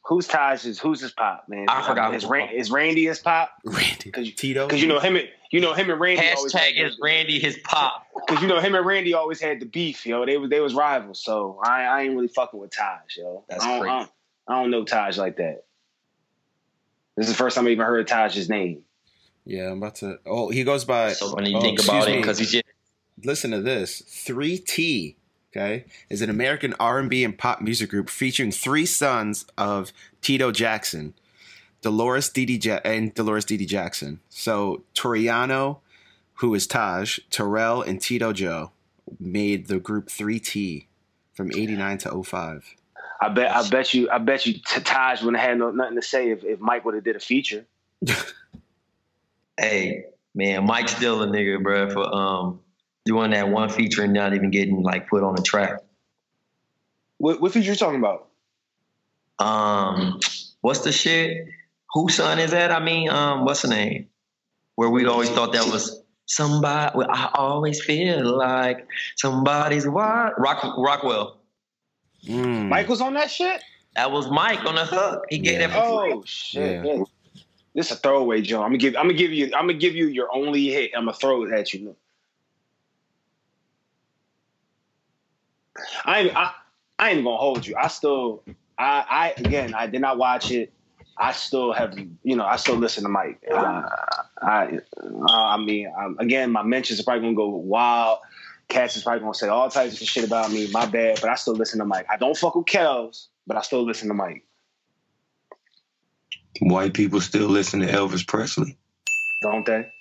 Who's 0.06 0.28
Taj's? 0.28 0.80
Who's 0.80 1.00
his 1.00 1.12
pop, 1.12 1.46
man? 1.48 1.66
I 1.70 1.82
forgot 1.88 2.14
Is, 2.14 2.24
who- 2.24 2.30
Ran- 2.30 2.50
is 2.54 2.70
Randy 2.70 3.06
his 3.06 3.20
pop? 3.20 3.52
Randy 3.64 4.12
Cause, 4.12 4.32
Tito. 4.34 4.68
Because 4.68 4.82
you 4.82 4.88
know 4.88 5.00
him 5.00 5.16
and 5.16 5.30
you 5.52 5.62
know 5.62 5.74
him 5.74 5.90
and 5.90 6.00
Randy 6.00 6.28
always 6.36 6.54
Hashtag 6.54 6.84
is 6.84 6.98
Randy 7.02 7.40
his 7.40 7.58
pop. 7.64 8.08
Because 8.26 8.42
you 8.42 8.48
know 8.48 8.62
him 8.62 8.74
and 8.74 8.86
Randy 8.86 9.14
always 9.14 9.42
had 9.42 9.60
the 9.60 9.66
beef, 9.66 10.06
yo. 10.06 10.26
They 10.26 10.38
was 10.38 10.50
they 10.50 10.62
was 10.62 10.74
rivals, 10.74 11.22
so 11.22 11.60
I, 11.62 11.84
I 11.84 12.02
ain't 12.04 12.16
really 12.16 12.30
fucking 12.30 12.58
with 12.58 12.72
Taj, 12.72 13.18
yo. 13.18 13.44
That's 13.50 13.62
I 13.62 13.68
don't, 13.68 13.82
crazy. 13.82 13.92
I 13.92 14.00
don't, 14.00 14.12
I 14.48 14.62
don't 14.62 14.72
know 14.72 14.86
Taj 14.86 15.18
like 15.18 15.36
that. 15.38 15.66
This 17.18 17.28
is 17.28 17.34
the 17.34 17.38
first 17.38 17.56
time 17.58 17.68
I 17.68 17.72
even 17.72 17.86
heard 17.86 18.08
Taj's 18.08 18.50
name. 18.50 18.84
Yeah, 19.46 19.72
I'm 19.72 19.80
about 19.80 19.96
to. 19.96 20.20
Oh, 20.26 20.50
he 20.50 20.64
goes 20.64 20.86
by. 20.86 21.12
So 21.12 21.36
when 21.36 21.46
you 21.46 21.58
oh, 21.58 21.62
think 21.62 21.84
about 21.84 21.98
excuse 21.98 22.16
it, 22.16 22.22
because 22.22 22.40
he's 22.40 22.52
just 22.52 22.64
listen 23.24 23.52
to 23.52 23.62
this. 23.62 24.02
3T, 24.02 25.16
okay, 25.56 25.86
is 26.10 26.22
an 26.22 26.30
American 26.30 26.74
R&B 26.80 27.24
and 27.24 27.38
pop 27.38 27.62
music 27.62 27.90
group 27.90 28.10
featuring 28.10 28.52
three 28.52 28.86
sons 28.86 29.46
of 29.58 29.92
Tito 30.22 30.52
Jackson, 30.52 31.14
Dolores 31.82 32.30
Didi 32.30 32.56
ja- 32.56 32.80
and 32.84 33.14
Dolores 33.14 33.46
Didi 33.46 33.66
Jackson. 33.66 34.20
So 34.30 34.84
Toriano, 34.96 35.80
who 36.36 36.54
is 36.56 36.66
Taj, 36.66 37.20
Taryll, 37.30 37.86
and 37.86 38.02
Tito 38.02 38.34
Joe 38.34 38.72
made 39.20 39.68
the 39.68 39.80
group 39.80 40.08
3T 40.08 40.88
from 41.34 41.52
89 41.52 41.98
to 42.00 42.24
05. 42.24 42.76
I 43.22 43.30
bet 43.30 43.56
I 43.56 43.70
bet 43.70 43.94
you 43.94 44.10
I 44.10 44.18
bet 44.18 44.46
you 44.46 44.60
Taj 44.60 45.22
wouldn't 45.22 45.40
have 45.40 45.50
had 45.52 45.58
no, 45.58 45.72
nothing 45.72 45.96
to 45.96 46.02
say 46.02 46.32
if, 46.32 46.44
if 46.44 46.60
Mike 46.60 46.84
would 46.84 46.96
have 46.96 47.06
did 47.06 47.16
a 47.16 47.22
feature. 47.22 47.66
hey 49.58 50.06
man, 50.36 50.66
Mike's 50.66 50.94
still 50.94 51.22
a 51.24 51.28
nigga, 51.28 51.64
bro, 51.64 51.90
for 51.90 52.14
um 52.14 52.60
doing 53.06 53.32
that 53.32 53.50
one 53.50 53.70
feature 53.70 54.04
and 54.04 54.14
not 54.14 54.34
even 54.34 54.52
getting 54.52 54.82
like 54.82 55.10
put 55.10 55.24
on 55.24 55.36
the 55.36 55.42
track. 55.42 55.82
What, 57.18 57.42
what 57.42 57.52
feature 57.52 57.72
you 57.72 57.76
talking 57.76 58.00
about? 58.00 58.30
Um, 59.40 60.20
what's 60.62 60.82
the 60.82 60.92
shit? 60.92 61.48
Whose 61.94 62.16
son 62.16 62.40
is 62.40 62.52
that? 62.52 62.72
I 62.72 62.80
mean, 62.84 63.10
um, 63.10 63.46
what's 63.46 63.62
the 63.62 63.68
name? 63.68 64.08
where 64.76 64.90
we 64.90 65.06
always 65.06 65.30
thought 65.30 65.54
that 65.54 65.66
was 65.66 66.02
somebody. 66.26 66.98
well, 66.98 67.08
I 67.10 67.30
always 67.36 67.84
feel 67.84 68.38
like 68.38 68.88
somebody's 69.16 69.88
what 69.88 70.40
Rock 70.40 70.64
Rockwell. 70.78 71.38
Mm. 72.26 72.70
Michael's 72.70 73.02
on 73.02 73.14
that 73.16 73.30
shit. 73.30 73.62
That 73.96 74.12
was 74.12 74.30
Mike 74.32 74.64
on 74.66 74.76
the 74.76 74.86
hook. 74.86 75.26
He 75.30 75.38
gave 75.38 75.60
that 75.60 75.72
for 75.72 76.04
free. 76.04 76.14
Oh 76.14 76.24
shit! 76.26 76.86
Yeah. 76.86 76.94
Yeah. 76.94 77.04
This 77.76 77.92
a 77.92 77.96
throwaway, 77.96 78.42
Joe. 78.42 78.62
I'm 78.62 78.70
gonna 78.70 78.78
give. 78.78 78.96
I'm 78.96 79.04
gonna 79.04 79.14
give 79.14 79.32
you. 79.32 79.46
I'm 79.56 79.68
gonna 79.68 79.74
give 79.74 79.96
you 79.96 80.08
your 80.08 80.30
only 80.34 80.68
hit. 80.68 80.92
I'm 80.96 81.06
gonna 81.06 81.18
throw 81.18 81.44
it 81.44 81.54
at 81.54 81.74
you. 81.74 81.96
I 86.06 86.20
ain't. 86.22 86.36
I, 86.36 86.52
I 87.00 87.12
ain't 87.12 87.24
gonna 87.24 87.38
hold 87.38 87.66
you. 87.66 87.76
I 87.76 87.88
still. 87.88 88.44
I. 88.78 89.06
I 89.10 89.34
again. 89.38 89.74
I 89.74 89.88
did 89.88 90.02
not 90.02 90.18
watch 90.18 90.52
it. 90.52 90.74
I 91.18 91.32
still 91.32 91.74
have. 91.74 91.98
You 91.98 92.36
know. 92.36 92.46
I 92.46 92.58
still 92.58 92.76
listen 92.76 93.04
to 93.04 93.10
Mike. 93.10 93.42
Uh, 93.52 93.84
I. 94.42 94.80
Uh, 95.02 95.26
I 95.28 95.58
mean. 95.58 95.92
Um, 95.98 96.18
again, 96.20 96.52
my 96.52 96.64
mentions 96.64 97.00
are 97.00 97.04
probably 97.04 97.22
gonna 97.22 97.36
go 97.36 97.50
wild. 97.50 98.20
Cats 98.70 98.96
is 98.96 99.04
probably 99.04 99.22
gonna 99.22 99.34
say 99.34 99.48
all 99.48 99.70
types 99.70 100.02
of 100.02 100.08
shit 100.08 100.24
about 100.24 100.52
me. 100.52 100.70
My 100.72 100.86
bad. 100.86 101.20
But 101.22 101.30
I 101.30 101.36
still 101.36 101.56
listen 101.56 101.80
to 101.80 101.86
Mike. 101.86 102.06
I 102.10 102.18
don't 102.18 102.38
fuck 102.38 102.56
with 102.56 102.66
Kels, 102.66 103.28
but 103.46 103.58
I 103.58 103.62
still 103.62 103.84
listen 103.84 104.08
to 104.08 104.14
Mike. 104.14 104.44
White 106.62 106.94
people 106.94 107.20
still 107.20 107.50
listen 107.50 107.80
to 107.82 107.88
Elvis 107.88 108.26
Presley. 108.26 108.78
don't 109.42 109.66
they? 109.66 109.92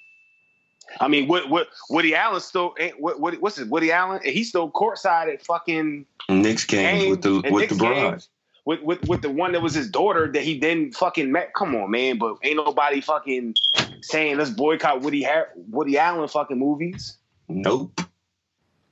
I 1.01 1.09
mean, 1.09 1.29
what 1.29 1.49
what 1.49 1.69
Woody 1.91 2.15
Allen 2.15 2.41
still 2.41 2.75
ain't 2.79 2.93
eh, 2.95 2.97
what, 2.99 3.21
what 3.21 3.35
what's 3.41 3.59
it? 3.59 3.69
Woody 3.69 3.93
Allen? 3.93 4.21
He's 4.25 4.49
still 4.49 4.71
courtside 4.71 5.33
at 5.33 5.45
fucking 5.45 6.07
Knicks 6.29 6.65
games 6.65 7.11
with 7.11 7.23
the 7.23 7.41
and 7.45 7.55
with 7.55 7.69
the 7.69 7.75
Knicks 7.75 7.77
bride. 7.79 7.95
games 8.13 8.29
with, 8.65 8.83
with 8.83 9.09
with 9.09 9.23
the 9.23 9.31
one 9.31 9.53
that 9.53 9.63
was 9.63 9.75
his 9.75 9.91
daughter 9.91 10.31
that 10.33 10.43
he 10.43 10.59
then 10.59 10.93
fucking 10.93 11.33
met. 11.33 11.55
Come 11.55 11.75
on, 11.75 11.91
man, 11.91 12.19
but 12.19 12.37
ain't 12.43 12.57
nobody 12.57 13.01
fucking 13.01 13.55
saying 14.03 14.37
let's 14.39 14.51
boycott 14.51 15.01
Woody 15.03 15.23
Har- 15.23 15.49
Woody 15.71 15.99
Allen 15.99 16.29
fucking 16.29 16.59
movies. 16.59 17.17
Nope. 17.49 18.01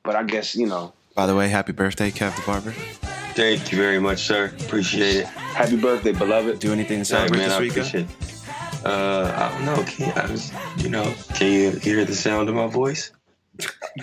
But 0.02 0.16
I 0.16 0.22
guess 0.24 0.56
you 0.56 0.66
know. 0.66 0.92
By 1.14 1.26
the 1.26 1.36
way, 1.36 1.48
happy 1.48 1.72
birthday, 1.72 2.10
Kev 2.10 2.34
the 2.36 2.42
Barber. 2.46 2.72
Thank 3.34 3.70
you 3.70 3.78
very 3.78 4.00
much, 4.00 4.20
sir. 4.26 4.52
Appreciate 4.60 5.16
it. 5.16 5.26
Happy 5.26 5.76
birthday, 5.76 6.12
beloved. 6.12 6.58
Do 6.58 6.72
anything 6.72 6.96
to 6.96 6.98
Hey, 6.98 7.04
celebrate 7.04 7.38
man, 7.38 7.48
this 7.48 7.58
I 7.58 7.60
weekend? 7.60 8.29
Appreciate 8.82 8.90
it. 8.90 9.32
Uh, 9.32 9.34
I 9.36 9.52
don't 9.52 9.64
know. 9.64 9.84
Can 9.84 10.18
I 10.18 10.30
was, 10.30 10.52
you 10.78 10.88
know, 10.90 11.14
can 11.34 11.52
you 11.52 11.70
hear 11.72 12.04
the 12.04 12.14
sound 12.14 12.48
of 12.48 12.54
my 12.54 12.66
voice? 12.66 13.12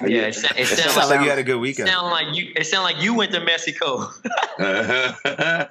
Yeah, 0.06 0.24
it, 0.28 0.36
sa- 0.36 0.50
it, 0.56 0.62
It 0.62 0.68
sounds 0.68 0.94
sounds 0.94 1.10
like 1.10 1.22
you 1.22 1.30
had 1.30 1.40
a 1.40 1.44
good 1.44 1.60
weekend. 1.60 1.90
Sound 1.90 2.12
like 2.12 2.36
you. 2.36 2.52
It 2.56 2.66
sound 2.66 2.84
like 2.84 3.02
you 3.02 3.14
went 3.16 3.32
to 3.32 3.40
Mexico. 3.40 4.10
well, 4.60 5.70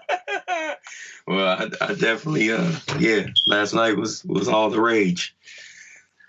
I, 1.29 1.69
I 1.81 1.95
definitely, 1.95 2.51
uh, 2.51 2.73
yeah. 2.99 3.27
Last 3.47 3.75
night 3.75 3.97
was 3.97 4.25
was 4.25 4.49
all 4.49 4.71
the 4.71 4.81
rage. 4.81 5.37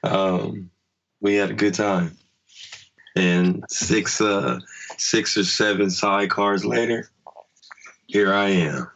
Um, 0.03 0.69
we 1.21 1.36
had 1.36 1.49
a 1.49 1.53
good 1.55 1.73
time, 1.73 2.15
and 3.15 3.63
six, 3.69 4.21
uh, 4.21 4.59
six 4.97 5.36
or 5.38 5.43
seven 5.43 5.88
sidecars 5.88 6.63
later, 6.63 7.09
here 8.05 8.34
I 8.34 8.49
am. 8.49 8.91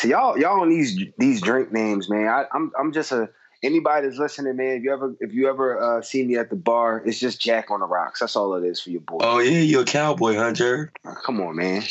So 0.00 0.08
y'all 0.08 0.38
y'all 0.38 0.62
on 0.62 0.70
these 0.70 0.98
these 1.18 1.42
drink 1.42 1.72
names, 1.72 2.08
man. 2.08 2.26
I, 2.26 2.46
I'm 2.54 2.72
I'm 2.80 2.90
just 2.90 3.12
a 3.12 3.28
anybody 3.62 4.06
that's 4.06 4.18
listening, 4.18 4.56
man. 4.56 4.78
If 4.78 4.82
you 4.82 4.94
ever 4.94 5.14
if 5.20 5.34
you 5.34 5.46
ever 5.46 5.78
uh, 5.78 6.00
see 6.00 6.24
me 6.24 6.36
at 6.36 6.48
the 6.48 6.56
bar, 6.56 7.02
it's 7.04 7.20
just 7.20 7.38
Jack 7.38 7.70
on 7.70 7.80
the 7.80 7.86
rocks. 7.86 8.20
That's 8.20 8.34
all 8.34 8.54
it 8.54 8.66
is 8.66 8.80
for 8.80 8.88
your 8.88 9.02
boy. 9.02 9.18
Oh 9.20 9.40
yeah, 9.40 9.60
you 9.60 9.80
a 9.80 9.84
cowboy, 9.84 10.36
huh, 10.36 10.52
Jared? 10.52 10.88
Come 11.26 11.42
on, 11.42 11.56
man. 11.56 11.82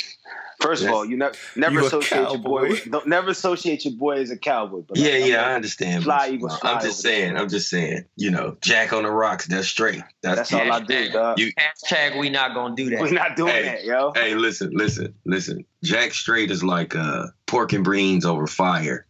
First 0.59 0.83
of 0.83 0.91
all, 0.91 1.05
you 1.05 1.15
never 1.15 1.35
never 1.55 1.79
You 1.79 1.85
associate 1.85 2.29
your 2.29 2.37
boy. 2.37 2.69
With, 2.69 2.91
don't 2.91 3.07
never 3.07 3.29
associate 3.29 3.85
your 3.85 3.93
boy 3.93 4.17
as 4.17 4.29
a 4.29 4.37
cowboy. 4.37 4.81
But 4.81 4.97
Yeah, 4.97 5.13
like, 5.13 5.25
yeah, 5.25 5.43
I'm 5.43 5.51
I 5.51 5.53
understand. 5.55 6.03
Fly 6.03 6.17
but 6.27 6.33
Eagles 6.33 6.59
fly 6.59 6.73
I'm 6.73 6.81
just 6.81 6.99
saying. 7.01 7.37
I'm 7.37 7.47
just 7.47 7.69
saying. 7.69 8.03
You 8.17 8.31
know, 8.31 8.57
Jack 8.61 8.91
on 8.91 9.03
the 9.03 9.11
rocks. 9.11 9.47
That's 9.47 9.67
straight. 9.67 10.03
That's, 10.21 10.49
That's 10.49 10.53
all 10.53 10.71
I 10.71 10.81
do, 10.81 11.11
dog. 11.11 11.39
You, 11.39 11.53
Hashtag 11.57 12.19
we 12.19 12.29
not 12.29 12.53
gonna 12.53 12.75
do 12.75 12.89
that. 12.89 13.01
We 13.01 13.11
not 13.11 13.37
doing 13.37 13.53
Hey. 13.53 13.63
that, 13.63 13.85
yo. 13.85 14.11
hey, 14.13 14.35
listen, 14.35 14.71
listen, 14.73 15.13
listen. 15.25 15.65
Jack 15.81 16.13
straight 16.13 16.51
is 16.51 16.61
like 16.61 16.93
uh, 16.93 17.27
pork 17.45 17.71
and 17.71 17.85
beans 17.89 18.25
over 18.25 18.45
fire, 18.45 19.05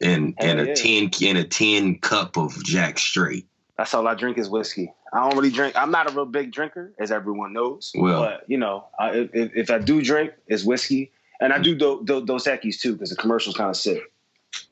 and 0.00 0.34
and 0.38 0.58
Hell 0.58 0.66
a 0.66 0.68
yeah. 0.68 0.74
tin 0.74 1.10
and 1.28 1.38
a 1.38 1.44
tin 1.44 1.98
cup 1.98 2.38
of 2.38 2.62
Jack 2.64 2.98
straight. 2.98 3.46
That's 3.76 3.92
all 3.92 4.06
I 4.08 4.14
drink 4.14 4.38
is 4.38 4.48
whiskey. 4.48 4.92
I 5.12 5.28
don't 5.28 5.36
really 5.36 5.50
drink. 5.50 5.76
I'm 5.76 5.90
not 5.90 6.10
a 6.10 6.14
real 6.14 6.24
big 6.24 6.52
drinker, 6.52 6.92
as 6.98 7.10
everyone 7.10 7.52
knows. 7.52 7.92
Well- 7.94 8.22
but 8.22 8.44
you 8.48 8.58
know, 8.58 8.86
I, 8.98 9.28
if, 9.32 9.50
if 9.54 9.70
I 9.70 9.78
do 9.78 10.02
drink, 10.02 10.32
it's 10.46 10.64
whiskey, 10.64 11.12
and 11.40 11.52
I 11.52 11.58
do 11.58 11.74
do, 11.74 12.02
do, 12.04 12.24
Dos 12.24 12.46
Equis 12.46 12.80
too 12.80 12.94
because 12.94 13.10
the 13.10 13.16
commercial's 13.16 13.56
kind 13.56 13.70
of 13.70 13.76
sick. 13.76 14.02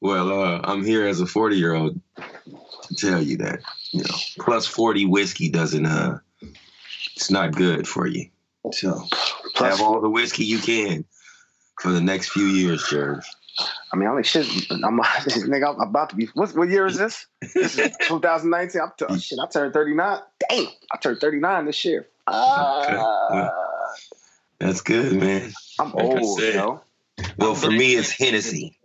well, 0.01 0.41
uh, 0.41 0.61
I'm 0.63 0.83
here 0.83 1.07
as 1.07 1.21
a 1.21 1.25
40 1.25 1.55
year 1.55 1.73
old 1.73 1.99
to 2.15 2.95
tell 2.95 3.21
you 3.21 3.37
that 3.37 3.59
you 3.91 4.01
know 4.01 4.15
plus 4.39 4.65
40 4.65 5.05
whiskey 5.05 5.49
doesn't 5.49 5.85
uh, 5.85 6.19
it's 7.15 7.31
not 7.31 7.55
good 7.55 7.87
for 7.87 8.07
you. 8.07 8.29
So 8.73 9.03
have 9.55 9.81
all 9.81 10.01
the 10.01 10.09
whiskey 10.09 10.45
you 10.45 10.59
can 10.59 11.05
for 11.81 11.91
the 11.91 12.01
next 12.01 12.29
few 12.29 12.45
years, 12.45 12.87
Jared. 12.89 13.23
I 13.91 13.95
mean, 13.95 14.07
I'm 14.07 14.15
like 14.15 14.25
shit. 14.25 14.45
I'm 14.71 14.99
nigga. 14.99 15.75
I'm 15.75 15.81
about 15.89 16.09
to 16.11 16.15
be. 16.15 16.27
What, 16.33 16.55
what 16.55 16.69
year 16.69 16.85
is 16.85 16.97
this? 16.97 17.25
This 17.53 17.77
is 17.77 17.95
2019. 18.01 18.81
I'm 18.81 18.91
t- 18.97 19.05
oh, 19.07 19.17
shit. 19.17 19.39
I 19.39 19.47
turned 19.47 19.73
39. 19.73 20.19
Damn, 20.49 20.67
I 20.91 20.97
turned 20.97 21.19
39 21.19 21.65
this 21.65 21.85
year. 21.85 22.07
Uh, 22.27 23.49
That's 24.59 24.81
good, 24.81 25.13
man. 25.13 25.51
I'm 25.79 25.91
Like 25.93 26.05
old, 26.05 26.39
said. 26.39 26.55
yo. 26.55 26.81
Well, 27.37 27.55
for 27.55 27.71
me, 27.71 27.95
it's 27.95 28.11
Hennessy. 28.11 28.77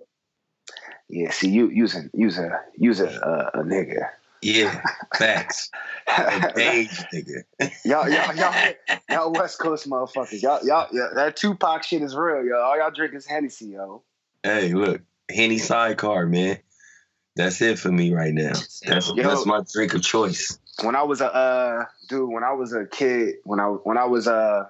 Yeah, 1.08 1.30
see, 1.30 1.50
you 1.50 1.68
use 1.68 1.94
a 1.94 2.04
use 2.14 2.38
a 2.38 2.60
use 2.76 3.00
a 3.00 3.10
uh, 3.10 3.50
a 3.54 3.58
nigga. 3.58 4.08
Yeah, 4.40 4.82
facts. 5.14 5.70
A 6.08 6.52
beige 6.56 7.00
nigga. 7.12 7.42
Y'all, 7.84 8.08
y'all, 8.08 8.34
y'all, 8.34 8.72
y'all 9.08 9.32
West 9.32 9.58
Coast 9.58 9.88
motherfuckers. 9.88 10.42
Y'all, 10.42 10.64
y'all, 10.64 10.88
yeah, 10.90 11.08
that 11.14 11.36
Tupac 11.36 11.84
shit 11.84 12.02
is 12.02 12.16
real, 12.16 12.44
yo. 12.44 12.56
All 12.56 12.76
y'all 12.78 12.90
drink 12.90 13.14
is 13.14 13.26
Hennessy, 13.26 13.66
yo. 13.66 14.02
Hey, 14.42 14.72
look, 14.72 15.02
Henny 15.30 15.58
sidecar, 15.58 16.26
man. 16.26 16.58
That's 17.36 17.62
it 17.62 17.78
for 17.78 17.90
me 17.90 18.12
right 18.12 18.34
now. 18.34 18.52
That's 18.86 19.12
Yo. 19.14 19.22
that's 19.22 19.46
my 19.46 19.62
drink 19.72 19.94
of 19.94 20.02
choice. 20.02 20.58
When 20.82 20.96
I 20.96 21.02
was 21.02 21.20
a 21.20 21.34
uh, 21.34 21.84
dude, 22.08 22.30
when 22.30 22.44
I 22.44 22.52
was 22.52 22.72
a 22.72 22.84
kid, 22.84 23.36
when 23.44 23.60
I 23.60 23.66
when 23.66 23.96
I 23.96 24.04
was 24.04 24.28
uh, 24.28 24.64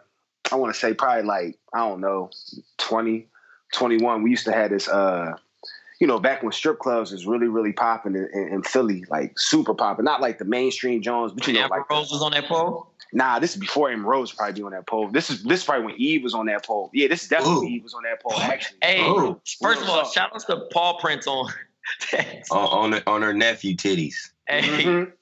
I 0.53 0.55
want 0.57 0.73
to 0.73 0.79
say 0.79 0.95
probably 0.95 1.25
like 1.25 1.59
I 1.75 1.79
don't 1.79 2.01
know, 2.01 2.31
20, 2.79 3.27
21, 3.75 4.23
We 4.23 4.31
used 4.31 4.45
to 4.45 4.53
have 4.53 4.71
this 4.71 4.89
uh, 4.89 5.35
you 6.01 6.07
know, 6.07 6.19
back 6.19 6.43
when 6.43 6.53
strip 6.53 6.79
clubs 6.79 7.11
was 7.11 7.27
really 7.27 7.49
really 7.49 7.73
popping 7.73 8.15
in, 8.15 8.29
in, 8.33 8.49
in 8.55 8.63
Philly, 8.63 9.05
like 9.09 9.39
super 9.39 9.75
popping. 9.75 10.05
Not 10.05 10.21
like 10.21 10.39
the 10.39 10.45
mainstream 10.45 11.03
Jones, 11.03 11.33
but 11.33 11.47
you 11.47 11.55
know, 11.55 11.63
Amber 11.63 11.79
like 11.79 11.91
Rose 11.91 12.13
was 12.13 12.23
on 12.23 12.33
that 12.33 12.45
pole. 12.45 12.92
Nah, 13.13 13.39
this 13.39 13.51
is 13.53 13.57
before 13.61 13.91
M 13.91 14.07
Rose 14.07 14.33
probably 14.33 14.55
be 14.55 14.63
on 14.63 14.73
that 14.73 14.87
pole. 14.87 15.09
This 15.09 15.29
is 15.31 15.43
this 15.43 15.61
is 15.61 15.65
probably 15.67 15.87
when 15.87 15.95
Eve 15.97 16.23
was 16.23 16.35
on 16.35 16.47
that 16.47 16.65
pole. 16.65 16.91
Yeah, 16.95 17.09
this 17.09 17.23
is 17.25 17.29
definitely 17.29 17.69
Eve 17.69 17.83
was 17.83 17.95
on 17.95 18.03
that 18.05 18.23
pole. 18.23 18.33
Actually, 18.39 18.79
Hey, 18.83 19.01
Oh. 19.03 19.41
first 19.63 19.83
of 19.83 19.89
all, 19.89 20.05
shout 20.11 20.35
out 20.35 20.41
to 20.47 20.67
Paul 20.73 20.99
Prince 20.99 21.27
on. 21.27 21.51
On 22.51 22.59
on, 22.59 22.93
her- 22.93 23.03
on 23.09 23.23
her 23.23 23.33
nephew 23.35 23.77
titties. 23.77 24.15
hey, 24.49 24.61
Mhm. 24.63 25.13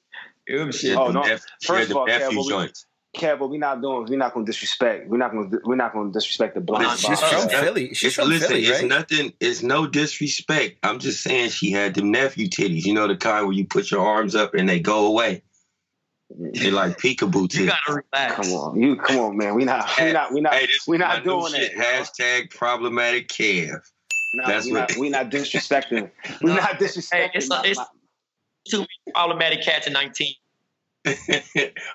ooh, 0.52 0.70
shit. 0.70 0.94
Oh, 0.96 1.10
no. 1.10 1.22
nep- 1.22 1.40
she 1.60 1.66
First 1.66 1.90
of 1.90 1.96
all, 1.96 2.06
them 2.06 2.20
Kev, 2.20 2.24
nephew 2.24 2.38
we- 2.42 2.48
joints. 2.48 2.86
Kev, 3.16 3.38
what 3.40 3.50
we 3.50 3.58
not 3.58 3.80
doing? 3.82 4.06
We're 4.08 4.18
not 4.18 4.34
going 4.34 4.46
to 4.46 4.52
disrespect. 4.52 5.08
We're 5.08 5.16
not 5.16 5.32
going. 5.32 5.50
to 5.50 5.58
We're 5.64 5.74
not 5.74 5.92
going 5.92 6.12
to 6.12 6.16
disrespect 6.16 6.54
the 6.54 6.60
blonde. 6.60 6.96
She's 7.00 7.18
spot. 7.18 7.32
from 7.32 7.48
Philly. 7.48 7.92
She's 7.94 8.14
from 8.14 8.28
listen, 8.28 8.48
Philly, 8.48 8.66
it's 8.66 8.80
right? 8.82 8.88
nothing. 8.88 9.32
It's 9.40 9.62
no 9.64 9.86
disrespect. 9.88 10.78
I'm 10.84 11.00
just 11.00 11.22
saying 11.22 11.50
she 11.50 11.72
had 11.72 11.94
them 11.94 12.12
nephew 12.12 12.46
titties. 12.48 12.84
You 12.84 12.94
know 12.94 13.08
the 13.08 13.16
kind 13.16 13.46
where 13.46 13.54
you 13.54 13.66
put 13.66 13.90
your 13.90 14.06
arms 14.06 14.36
up 14.36 14.54
and 14.54 14.68
they 14.68 14.78
go 14.78 15.06
away. 15.06 15.42
They 16.38 16.70
like 16.70 16.96
peekaboo 16.98 17.48
titties. 17.48 17.54
You 17.60 17.66
gotta 17.66 18.02
relax. 18.12 18.34
Come 18.36 18.52
on, 18.54 18.80
you 18.80 18.96
come 18.96 19.18
on, 19.18 19.36
man. 19.36 19.54
We 19.54 19.64
not. 19.64 19.90
We 20.00 20.12
not. 20.12 20.32
We 20.32 20.40
not. 20.40 20.54
Hey, 20.54 20.68
we 20.86 20.96
not 20.98 21.24
doing 21.24 21.52
it. 21.54 21.72
Hashtag 21.76 22.50
problematic 22.50 23.28
Kev. 23.28 23.80
No, 24.34 24.46
That's 24.46 24.66
we 24.66 24.72
what- 24.72 24.90
not. 24.90 24.96
We 24.96 25.08
not 25.08 25.30
disrespecting. 25.30 26.10
We 26.42 26.52
not 26.54 26.78
disrespecting. 26.78 27.12
Hey, 27.12 27.30
it's, 27.34 27.48
my- 27.48 27.62
it's 27.64 27.78
my- 27.78 27.86
too 28.68 28.78
many 28.78 28.88
problematic 29.14 29.62
cats 29.62 29.86
in 29.86 29.92
19. 29.92 30.34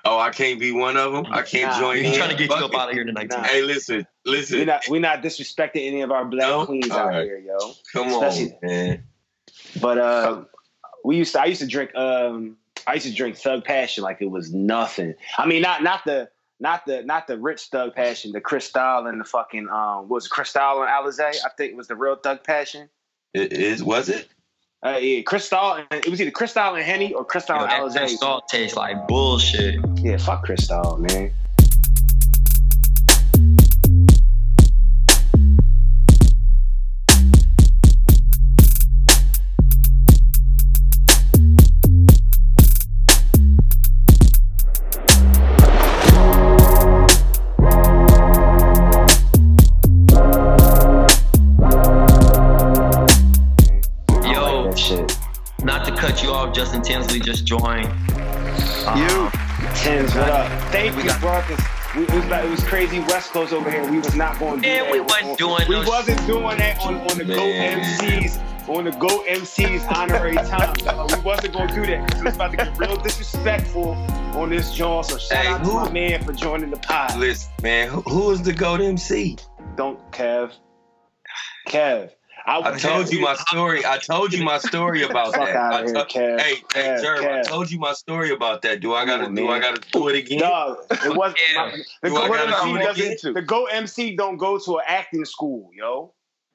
oh, 0.04 0.18
I 0.18 0.30
can't 0.30 0.58
be 0.58 0.72
one 0.72 0.96
of 0.96 1.12
them. 1.12 1.26
I 1.30 1.42
can't 1.42 1.70
Nah, 1.70 1.78
join. 1.78 1.96
He's 1.98 2.12
in. 2.12 2.14
trying 2.18 2.30
to 2.30 2.36
get 2.36 2.50
you 2.50 2.56
up 2.64 2.74
out 2.74 2.88
of 2.88 2.94
here 2.94 3.04
tonight. 3.04 3.28
Nah. 3.30 3.42
Hey, 3.44 3.62
listen, 3.62 4.04
listen. 4.24 4.58
we 4.58 4.64
not. 4.64 4.82
We 4.90 4.98
not 4.98 5.22
disrespecting 5.22 5.86
any 5.86 6.00
of 6.02 6.10
our 6.10 6.24
black 6.24 6.48
No? 6.48 6.66
queens 6.66 6.90
All 6.90 6.98
out 6.98 7.08
right. 7.08 7.24
here, 7.24 7.38
yo. 7.38 7.56
Come 7.92 8.08
especially- 8.08 8.52
on, 8.52 8.58
man. 8.62 9.04
But 9.80 9.98
uh, 9.98 10.44
we 11.04 11.16
used 11.16 11.32
to. 11.34 11.40
I 11.40 11.44
used 11.46 11.60
to 11.60 11.66
drink. 11.66 11.94
Um, 11.94 12.56
I 12.86 12.94
used 12.94 13.06
to 13.06 13.14
drink 13.14 13.36
Thug 13.36 13.64
Passion 13.64 14.04
like 14.04 14.18
it 14.20 14.30
was 14.30 14.52
nothing. 14.52 15.14
I 15.38 15.46
mean, 15.46 15.62
not 15.62 15.82
not 15.82 16.04
the 16.04 16.28
not 16.60 16.86
the 16.86 17.02
not 17.02 17.26
the 17.26 17.38
rich 17.38 17.62
Thug 17.64 17.94
Passion, 17.94 18.32
the 18.32 18.40
Cristal 18.40 19.06
and 19.06 19.20
the 19.20 19.24
fucking 19.24 19.68
um, 19.68 20.08
was 20.08 20.26
it, 20.26 20.30
Cristal 20.30 20.82
and 20.82 20.90
Alizé? 20.90 21.34
I 21.44 21.48
think 21.56 21.72
it 21.72 21.76
was 21.76 21.88
the 21.88 21.96
real 21.96 22.16
Thug 22.16 22.44
Passion. 22.44 22.88
It 23.34 23.52
is. 23.52 23.82
Was 23.82 24.08
it? 24.08 24.28
Uh, 24.84 24.98
yeah, 25.00 25.22
Cristal. 25.22 25.84
And, 25.90 26.04
it 26.04 26.08
was 26.08 26.20
either 26.20 26.30
Cristal 26.30 26.74
and 26.74 26.84
Henny 26.84 27.12
or 27.12 27.24
Cristal 27.24 27.56
Yo, 27.56 27.62
and 27.62 27.70
that, 27.70 27.80
Alizé. 27.80 27.94
that 27.94 28.10
salt 28.10 28.48
tastes 28.48 28.76
like 28.76 29.08
bullshit. 29.08 29.80
Yeah, 29.96 30.16
fuck 30.16 30.44
Cristal, 30.44 30.98
man. 30.98 31.32
Joined. 57.46 57.84
You, 58.96 59.06
um, 59.06 59.32
Tins, 59.74 60.14
what 60.14 60.28
up? 60.28 60.50
Thank 60.72 60.96
you, 61.02 61.10
bro. 61.20 61.40
'cause 61.42 61.60
we, 61.96 62.02
it, 62.02 62.12
was, 62.12 62.24
like- 62.26 62.44
it 62.44 62.50
was 62.50 62.64
crazy 62.64 62.98
West 63.00 63.30
Coast 63.32 63.52
over 63.52 63.70
here. 63.70 63.88
We 63.90 63.98
was 63.98 64.14
not 64.14 64.38
going 64.38 64.60
to 64.60 64.62
do 64.62 64.68
Yeah, 64.68 64.82
that. 64.82 64.92
we 64.92 65.00
wasn't 65.00 65.38
doing 65.38 65.64
We 65.68 65.76
wasn't 65.76 66.26
doing 66.26 66.58
that 66.58 66.78
on, 66.80 66.96
on 66.96 67.18
the 67.18 67.24
Go 67.24 67.42
MCs. 67.42 68.42
On 68.68 68.84
the 68.84 68.90
Go 68.90 69.22
MCs 69.28 69.86
honorary 69.96 70.34
time. 70.48 70.74
we 71.08 71.24
wasn't 71.24 71.54
going 71.54 71.68
to 71.68 71.74
do 71.74 71.86
that 71.86 72.04
because 72.06 72.20
it 72.20 72.24
was 72.24 72.34
about 72.34 72.50
to 72.50 72.56
get 72.56 72.76
real 72.78 72.96
disrespectful 72.96 73.92
on 74.34 74.50
this 74.50 74.74
joint. 74.74 75.06
So 75.06 75.18
shout 75.18 75.38
Hey, 75.44 75.46
out 75.48 75.64
to 75.64 75.72
my 75.72 75.90
man 75.90 76.24
for 76.24 76.32
joining 76.32 76.70
the 76.70 76.78
pod. 76.78 77.16
Listen, 77.16 77.50
man, 77.62 77.88
who, 77.88 78.00
who 78.02 78.30
is 78.32 78.42
the 78.42 78.52
GOAT 78.52 78.80
MC? 78.80 79.36
Don't, 79.76 80.00
Kev. 80.10 80.52
Kev. 81.68 82.10
I 82.48 82.78
told 82.78 83.12
you 83.12 83.20
my 83.20 83.34
story. 83.34 83.84
I 83.84 83.98
told 83.98 84.32
you 84.32 84.44
my 84.44 84.58
story 84.58 85.02
about 85.02 85.34
Fuck 85.34 85.46
that. 85.46 85.56
outta 85.56 85.76
I 85.76 85.84
here, 85.84 85.94
to- 85.94 86.04
Kev. 86.04 86.40
Hey, 86.40 86.54
hey, 86.74 86.96
Kev, 87.02 87.40
I 87.40 87.42
told 87.42 87.70
you 87.70 87.78
my 87.78 87.92
story 87.92 88.30
about 88.30 88.62
that. 88.62 88.80
Do 88.80 88.94
I 88.94 89.04
gotta 89.04 89.24
on, 89.24 89.34
do 89.34 89.48
I 89.48 89.58
gotta 89.58 89.80
do 89.90 90.08
it 90.08 90.16
again? 90.16 90.38
Dog, 90.40 90.78
it 90.90 91.16
wasn't. 91.16 91.38
my- 91.56 91.70
the, 92.02 92.08
Do 92.10 92.16
I 92.16 92.28
Go 92.28 92.34
MC 92.34 92.64
do 92.70 92.76
it 92.76 92.82
doesn't- 92.84 93.04
again? 93.04 93.34
the 93.34 93.42
Go 93.42 93.64
MC 93.66 94.16
don't 94.16 94.36
go 94.36 94.58
to 94.58 94.76
an 94.78 94.84
acting 94.86 95.24
school, 95.24 95.70
yo. 95.74 96.12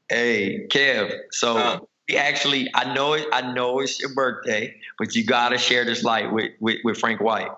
Hey, 0.09 0.67
Kev. 0.69 1.13
So 1.31 1.87
we 2.09 2.15
actually, 2.17 2.69
I 2.73 2.93
know 2.93 3.13
it. 3.13 3.25
I 3.33 3.53
know 3.53 3.79
it's 3.79 3.99
your 3.99 4.13
birthday, 4.13 4.75
but 4.97 5.13
you 5.15 5.25
gotta 5.25 5.57
share 5.57 5.83
this 5.85 6.03
light 6.03 6.31
with 6.31 6.51
with, 6.61 6.77
with 6.85 6.97
Frank 6.99 7.19
White 7.21 7.51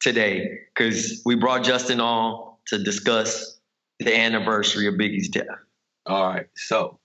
today 0.00 0.58
because 0.74 1.22
we 1.24 1.34
brought 1.36 1.62
Justin 1.64 2.00
on 2.00 2.54
to 2.68 2.78
discuss 2.82 3.58
the 4.00 4.16
anniversary 4.16 4.86
of 4.86 4.94
Biggie's 4.94 5.28
death. 5.28 5.46
All 6.06 6.28
right. 6.28 6.46
So 6.54 6.97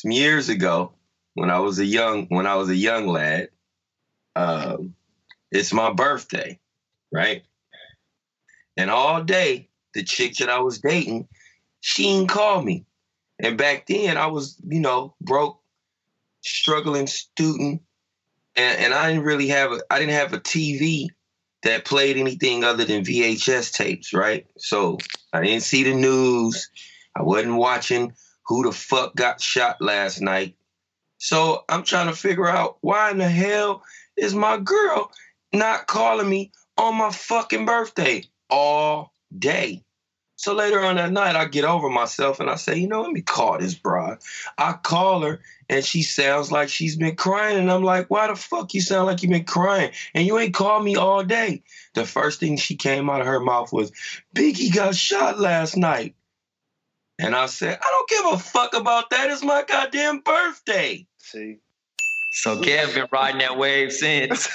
some 0.00 0.12
years 0.12 0.48
ago, 0.48 0.94
when 1.34 1.50
I 1.50 1.58
was 1.58 1.78
a 1.78 1.84
young 1.84 2.26
when 2.28 2.46
I 2.46 2.54
was 2.54 2.70
a 2.70 2.76
young 2.76 3.06
lad, 3.06 3.50
um, 4.34 4.94
it's 5.52 5.74
my 5.74 5.92
birthday, 5.92 6.58
right? 7.12 7.42
And 8.78 8.90
all 8.90 9.22
day, 9.22 9.68
the 9.92 10.02
chick 10.02 10.36
that 10.36 10.48
I 10.48 10.60
was 10.60 10.78
dating, 10.78 11.28
she 11.80 12.04
didn't 12.04 12.30
call 12.30 12.62
me. 12.62 12.86
And 13.38 13.58
back 13.58 13.86
then, 13.86 14.16
I 14.16 14.28
was, 14.28 14.56
you 14.66 14.80
know, 14.80 15.14
broke, 15.20 15.60
struggling 16.40 17.06
student, 17.06 17.82
and, 18.56 18.78
and 18.78 18.94
I 18.94 19.10
didn't 19.10 19.24
really 19.24 19.48
have 19.48 19.72
a 19.72 19.80
I 19.90 19.98
didn't 19.98 20.14
have 20.14 20.32
a 20.32 20.40
TV 20.40 21.08
that 21.62 21.84
played 21.84 22.16
anything 22.16 22.64
other 22.64 22.86
than 22.86 23.04
VHS 23.04 23.74
tapes, 23.74 24.14
right? 24.14 24.46
So 24.56 24.96
I 25.34 25.42
didn't 25.42 25.62
see 25.62 25.82
the 25.82 25.94
news. 25.94 26.70
I 27.14 27.22
wasn't 27.22 27.56
watching 27.56 28.14
who 28.50 28.64
the 28.64 28.72
fuck 28.72 29.14
got 29.14 29.40
shot 29.40 29.80
last 29.80 30.20
night. 30.20 30.56
So 31.18 31.64
I'm 31.68 31.84
trying 31.84 32.08
to 32.08 32.16
figure 32.16 32.48
out 32.48 32.78
why 32.80 33.12
in 33.12 33.18
the 33.18 33.28
hell 33.28 33.84
is 34.16 34.34
my 34.34 34.58
girl 34.58 35.12
not 35.52 35.86
calling 35.86 36.28
me 36.28 36.50
on 36.76 36.96
my 36.96 37.12
fucking 37.12 37.64
birthday 37.64 38.24
all 38.50 39.12
day? 39.38 39.84
So 40.34 40.52
later 40.52 40.80
on 40.80 40.96
that 40.96 41.12
night, 41.12 41.36
I 41.36 41.44
get 41.44 41.64
over 41.64 41.88
myself 41.88 42.40
and 42.40 42.50
I 42.50 42.56
say, 42.56 42.76
you 42.76 42.88
know, 42.88 43.02
let 43.02 43.12
me 43.12 43.20
call 43.20 43.56
this 43.58 43.74
broad. 43.74 44.18
I 44.58 44.72
call 44.72 45.22
her 45.22 45.40
and 45.68 45.84
she 45.84 46.02
sounds 46.02 46.50
like 46.50 46.70
she's 46.70 46.96
been 46.96 47.14
crying. 47.14 47.56
And 47.56 47.70
I'm 47.70 47.84
like, 47.84 48.10
why 48.10 48.26
the 48.26 48.34
fuck 48.34 48.74
you 48.74 48.80
sound 48.80 49.06
like 49.06 49.22
you've 49.22 49.30
been 49.30 49.44
crying? 49.44 49.92
And 50.12 50.26
you 50.26 50.36
ain't 50.40 50.54
called 50.54 50.84
me 50.84 50.96
all 50.96 51.22
day. 51.22 51.62
The 51.94 52.04
first 52.04 52.40
thing 52.40 52.56
she 52.56 52.74
came 52.74 53.08
out 53.10 53.20
of 53.20 53.28
her 53.28 53.38
mouth 53.38 53.72
was, 53.72 53.92
Biggie 54.34 54.74
got 54.74 54.96
shot 54.96 55.38
last 55.38 55.76
night. 55.76 56.16
And 57.20 57.34
I 57.34 57.46
said, 57.46 57.78
I 57.82 57.86
don't 57.90 58.08
give 58.08 58.24
a 58.32 58.38
fuck 58.42 58.74
about 58.74 59.10
that. 59.10 59.30
It's 59.30 59.42
my 59.42 59.62
goddamn 59.66 60.20
birthday. 60.20 61.06
See? 61.18 61.56
So 62.32 62.56
Kev 62.60 62.94
been 62.94 63.08
riding 63.12 63.40
that 63.40 63.58
wave 63.58 63.92
since. 63.92 64.48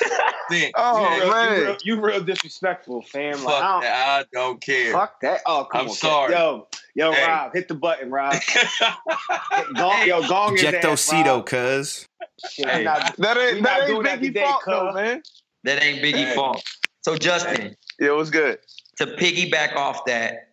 Oh, 0.76 1.16
you 1.16 1.22
real, 1.22 1.44
You 1.58 1.64
real, 1.64 1.78
you 1.84 2.02
real 2.02 2.24
disrespectful, 2.24 3.02
fam. 3.04 3.34
Fuck 3.38 3.46
Like, 3.46 3.64
I 3.64 3.68
don't, 3.72 3.82
that. 3.82 4.08
I 4.08 4.24
don't 4.32 4.62
care. 4.62 4.94
Fuck 4.94 5.20
that. 5.22 5.42
Oh, 5.46 5.68
come 5.70 5.82
I'm 5.82 5.88
on. 5.90 5.94
Kev. 5.94 5.98
sorry. 5.98 6.34
Yo, 6.34 6.68
yo, 6.96 7.12
Hey. 7.14 7.26
Rob, 7.28 7.54
hit 7.54 7.68
the 7.68 7.76
button, 7.76 8.10
Rob. 8.10 8.36
Gong, 9.76 10.08
yo, 10.08 10.26
gong 10.28 10.54
his 10.56 10.64
Ejecto 10.64 10.92
ass, 10.94 11.12
Rob. 11.12 11.46
Cuz. 11.46 12.08
Shit, 12.50 12.66
we 12.78 12.84
not- 12.84 13.18
That 13.18 13.38
ain't 13.38 13.56
we 13.56 13.62
that 13.62 13.80
ain't 13.80 13.88
doing 13.90 14.04
that 14.04 14.20
Biggie 14.20 14.24
today, 14.28 14.42
fault 14.42 14.64
though, 14.66 14.92
man. 14.94 15.24
That 15.64 15.84
ain't 15.84 16.00
Biggie 16.04 16.14
Hey. 16.30 16.36
fault. 16.36 16.64
So 17.02 17.18
Justin, 17.18 17.76
Yeah, 18.00 18.08
it 18.10 18.16
was 18.16 18.30
good. 18.30 18.60
to 18.98 19.06
piggyback 19.08 19.76
off 19.76 20.06
that, 20.06 20.45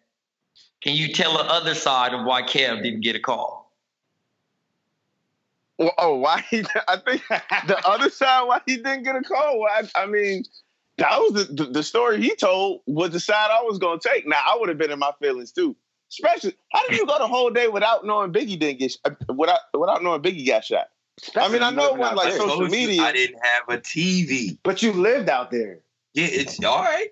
can 0.83 0.97
you 0.97 1.13
tell 1.13 1.35
the 1.35 1.45
other 1.45 1.75
side 1.75 2.13
of 2.13 2.25
why 2.25 2.43
Kev 2.43 2.83
didn't 2.83 3.01
get 3.01 3.17
a 3.17 3.21
call? 3.21 3.73
Well, 5.79 5.95
oh, 5.99 6.17
why? 6.17 6.45
He, 6.51 6.65
I 6.89 6.97
think 6.97 7.23
the 7.29 7.81
other 7.87 8.11
side 8.11 8.45
why 8.45 8.61
he 8.67 8.77
didn't 8.77 9.05
get 9.05 9.17
a 9.17 9.23
call. 9.23 9.61
Well, 9.61 9.71
I, 9.73 10.03
I 10.03 10.07
mean, 10.07 10.45
that 10.99 11.19
was 11.19 11.47
the, 11.47 11.65
the 11.65 11.71
the 11.71 11.83
story 11.83 12.21
he 12.21 12.35
told 12.35 12.83
was 12.87 13.11
the 13.11 13.21
side 13.21 13.49
I 13.51 13.63
was 13.63 13.79
gonna 13.79 14.01
take. 14.01 14.27
Now 14.27 14.41
I 14.47 14.57
would 14.59 14.69
have 14.69 14.79
been 14.79 14.91
in 14.91 14.99
my 14.99 15.13
feelings 15.21 15.53
too. 15.53 15.75
Especially, 16.11 16.55
how 16.73 16.87
did 16.89 16.99
you 16.99 17.07
go 17.07 17.19
the 17.19 17.27
whole 17.27 17.51
day 17.51 17.69
without 17.69 18.05
knowing 18.05 18.33
Biggie 18.33 18.59
didn't 18.59 18.79
get 18.79 18.97
uh, 19.05 19.11
without 19.33 19.61
without 19.73 20.03
knowing 20.03 20.21
Biggie 20.21 20.47
got 20.47 20.65
shot? 20.65 20.89
I 21.37 21.49
mean, 21.49 21.63
I 21.63 21.71
know 21.71 21.95
it 21.95 21.99
wasn't 21.99 22.17
like 22.17 22.35
I 22.35 22.37
social 22.37 22.67
media. 22.67 23.03
I 23.03 23.13
didn't 23.13 23.39
have 23.43 23.79
a 23.79 23.81
TV. 23.81 24.59
But 24.63 24.83
you 24.83 24.93
lived 24.93 25.29
out 25.29 25.51
there. 25.51 25.81
Yeah, 26.15 26.27
it's 26.29 26.63
all 26.63 26.83
right. 26.83 27.09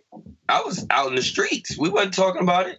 I 0.48 0.62
was 0.62 0.86
out 0.90 1.08
in 1.08 1.14
the 1.14 1.22
streets. 1.22 1.78
We 1.78 1.88
wasn't 1.88 2.14
talking 2.14 2.42
about 2.42 2.66
it. 2.66 2.78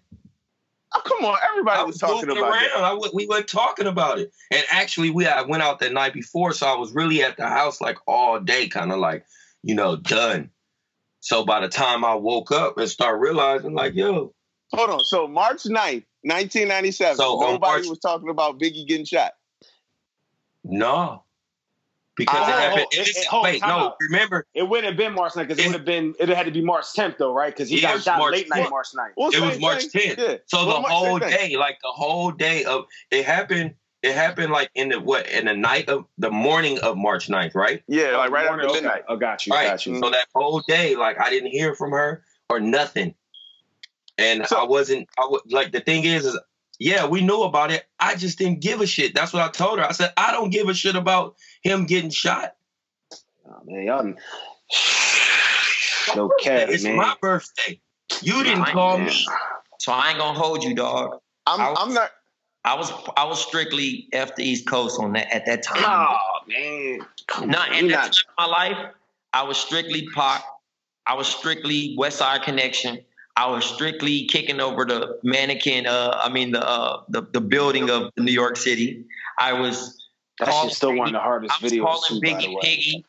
Oh, 0.94 1.02
come 1.06 1.24
on, 1.26 1.38
everybody 1.50 1.84
was 1.84 1.94
was 1.94 2.00
talking 2.00 2.30
about 2.32 2.52
around. 2.52 2.64
that. 2.76 2.84
I 2.84 2.90
w- 2.90 3.12
we 3.14 3.26
weren't 3.26 3.48
talking 3.48 3.88
about 3.88 4.20
it. 4.20 4.34
And 4.52 4.64
actually, 4.70 5.10
we 5.10 5.26
I 5.26 5.42
went 5.44 5.64
out 5.64 5.80
that 5.80 5.94
night 5.94 6.14
before, 6.14 6.52
so 6.54 6.68
I 6.68 6.76
was 6.76 6.94
really 6.94 7.24
at 7.24 7.38
the 7.38 7.48
house 7.48 7.80
like 7.80 7.98
all 8.08 8.40
day, 8.40 8.68
kind 8.68 8.92
of 8.92 9.00
like, 9.00 9.26
you 9.64 9.74
know, 9.76 9.96
done. 9.96 10.50
So 11.22 11.46
by 11.46 11.62
the 11.62 11.70
time 11.70 12.04
I 12.04 12.16
woke 12.16 12.52
up 12.52 12.78
and 12.78 12.90
start 12.90 13.20
realizing, 13.22 13.74
like, 13.74 13.94
yo, 13.94 14.34
Hold 14.74 14.90
on. 14.90 15.00
So 15.04 15.28
March 15.28 15.64
9th, 15.64 16.06
1997. 16.24 17.16
So 17.18 17.40
nobody 17.40 17.60
March- 17.60 17.88
was 17.88 18.00
talking 18.00 18.30
about 18.30 18.60
Biggie 18.60 18.88
getting 18.88 19.06
shot. 19.06 19.34
no, 20.64 21.24
because 22.18 22.48
it 22.48 22.52
oh, 22.52 22.58
happened. 22.58 22.82
it- 22.92 22.98
this 22.98 23.10
it- 23.10 23.18
is- 23.22 23.26
hold 23.26 23.44
wait, 23.46 23.62
no, 23.62 23.68
out. 23.68 23.96
remember, 24.02 24.46
It 24.54 24.64
wouldn't 24.64 24.88
have 24.88 24.98
been 24.98 25.14
March 25.14 25.34
9th 25.34 25.48
because 25.48 25.60
it, 25.60 25.68
would 25.68 25.76
have 25.76 25.86
been, 25.86 26.14
it 26.20 26.30
had 26.30 26.46
to 26.46 26.52
be 26.52 26.62
March 26.62 26.86
10th 26.96 27.18
though, 27.18 27.34
right? 27.34 27.54
Because 27.54 27.70
he 27.70 27.78
It 27.78 27.82
got 27.82 28.02
shot 28.02 28.20
March 28.20 28.34
late 28.34 28.50
night 28.50 28.70
March 28.70 28.88
9th. 28.96 29.12
Well, 29.18 29.30
it 29.30 29.40
was 29.40 29.52
same 29.54 29.62
March 29.62 29.84
10th. 29.86 30.18
Yeah. 30.18 30.36
So 30.46 30.66
Well, 30.66 30.76
the 30.76 30.82
March- 30.82 30.92
whole 30.92 31.20
same 31.20 31.30
thing. 31.30 31.50
day, 31.52 31.58
like 31.58 31.78
the 31.82 31.92
whole 31.92 32.32
day 32.32 32.64
of 32.66 32.86
it 33.12 33.26
happened. 33.26 33.76
It 34.04 34.16
happened 34.16 34.52
like 34.52 34.72
in 34.74 34.90
the 34.90 35.00
what 35.00 35.30
in 35.30 35.46
the 35.46 35.54
night 35.54 35.88
of 35.88 36.06
the 36.18 36.32
morning 36.32 36.80
of 36.80 36.98
March 36.98 37.28
9th, 37.30 37.54
right? 37.54 37.84
Yeah, 37.88 38.18
like 38.18 38.32
right 38.32 38.48
after 38.48 38.64
Okay. 38.66 38.74
midnight. 38.82 39.04
Oh, 39.08 39.16
got 39.16 39.46
you, 39.46 39.54
I 39.54 39.58
Right. 39.58 39.68
got 39.70 39.86
you. 39.86 40.00
So 40.02 40.10
that 40.10 40.26
whole 40.34 40.62
day, 40.68 40.96
like 40.96 41.22
I 41.22 41.30
didn't 41.30 41.52
hear 41.52 41.76
from 41.76 41.92
her 41.92 42.24
or 42.50 42.60
nothing, 42.60 43.14
and 44.18 44.46
I 44.52 44.64
wasn't. 44.64 45.08
I 45.20 45.28
would 45.30 45.42
like 45.52 45.72
the 45.72 45.82
thing 45.82 46.04
is, 46.06 46.26
is 46.26 46.40
yeah, 46.80 47.06
we 47.06 47.22
knew 47.22 47.44
about 47.44 47.70
it. 47.72 47.86
I 48.00 48.16
just 48.16 48.40
didn't 48.40 48.62
give 48.62 48.82
a 48.82 48.88
shit. 48.88 49.14
That's 49.14 49.34
what 49.34 49.44
I 49.44 49.50
told 49.50 49.78
her. 49.78 49.86
I 49.86 49.92
said 49.92 50.14
I 50.18 50.32
don't 50.32 50.50
give 50.50 50.68
a 50.68 50.74
shit 50.74 50.96
about 50.96 51.36
him 51.62 51.86
getting 51.86 52.10
shot. 52.10 52.56
Oh, 53.48 53.60
man, 53.66 53.86
y'all. 53.86 54.14
No 56.16 56.30
cap, 56.42 56.68
it's 56.68 56.84
man. 56.84 56.98
my 56.98 57.16
birthday. 57.22 57.80
You 58.22 58.44
didn't 58.44 58.64
I- 58.64 58.72
call 58.74 58.98
me. 58.98 59.26
So 59.80 59.92
I 59.94 60.10
ain't 60.10 60.18
gonna 60.18 60.38
hold 60.38 60.64
you, 60.64 60.76
dog. 60.76 61.20
I'm, 61.48 61.62
I 61.62 61.70
was, 61.70 61.78
I'm 61.82 61.94
not. 61.94 62.12
I 62.66 62.76
was 62.76 62.92
I 63.18 63.24
was 63.24 63.44
strictly 63.44 64.08
F 64.14 64.36
the 64.36 64.44
East 64.44 64.68
Coast 64.68 65.00
on 65.00 65.14
that 65.14 65.34
at 65.34 65.46
that 65.46 65.64
time. 65.64 65.84
Oh 65.84 66.18
man, 66.48 67.00
Come 67.28 67.50
Not 67.50 67.76
in 67.76 67.88
that 67.88 68.14
time 68.14 68.24
of 68.38 68.38
my 68.38 68.46
life. 68.46 68.78
I 69.34 69.44
was 69.44 69.58
strictly 69.58 70.08
Pac. 70.14 70.44
I 71.08 71.16
was 71.16 71.28
strictly 71.28 71.96
West 71.98 72.18
Side 72.18 72.44
Connection. 72.44 73.00
I 73.38 73.50
was 73.50 73.66
strictly 73.66 74.26
kicking 74.26 74.60
over 74.60 74.86
the 74.86 75.18
mannequin. 75.24 75.88
Uh, 75.88 76.20
I 76.24 76.30
mean 76.30 76.52
the 76.52 76.68
uh, 76.68 77.02
the 77.10 77.24
the 77.32 77.42
building 77.42 77.90
of 77.90 78.12
New 78.18 78.32
York 78.34 78.58
City. 78.58 79.04
I 79.40 79.54
was 79.54 80.01
That 80.42 80.50
calling 80.50 80.70
shit's 80.70 80.78
still 80.78 80.96
one 80.96 81.08
of 81.08 81.14
the 81.14 81.20
hardest 81.20 81.54
I 81.54 81.64
was 81.64 81.72
videos 81.72 81.84
calling 81.84 82.02
too, 82.08 82.22
by 82.22 82.42
the 82.42 82.48
Biggie 82.48 82.56
way. 82.56 82.62
Piggy. 82.64 83.06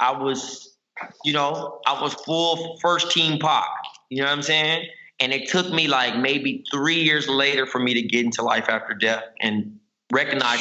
I 0.00 0.10
was, 0.10 0.76
you 1.24 1.32
know, 1.32 1.80
I 1.86 2.02
was 2.02 2.14
full 2.14 2.78
first 2.82 3.12
team 3.12 3.38
Pac. 3.38 3.64
You 4.10 4.18
know 4.18 4.24
what 4.24 4.32
I'm 4.32 4.42
saying? 4.42 4.88
And 5.20 5.32
it 5.32 5.48
took 5.48 5.70
me 5.70 5.86
like 5.86 6.16
maybe 6.16 6.64
three 6.72 7.00
years 7.00 7.28
later 7.28 7.64
for 7.64 7.78
me 7.78 7.94
to 7.94 8.02
get 8.02 8.24
into 8.24 8.42
life 8.42 8.68
after 8.68 8.92
death 8.92 9.22
and 9.40 9.78
recognize. 10.12 10.60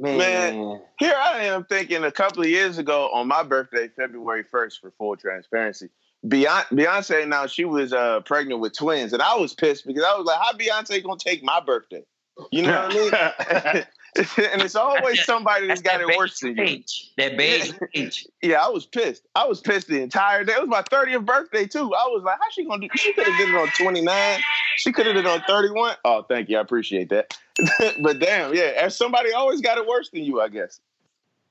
Man, 0.00 0.80
here 0.98 1.14
I 1.16 1.44
am 1.44 1.64
thinking 1.66 2.02
a 2.02 2.10
couple 2.10 2.42
of 2.42 2.48
years 2.48 2.78
ago 2.78 3.10
on 3.12 3.28
my 3.28 3.44
birthday, 3.44 3.86
February 3.86 4.42
1st, 4.42 4.80
for 4.80 4.90
full 4.98 5.16
transparency. 5.16 5.88
Beyonce, 6.26 6.66
Beyonce 6.72 7.28
now 7.28 7.46
she 7.46 7.64
was 7.64 7.92
uh, 7.92 8.20
pregnant 8.22 8.60
with 8.60 8.76
twins, 8.76 9.12
and 9.12 9.22
I 9.22 9.36
was 9.36 9.54
pissed 9.54 9.86
because 9.86 10.02
I 10.02 10.16
was 10.16 10.26
like, 10.26 10.40
"How 10.40 10.52
Beyonce 10.54 11.04
gonna 11.04 11.18
take 11.18 11.44
my 11.44 11.60
birthday?" 11.60 12.02
You 12.50 12.62
know 12.62 12.88
what 12.88 13.14
I 13.14 13.72
mean? 13.74 13.84
and 14.16 14.62
it's 14.62 14.76
always 14.76 15.24
somebody 15.24 15.66
that's 15.66 15.82
got 15.82 16.00
it 16.00 16.16
worse 16.16 16.38
than 16.38 16.56
you. 16.56 16.82
That 17.16 17.36
beige 17.36 17.72
age. 17.94 18.26
Yeah, 18.42 18.64
I 18.64 18.68
was 18.68 18.86
pissed. 18.86 19.26
I 19.34 19.46
was 19.46 19.60
pissed 19.60 19.88
the 19.88 20.00
entire 20.00 20.44
day. 20.44 20.52
It 20.52 20.60
was 20.60 20.68
my 20.68 20.82
30th 20.82 21.24
birthday 21.24 21.66
too. 21.66 21.92
I 21.94 22.06
was 22.06 22.22
like, 22.24 22.36
"How 22.38 22.50
she 22.50 22.64
gonna 22.64 22.82
do?" 22.82 22.88
She 22.94 23.12
could 23.14 23.26
have 23.26 23.38
did 23.38 23.48
it 23.48 23.54
on 23.54 23.68
29. 23.76 24.40
She 24.76 24.92
could 24.92 25.06
have 25.06 25.16
did 25.16 25.24
it 25.24 25.28
on 25.28 25.42
31. 25.48 25.96
Oh, 26.04 26.22
thank 26.22 26.48
you. 26.48 26.58
I 26.58 26.60
appreciate 26.60 27.08
that. 27.08 27.36
but 28.02 28.20
damn, 28.20 28.54
yeah, 28.54 28.72
as 28.78 28.96
somebody 28.96 29.32
always 29.32 29.60
got 29.60 29.78
it 29.78 29.86
worse 29.86 30.10
than 30.10 30.22
you, 30.22 30.40
I 30.40 30.48
guess. 30.48 30.80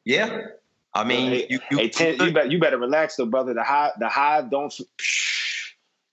Yeah. 0.05 0.47
I 0.93 1.03
mean, 1.03 1.31
hey, 1.31 1.47
you, 1.49 1.59
you, 1.71 1.77
hey, 1.77 1.89
ten, 1.89 2.19
you, 2.19 2.31
better 2.31 2.49
you 2.49 2.59
better 2.59 2.77
relax 2.77 3.15
though, 3.15 3.25
brother. 3.25 3.53
The 3.53 3.63
high, 3.63 3.91
the 3.99 4.07
hive 4.07 4.51
don't. 4.51 4.71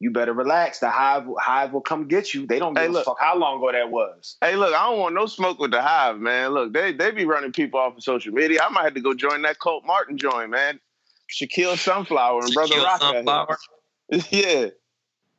You 0.00 0.10
better 0.10 0.32
relax. 0.32 0.78
The 0.78 0.88
hive, 0.88 1.26
hive 1.38 1.74
will 1.74 1.82
come 1.82 2.08
get 2.08 2.32
you. 2.32 2.46
They 2.46 2.58
don't 2.58 2.72
give 2.72 2.90
Hey, 2.90 3.00
a 3.00 3.04
fuck 3.04 3.18
how 3.20 3.36
long 3.36 3.58
ago 3.58 3.70
that 3.70 3.90
was. 3.90 4.38
Hey, 4.40 4.56
look, 4.56 4.74
I 4.74 4.88
don't 4.88 4.98
want 4.98 5.14
no 5.14 5.26
smoke 5.26 5.60
with 5.60 5.72
the 5.72 5.82
hive, 5.82 6.18
man. 6.18 6.52
Look, 6.52 6.72
they 6.72 6.92
they 6.92 7.10
be 7.10 7.26
running 7.26 7.52
people 7.52 7.78
off 7.78 7.98
of 7.98 8.02
social 8.02 8.32
media. 8.32 8.60
I 8.62 8.70
might 8.70 8.84
have 8.84 8.94
to 8.94 9.02
go 9.02 9.12
join 9.12 9.42
that 9.42 9.58
Colt 9.58 9.84
Martin 9.84 10.16
joint, 10.16 10.50
man. 10.50 10.80
Shaquille 11.30 11.76
Sunflower 11.76 12.40
and 12.44 12.54
Brother 12.54 12.76
Shaquille 12.76 12.84
Rock. 12.84 13.00
Sunflower. 13.00 13.58
yeah. 14.30 14.66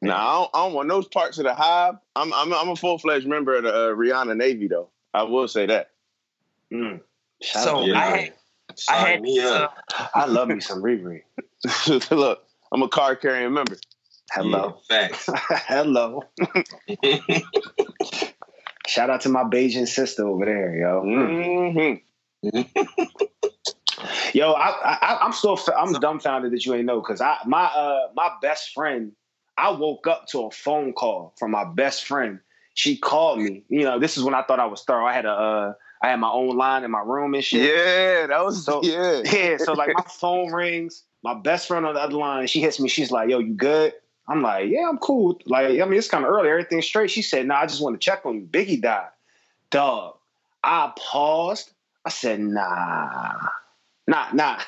Nah, 0.03 0.15
I 0.15 0.33
don't, 0.33 0.49
I 0.53 0.65
don't 0.65 0.73
want 0.73 0.89
those 0.89 1.07
parts 1.07 1.39
of 1.39 1.45
the 1.45 1.55
hive. 1.55 1.95
I'm 2.15 2.31
I'm, 2.31 2.53
I'm 2.53 2.69
a 2.69 2.75
full 2.75 2.99
fledged 2.99 3.27
member 3.27 3.55
of 3.55 3.63
the 3.63 3.73
uh, 3.73 3.95
Rihanna 3.95 4.37
Navy, 4.37 4.67
though. 4.67 4.89
I 5.13 5.23
will 5.23 5.47
say 5.47 5.65
that. 5.65 5.89
Mm. 6.71 7.01
So 7.41 7.79
out 7.79 7.85
to 7.85 7.95
I 7.95 8.05
had, 8.05 8.33
I 8.89 8.95
had 8.95 9.21
me 9.21 9.39
up. 9.41 9.75
I 10.13 10.25
love 10.25 10.49
me 10.49 10.59
some 10.59 10.83
Riri. 10.83 11.21
look, 12.11 12.43
I'm 12.71 12.83
a 12.83 12.87
card 12.87 13.21
carrying 13.21 13.53
member. 13.53 13.75
Hello. 14.31 14.79
Yeah, 14.89 15.07
facts. 15.09 15.29
Hello. 15.67 16.23
Shout 18.87 19.09
out 19.09 19.21
to 19.21 19.29
my 19.29 19.43
Beijing 19.43 19.87
sister 19.87 20.25
over 20.25 20.45
there, 20.45 20.75
yo. 20.75 21.03
Mm-hmm. 21.03 21.99
Yo, 24.33 24.53
I, 24.53 24.69
I 24.83 25.19
I'm 25.21 25.31
still 25.31 25.59
I'm 25.77 25.93
dumbfounded 25.93 26.51
that 26.53 26.65
you 26.65 26.73
ain't 26.73 26.85
know 26.85 27.01
because 27.01 27.21
I 27.21 27.37
my 27.45 27.65
uh 27.65 28.07
my 28.15 28.31
best 28.41 28.73
friend 28.73 29.11
I 29.57 29.69
woke 29.71 30.07
up 30.07 30.27
to 30.29 30.45
a 30.45 30.51
phone 30.51 30.93
call 30.93 31.35
from 31.37 31.51
my 31.51 31.65
best 31.65 32.05
friend. 32.05 32.39
She 32.73 32.97
called 32.97 33.39
me. 33.39 33.63
You 33.67 33.83
know, 33.83 33.99
this 33.99 34.17
is 34.17 34.23
when 34.23 34.33
I 34.33 34.41
thought 34.43 34.59
I 34.59 34.65
was 34.65 34.81
thorough. 34.83 35.05
I 35.05 35.13
had 35.13 35.25
a 35.25 35.31
uh 35.31 35.73
I 36.01 36.09
had 36.09 36.19
my 36.19 36.31
own 36.31 36.57
line 36.57 36.83
in 36.83 36.89
my 36.89 37.01
room 37.01 37.35
and 37.35 37.43
shit. 37.43 37.61
Yeah, 37.61 38.27
that 38.27 38.43
was 38.43 38.65
So 38.65 38.81
yeah. 38.81 39.21
yeah, 39.23 39.57
so 39.57 39.73
like 39.73 39.93
my 39.93 40.03
phone 40.07 40.51
rings, 40.51 41.03
my 41.23 41.35
best 41.35 41.67
friend 41.67 41.85
on 41.85 41.93
the 41.93 41.99
other 42.01 42.15
line, 42.15 42.47
she 42.47 42.61
hits 42.61 42.79
me. 42.79 42.89
She's 42.89 43.11
like, 43.11 43.29
"Yo, 43.29 43.37
you 43.39 43.53
good?" 43.53 43.93
I'm 44.27 44.41
like, 44.41 44.69
"Yeah, 44.69 44.87
I'm 44.89 44.97
cool." 44.97 45.39
Like, 45.45 45.79
I 45.79 45.85
mean, 45.85 45.93
it's 45.93 46.07
kind 46.07 46.23
of 46.23 46.31
early. 46.31 46.49
Everything's 46.49 46.85
straight. 46.85 47.11
She 47.11 47.21
said, 47.21 47.47
"No, 47.47 47.55
I 47.55 47.65
just 47.65 47.81
want 47.81 47.99
to 47.99 48.03
check 48.03 48.25
on 48.25 48.35
you. 48.35 48.41
Biggie 48.41 48.81
died." 48.81 49.09
Dog. 49.69 50.15
I 50.63 50.91
paused. 50.97 51.71
I 52.05 52.09
said, 52.09 52.39
"Nah, 52.39 53.33
nah, 54.07 54.27
nah, 54.33 54.59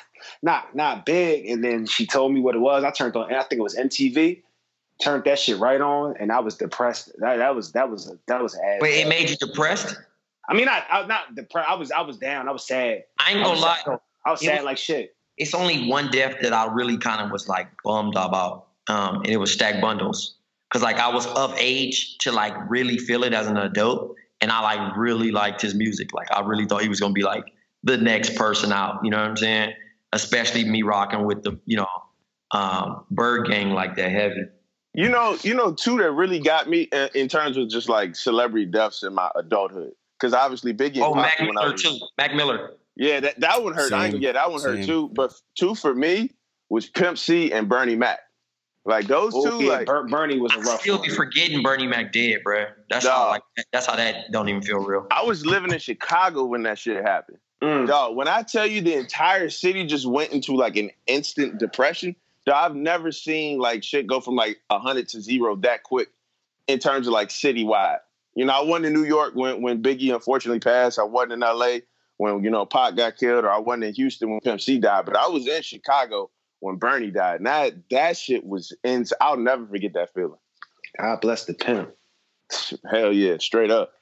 not, 0.42 0.74
nah, 0.74 1.02
big." 1.04 1.46
And 1.46 1.62
then 1.62 1.86
she 1.86 2.06
told 2.06 2.32
me 2.32 2.40
what 2.40 2.54
it 2.54 2.60
was. 2.60 2.84
I 2.84 2.90
turned 2.90 3.16
on, 3.16 3.32
I 3.32 3.42
think 3.44 3.60
it 3.60 3.62
was 3.62 3.76
MTV. 3.76 4.42
Turned 5.02 5.24
that 5.24 5.38
shit 5.40 5.58
right 5.58 5.80
on, 5.80 6.14
and 6.18 6.30
I 6.30 6.38
was 6.40 6.56
depressed. 6.56 7.10
That, 7.18 7.36
that 7.36 7.54
was 7.54 7.72
that 7.72 7.90
was 7.90 8.12
that 8.28 8.42
was 8.42 8.54
ass. 8.54 8.80
wait, 8.80 9.00
it 9.00 9.08
made 9.08 9.28
you 9.28 9.36
depressed? 9.36 9.96
I 10.48 10.54
mean, 10.54 10.68
I, 10.68 10.84
I 10.88 11.06
not 11.06 11.34
depressed. 11.34 11.68
I 11.68 11.74
was 11.74 11.90
I 11.90 12.00
was 12.02 12.16
down. 12.16 12.48
I 12.48 12.52
was 12.52 12.66
sad. 12.66 13.04
I 13.18 13.30
ain't 13.32 13.40
gonna 13.40 13.50
was 13.50 13.60
lie. 13.60 13.80
sad. 13.84 13.98
I 14.24 14.30
was 14.30 14.40
sad 14.40 14.56
was- 14.58 14.64
like 14.64 14.78
shit. 14.78 15.16
It's 15.36 15.52
only 15.52 15.88
one 15.88 16.12
death 16.12 16.36
that 16.42 16.52
I 16.52 16.72
really 16.72 16.96
kind 16.96 17.20
of 17.20 17.32
was 17.32 17.48
like 17.48 17.66
bummed 17.82 18.14
about, 18.14 18.68
um, 18.88 19.16
and 19.16 19.28
it 19.28 19.36
was 19.38 19.52
Stack 19.52 19.80
Bundles. 19.80 20.36
Cause 20.72 20.82
like 20.82 20.96
I 20.98 21.08
was 21.14 21.26
of 21.28 21.54
age 21.56 22.18
to 22.18 22.32
like 22.32 22.52
really 22.68 22.98
feel 22.98 23.22
it 23.22 23.32
as 23.32 23.46
an 23.46 23.56
adult, 23.56 24.16
and 24.40 24.50
I 24.50 24.60
like 24.60 24.96
really 24.96 25.30
liked 25.30 25.62
his 25.62 25.74
music. 25.74 26.12
Like 26.12 26.30
I 26.32 26.40
really 26.40 26.66
thought 26.66 26.82
he 26.82 26.88
was 26.88 26.98
gonna 26.98 27.12
be 27.12 27.22
like 27.22 27.44
the 27.84 27.96
next 27.96 28.34
person 28.34 28.72
out. 28.72 29.00
You 29.04 29.10
know 29.10 29.18
what 29.18 29.28
I'm 29.30 29.36
saying? 29.36 29.74
Especially 30.12 30.64
me 30.64 30.82
rocking 30.82 31.24
with 31.24 31.44
the 31.44 31.60
you 31.64 31.76
know 31.76 31.86
um, 32.50 33.04
Byrd 33.10 33.46
Gang 33.48 33.70
like 33.70 33.94
that 33.96 34.10
heavy. 34.10 34.46
You 34.94 35.08
know, 35.08 35.36
you 35.42 35.54
know, 35.54 35.72
two 35.74 35.98
that 35.98 36.12
really 36.12 36.38
got 36.38 36.68
me 36.68 36.82
in, 36.82 37.08
in 37.14 37.28
terms 37.28 37.56
of 37.56 37.68
just 37.68 37.88
like 37.88 38.14
celebrity 38.16 38.66
deaths 38.66 39.02
in 39.02 39.12
my 39.14 39.28
adulthood. 39.34 39.92
Because 40.18 40.32
obviously 40.34 40.72
Biggie. 40.72 41.00
Oh, 41.02 41.14
Pac 41.14 41.40
Mac 41.40 41.48
when 41.48 41.58
I 41.58 41.62
Miller 41.62 41.72
was- 41.72 41.82
too. 41.82 41.98
Mac 42.16 42.34
Miller. 42.34 42.70
Yeah, 42.96 43.18
that, 43.20 43.40
that 43.40 43.62
one 43.62 43.74
hurt. 43.74 43.92
I, 43.92 44.06
yeah, 44.06 44.32
that 44.32 44.50
one 44.52 44.62
hurt 44.62 44.84
too. 44.84 45.10
But 45.14 45.32
two 45.56 45.74
for 45.74 45.92
me 45.94 46.30
was 46.68 46.88
Pimp 46.88 47.18
C 47.18 47.52
and 47.52 47.68
Bernie 47.68 47.96
Mac. 47.96 48.20
Like 48.86 49.06
those 49.06 49.32
Oh, 49.34 49.58
two, 49.58 49.64
yeah, 49.64 49.72
like 49.72 49.86
Ber- 49.86 50.06
Bernie 50.08 50.38
was 50.38 50.52
a 50.54 50.58
I 50.58 50.62
rough 50.62 50.80
still 50.82 50.98
one. 50.98 51.08
be 51.08 51.14
forgetting 51.14 51.62
Bernie 51.62 51.86
Mac 51.86 52.12
dead, 52.12 52.42
bro. 52.44 52.66
That's 52.90 53.06
how 53.06 53.28
like 53.30 53.42
that's 53.72 53.86
how 53.86 53.96
that 53.96 54.30
don't 54.30 54.48
even 54.48 54.60
feel 54.60 54.78
real. 54.78 55.06
I 55.10 55.22
was 55.24 55.46
living 55.46 55.72
in 55.72 55.78
Chicago 55.78 56.44
when 56.44 56.64
that 56.64 56.78
shit 56.78 57.02
happened. 57.02 57.38
Mm. 57.62 57.86
Dog, 57.86 58.14
when 58.14 58.28
I 58.28 58.42
tell 58.42 58.66
you 58.66 58.82
the 58.82 58.94
entire 58.94 59.48
city 59.48 59.86
just 59.86 60.04
went 60.04 60.32
into 60.32 60.54
like 60.54 60.76
an 60.76 60.90
instant 61.06 61.58
depression, 61.58 62.14
dog, 62.44 62.72
I've 62.72 62.76
never 62.76 63.10
seen 63.10 63.58
like 63.58 63.82
shit 63.82 64.06
go 64.06 64.20
from 64.20 64.36
like 64.36 64.58
hundred 64.70 65.08
to 65.10 65.20
zero 65.22 65.56
that 65.56 65.82
quick 65.82 66.08
in 66.66 66.78
terms 66.78 67.06
of 67.06 67.14
like 67.14 67.30
citywide. 67.30 67.98
You 68.34 68.44
know, 68.44 68.52
I 68.52 68.62
wasn't 68.64 68.86
in 68.86 68.92
New 68.92 69.04
York 69.04 69.32
when 69.34 69.62
when 69.62 69.82
Biggie 69.82 70.12
unfortunately 70.12 70.60
passed. 70.60 70.98
I 70.98 71.04
wasn't 71.04 71.32
in 71.34 71.40
LA 71.40 71.76
when 72.18 72.44
you 72.44 72.50
know 72.50 72.66
Pac 72.66 72.96
got 72.96 73.16
killed, 73.16 73.44
or 73.46 73.50
I 73.50 73.58
wasn't 73.58 73.84
in 73.84 73.94
Houston 73.94 74.30
when 74.30 74.40
Pimp 74.40 74.60
C 74.60 74.78
died. 74.78 75.06
But 75.06 75.16
I 75.16 75.28
was 75.28 75.46
in 75.48 75.62
Chicago 75.62 76.30
when 76.64 76.76
Bernie 76.76 77.10
died. 77.10 77.36
And 77.36 77.46
that 77.46 77.74
that 77.90 78.16
shit 78.16 78.44
was 78.46 78.72
ins. 78.82 79.12
I'll 79.20 79.36
never 79.36 79.66
forget 79.66 79.92
that 79.92 80.14
feeling. 80.14 80.38
God 80.98 81.20
bless 81.20 81.44
the 81.44 81.52
pimp. 81.54 81.90
Hell 82.90 83.12
yeah, 83.12 83.36
straight 83.38 83.70
up. 83.70 83.92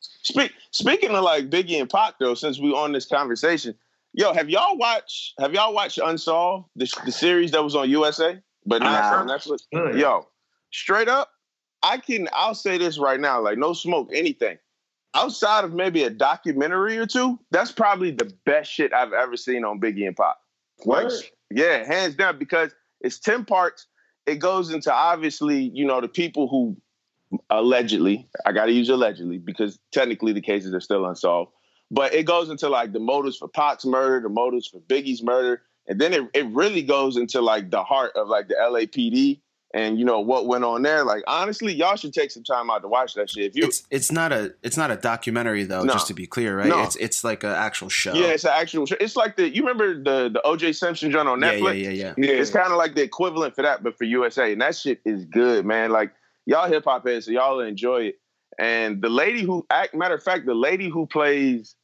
Speak, 0.00 0.52
speaking 0.70 1.10
of 1.10 1.22
like 1.24 1.50
Biggie 1.50 1.78
and 1.80 1.88
Pac 1.90 2.14
though, 2.18 2.34
since 2.34 2.58
we 2.58 2.72
on 2.72 2.92
this 2.92 3.06
conversation, 3.06 3.74
yo, 4.14 4.32
have 4.32 4.48
y'all 4.48 4.78
watched 4.78 5.34
have 5.38 5.52
y'all 5.52 5.74
watched 5.74 5.98
Unsolved, 5.98 6.68
the, 6.76 6.90
the 7.04 7.12
series 7.12 7.50
that 7.52 7.62
was 7.62 7.76
on 7.76 7.90
USA, 7.90 8.40
but 8.64 8.80
not 8.82 9.02
Nah. 9.12 9.20
on 9.20 9.28
Netflix? 9.28 9.60
Yo, 9.98 10.26
straight 10.72 11.08
up, 11.08 11.30
I 11.82 11.98
can 11.98 12.28
I'll 12.32 12.54
say 12.54 12.78
this 12.78 12.98
right 12.98 13.20
now, 13.20 13.40
like 13.42 13.58
no 13.58 13.74
smoke, 13.74 14.08
anything. 14.14 14.58
Outside 15.14 15.64
of 15.64 15.72
maybe 15.74 16.02
a 16.04 16.10
documentary 16.10 16.96
or 16.98 17.06
two, 17.06 17.38
that's 17.50 17.72
probably 17.72 18.10
the 18.10 18.32
best 18.46 18.70
shit 18.70 18.92
I've 18.94 19.12
ever 19.12 19.36
seen 19.36 19.64
on 19.64 19.80
Biggie 19.80 20.06
and 20.06 20.16
Pac. 20.16 20.36
Like. 20.86 21.10
Yeah, 21.50 21.84
hands 21.86 22.14
down, 22.14 22.38
because 22.38 22.74
it's 23.00 23.18
10 23.18 23.44
parts. 23.44 23.86
It 24.26 24.36
goes 24.36 24.70
into 24.72 24.92
obviously, 24.92 25.70
you 25.74 25.86
know, 25.86 26.00
the 26.00 26.08
people 26.08 26.48
who 26.48 26.76
allegedly, 27.50 28.28
I 28.44 28.52
got 28.52 28.66
to 28.66 28.72
use 28.72 28.88
allegedly 28.88 29.38
because 29.38 29.78
technically 29.92 30.32
the 30.32 30.40
cases 30.40 30.74
are 30.74 30.80
still 30.80 31.06
unsolved, 31.06 31.52
but 31.90 32.14
it 32.14 32.24
goes 32.24 32.50
into 32.50 32.68
like 32.68 32.92
the 32.92 33.00
motives 33.00 33.36
for 33.36 33.48
Pac's 33.48 33.84
murder, 33.84 34.20
the 34.20 34.28
motives 34.28 34.66
for 34.66 34.80
Biggie's 34.80 35.22
murder. 35.22 35.62
And 35.86 35.98
then 35.98 36.12
it, 36.12 36.22
it 36.34 36.46
really 36.48 36.82
goes 36.82 37.16
into 37.16 37.40
like 37.40 37.70
the 37.70 37.82
heart 37.82 38.12
of 38.14 38.28
like 38.28 38.48
the 38.48 38.54
LAPD 38.54 39.40
and, 39.74 39.98
you 39.98 40.04
know, 40.04 40.20
what 40.20 40.46
went 40.46 40.64
on 40.64 40.82
there. 40.82 41.04
Like, 41.04 41.22
honestly, 41.26 41.74
y'all 41.74 41.96
should 41.96 42.14
take 42.14 42.30
some 42.30 42.42
time 42.42 42.70
out 42.70 42.80
to 42.82 42.88
watch 42.88 43.14
that 43.14 43.28
shit. 43.28 43.44
If 43.50 43.56
you, 43.56 43.64
It's 43.66 43.82
it's 43.90 44.10
not 44.10 44.32
a 44.32 44.54
it's 44.62 44.76
not 44.78 44.90
a 44.90 44.96
documentary 44.96 45.64
though. 45.64 45.82
No. 45.84 45.92
Just 45.92 46.06
to 46.08 46.14
be 46.14 46.26
clear, 46.26 46.56
right? 46.56 46.68
No. 46.68 46.82
It's 46.84 46.96
it's 46.96 47.22
like 47.22 47.44
an 47.44 47.50
actual 47.50 47.88
show. 47.90 48.14
Yeah, 48.14 48.28
it's 48.28 48.44
an 48.44 48.52
actual. 48.54 48.86
show. 48.86 48.96
It's 48.98 49.14
like 49.16 49.36
the 49.36 49.48
you 49.48 49.62
remember 49.62 49.94
the 50.02 50.30
the 50.30 50.40
OJ 50.44 50.74
Simpson 50.74 51.10
joint 51.10 51.28
on 51.28 51.40
Yeah, 51.42 51.52
Netflix. 51.54 51.82
yeah, 51.82 51.90
yeah, 51.90 52.14
yeah. 52.16 52.30
It's 52.30 52.50
kind 52.50 52.72
of 52.72 52.78
like 52.78 52.94
the 52.94 53.02
equivalent 53.02 53.54
for 53.54 53.62
that, 53.62 53.82
but 53.82 53.96
for 53.98 54.04
USA, 54.04 54.52
and 54.52 54.60
that 54.62 54.74
shit 54.74 55.00
is 55.04 55.24
good, 55.26 55.66
man. 55.66 55.90
Like 55.90 56.12
y'all 56.46 56.66
hip 56.68 56.84
hop 56.84 57.06
heads, 57.06 57.26
so 57.26 57.32
y'all 57.32 57.60
enjoy 57.60 58.04
it. 58.04 58.18
And 58.58 59.02
the 59.02 59.10
lady 59.10 59.42
who 59.42 59.66
act, 59.70 59.94
matter 59.94 60.14
of 60.14 60.22
fact, 60.22 60.46
the 60.46 60.54
lady 60.54 60.88
who 60.88 61.06
plays 61.06 61.76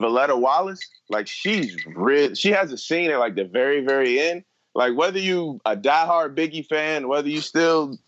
Voletta 0.00 0.38
Wallace, 0.40 0.80
like 1.10 1.26
she's 1.26 1.76
real. 1.86 2.34
She 2.34 2.50
has 2.52 2.72
a 2.72 2.78
scene 2.78 3.10
at 3.10 3.18
like 3.18 3.34
the 3.34 3.44
very, 3.44 3.84
very 3.84 4.20
end. 4.20 4.44
Like 4.74 4.96
whether 4.96 5.18
you 5.18 5.60
a 5.64 5.76
diehard 5.76 6.34
Biggie 6.34 6.66
fan, 6.66 7.08
whether 7.08 7.28
you 7.28 7.40
still 7.40 7.98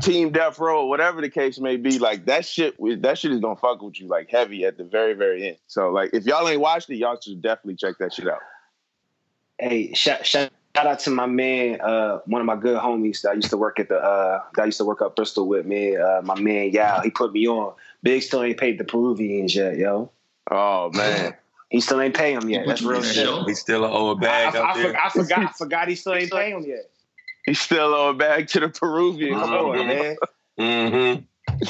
Team 0.00 0.30
Death 0.30 0.58
Row, 0.58 0.86
whatever 0.86 1.20
the 1.20 1.30
case 1.30 1.58
may 1.58 1.76
be, 1.76 1.98
like 1.98 2.26
that 2.26 2.44
shit, 2.44 2.76
that 3.02 3.18
shit 3.18 3.32
is 3.32 3.40
gonna 3.40 3.56
fuck 3.56 3.82
with 3.82 4.00
you 4.00 4.06
like 4.06 4.30
heavy 4.30 4.64
at 4.64 4.78
the 4.78 4.84
very, 4.84 5.14
very 5.14 5.48
end. 5.48 5.56
So 5.66 5.90
like, 5.90 6.10
if 6.12 6.24
y'all 6.24 6.48
ain't 6.48 6.60
watched 6.60 6.90
it, 6.90 6.96
y'all 6.96 7.18
should 7.20 7.42
definitely 7.42 7.76
check 7.76 7.98
that 7.98 8.14
shit 8.14 8.28
out. 8.28 8.40
Hey, 9.58 9.92
shout, 9.94 10.24
shout 10.24 10.50
shout 10.78 10.86
out 10.86 10.98
to 11.00 11.10
my 11.10 11.26
man, 11.26 11.80
uh, 11.80 12.18
one 12.26 12.40
of 12.40 12.46
my 12.46 12.56
good 12.56 12.78
homies 12.78 13.22
that 13.22 13.30
I 13.30 13.34
used 13.34 13.50
to 13.50 13.56
work 13.56 13.80
at 13.80 13.88
the 13.88 13.98
uh, 13.98 14.42
that 14.54 14.62
I 14.62 14.66
used 14.66 14.78
to 14.78 14.84
work 14.84 15.02
up 15.02 15.16
Bristol 15.16 15.48
with 15.48 15.66
me. 15.66 15.96
Uh, 15.96 16.22
my 16.22 16.38
man 16.38 16.70
Yao, 16.70 17.00
he 17.00 17.10
put 17.10 17.32
me 17.32 17.48
on. 17.48 17.74
Big 18.02 18.22
still 18.22 18.42
ain't 18.42 18.58
paid 18.58 18.78
the 18.78 18.84
Peruvians 18.84 19.54
yet, 19.54 19.76
yo. 19.76 20.10
Oh 20.50 20.90
man, 20.92 21.34
he 21.70 21.80
still 21.80 22.00
ain't 22.00 22.16
pay 22.16 22.32
him 22.32 22.48
yet. 22.48 22.66
That's 22.66 22.82
real 22.82 23.02
shit. 23.02 23.28
We 23.44 23.54
still 23.54 23.84
owe 23.84 24.10
a 24.10 24.16
I, 24.16 24.20
bag 24.20 24.56
I, 24.56 24.58
out 24.58 24.64
I, 24.76 24.82
there. 24.82 24.92
for- 24.92 24.98
I 25.00 25.08
forgot. 25.10 25.38
I 25.40 25.52
forgot 25.52 25.88
he 25.88 25.94
still 25.94 26.14
ain't 26.14 26.30
pay 26.30 26.50
him 26.50 26.64
yet. 26.64 26.90
He's 27.44 27.60
still 27.60 27.94
on 27.94 28.18
back 28.18 28.46
to 28.48 28.60
the 28.60 28.68
Peruvian. 28.68 29.38
Come 29.38 29.52
on, 29.52 29.86
man. 29.86 30.16
Mm-hmm. 30.58 31.22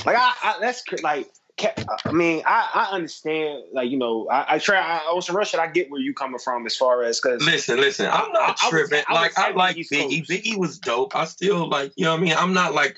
Like 0.07 0.17
I, 0.17 0.33
I 0.43 0.57
that's 0.61 0.83
like. 1.03 1.31
ca- 1.59 1.75
I 2.05 2.13
mean, 2.13 2.43
I, 2.47 2.69
I 2.75 2.95
understand. 2.95 3.65
Like 3.73 3.91
you 3.91 3.97
know, 3.99 4.29
I, 4.29 4.55
I 4.55 4.59
try. 4.59 4.79
I, 4.79 4.99
on 5.13 5.23
some 5.23 5.37
real 5.37 5.45
shit, 5.45 5.61
I 5.61 5.67
get 5.69 5.91
where 5.91 6.01
you 6.01 6.15
coming 6.15 6.39
from 6.39 6.67
as 6.67 6.77
far 6.77 7.03
as 7.03 7.21
because 7.21 7.45
Listen, 7.45 7.79
listen. 7.81 8.07
I'm 8.07 8.33
not 8.33 8.59
I- 8.61 8.67
I 8.67 8.71
tripping. 8.71 9.03
I 9.09 9.13
was 9.13 9.21
like 9.23 9.39
I 9.39 9.43
heavy 9.43 9.59
like 9.59 9.77
East 9.77 9.93
Biggie. 9.93 10.19
Coast. 10.27 10.31
Biggie 10.31 10.57
was 10.57 10.79
dope. 10.79 11.15
I 11.15 11.25
still 11.27 11.69
like. 11.69 11.93
You 11.97 12.05
know 12.05 12.13
what 12.13 12.21
I 12.21 12.25
mean? 12.25 12.35
I'm 12.37 12.53
not 12.55 12.75
like 12.75 12.97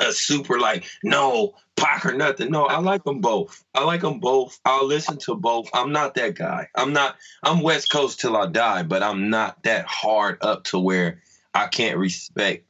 a 0.00 0.12
super 0.12 0.58
like 0.58 0.84
no 1.02 1.54
Pac 1.76 2.06
or 2.06 2.12
nothing. 2.12 2.50
No, 2.50 2.66
I 2.66 2.78
like 2.78 3.04
them 3.04 3.20
both. 3.20 3.64
I 3.74 3.82
like 3.84 4.02
them 4.02 4.20
both. 4.20 4.60
I'll 4.64 4.86
listen 4.86 5.18
to 5.18 5.34
both. 5.34 5.68
I'm 5.74 5.92
not 5.92 6.14
that 6.14 6.36
guy. 6.36 6.68
I'm 6.74 6.92
not. 6.92 7.16
I'm 7.42 7.60
West 7.60 7.90
Coast 7.90 8.20
till 8.20 8.36
I 8.36 8.46
die, 8.46 8.84
but 8.84 9.02
I'm 9.02 9.28
not 9.30 9.62
that 9.64 9.86
hard 9.86 10.38
up 10.40 10.64
to 10.64 10.78
where 10.78 11.20
I 11.52 11.66
can't 11.66 11.98
respect 11.98 12.66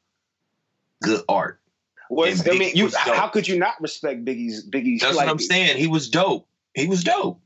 good 1.03 1.23
art. 1.29 1.61
Well, 2.09 2.33
I 2.47 2.59
mean, 2.59 2.75
you 2.75 2.85
was 2.85 2.95
how 2.95 3.29
could 3.29 3.47
you 3.47 3.59
not 3.59 3.81
respect 3.81 4.25
Biggie's 4.25 4.67
Biggie's? 4.67 5.01
That's 5.01 5.17
like, 5.17 5.27
what 5.27 5.33
I'm 5.33 5.39
saying. 5.39 5.77
He 5.77 5.87
was 5.87 6.09
dope. 6.09 6.47
He 6.75 6.87
was 6.87 7.05
dope. 7.05 7.41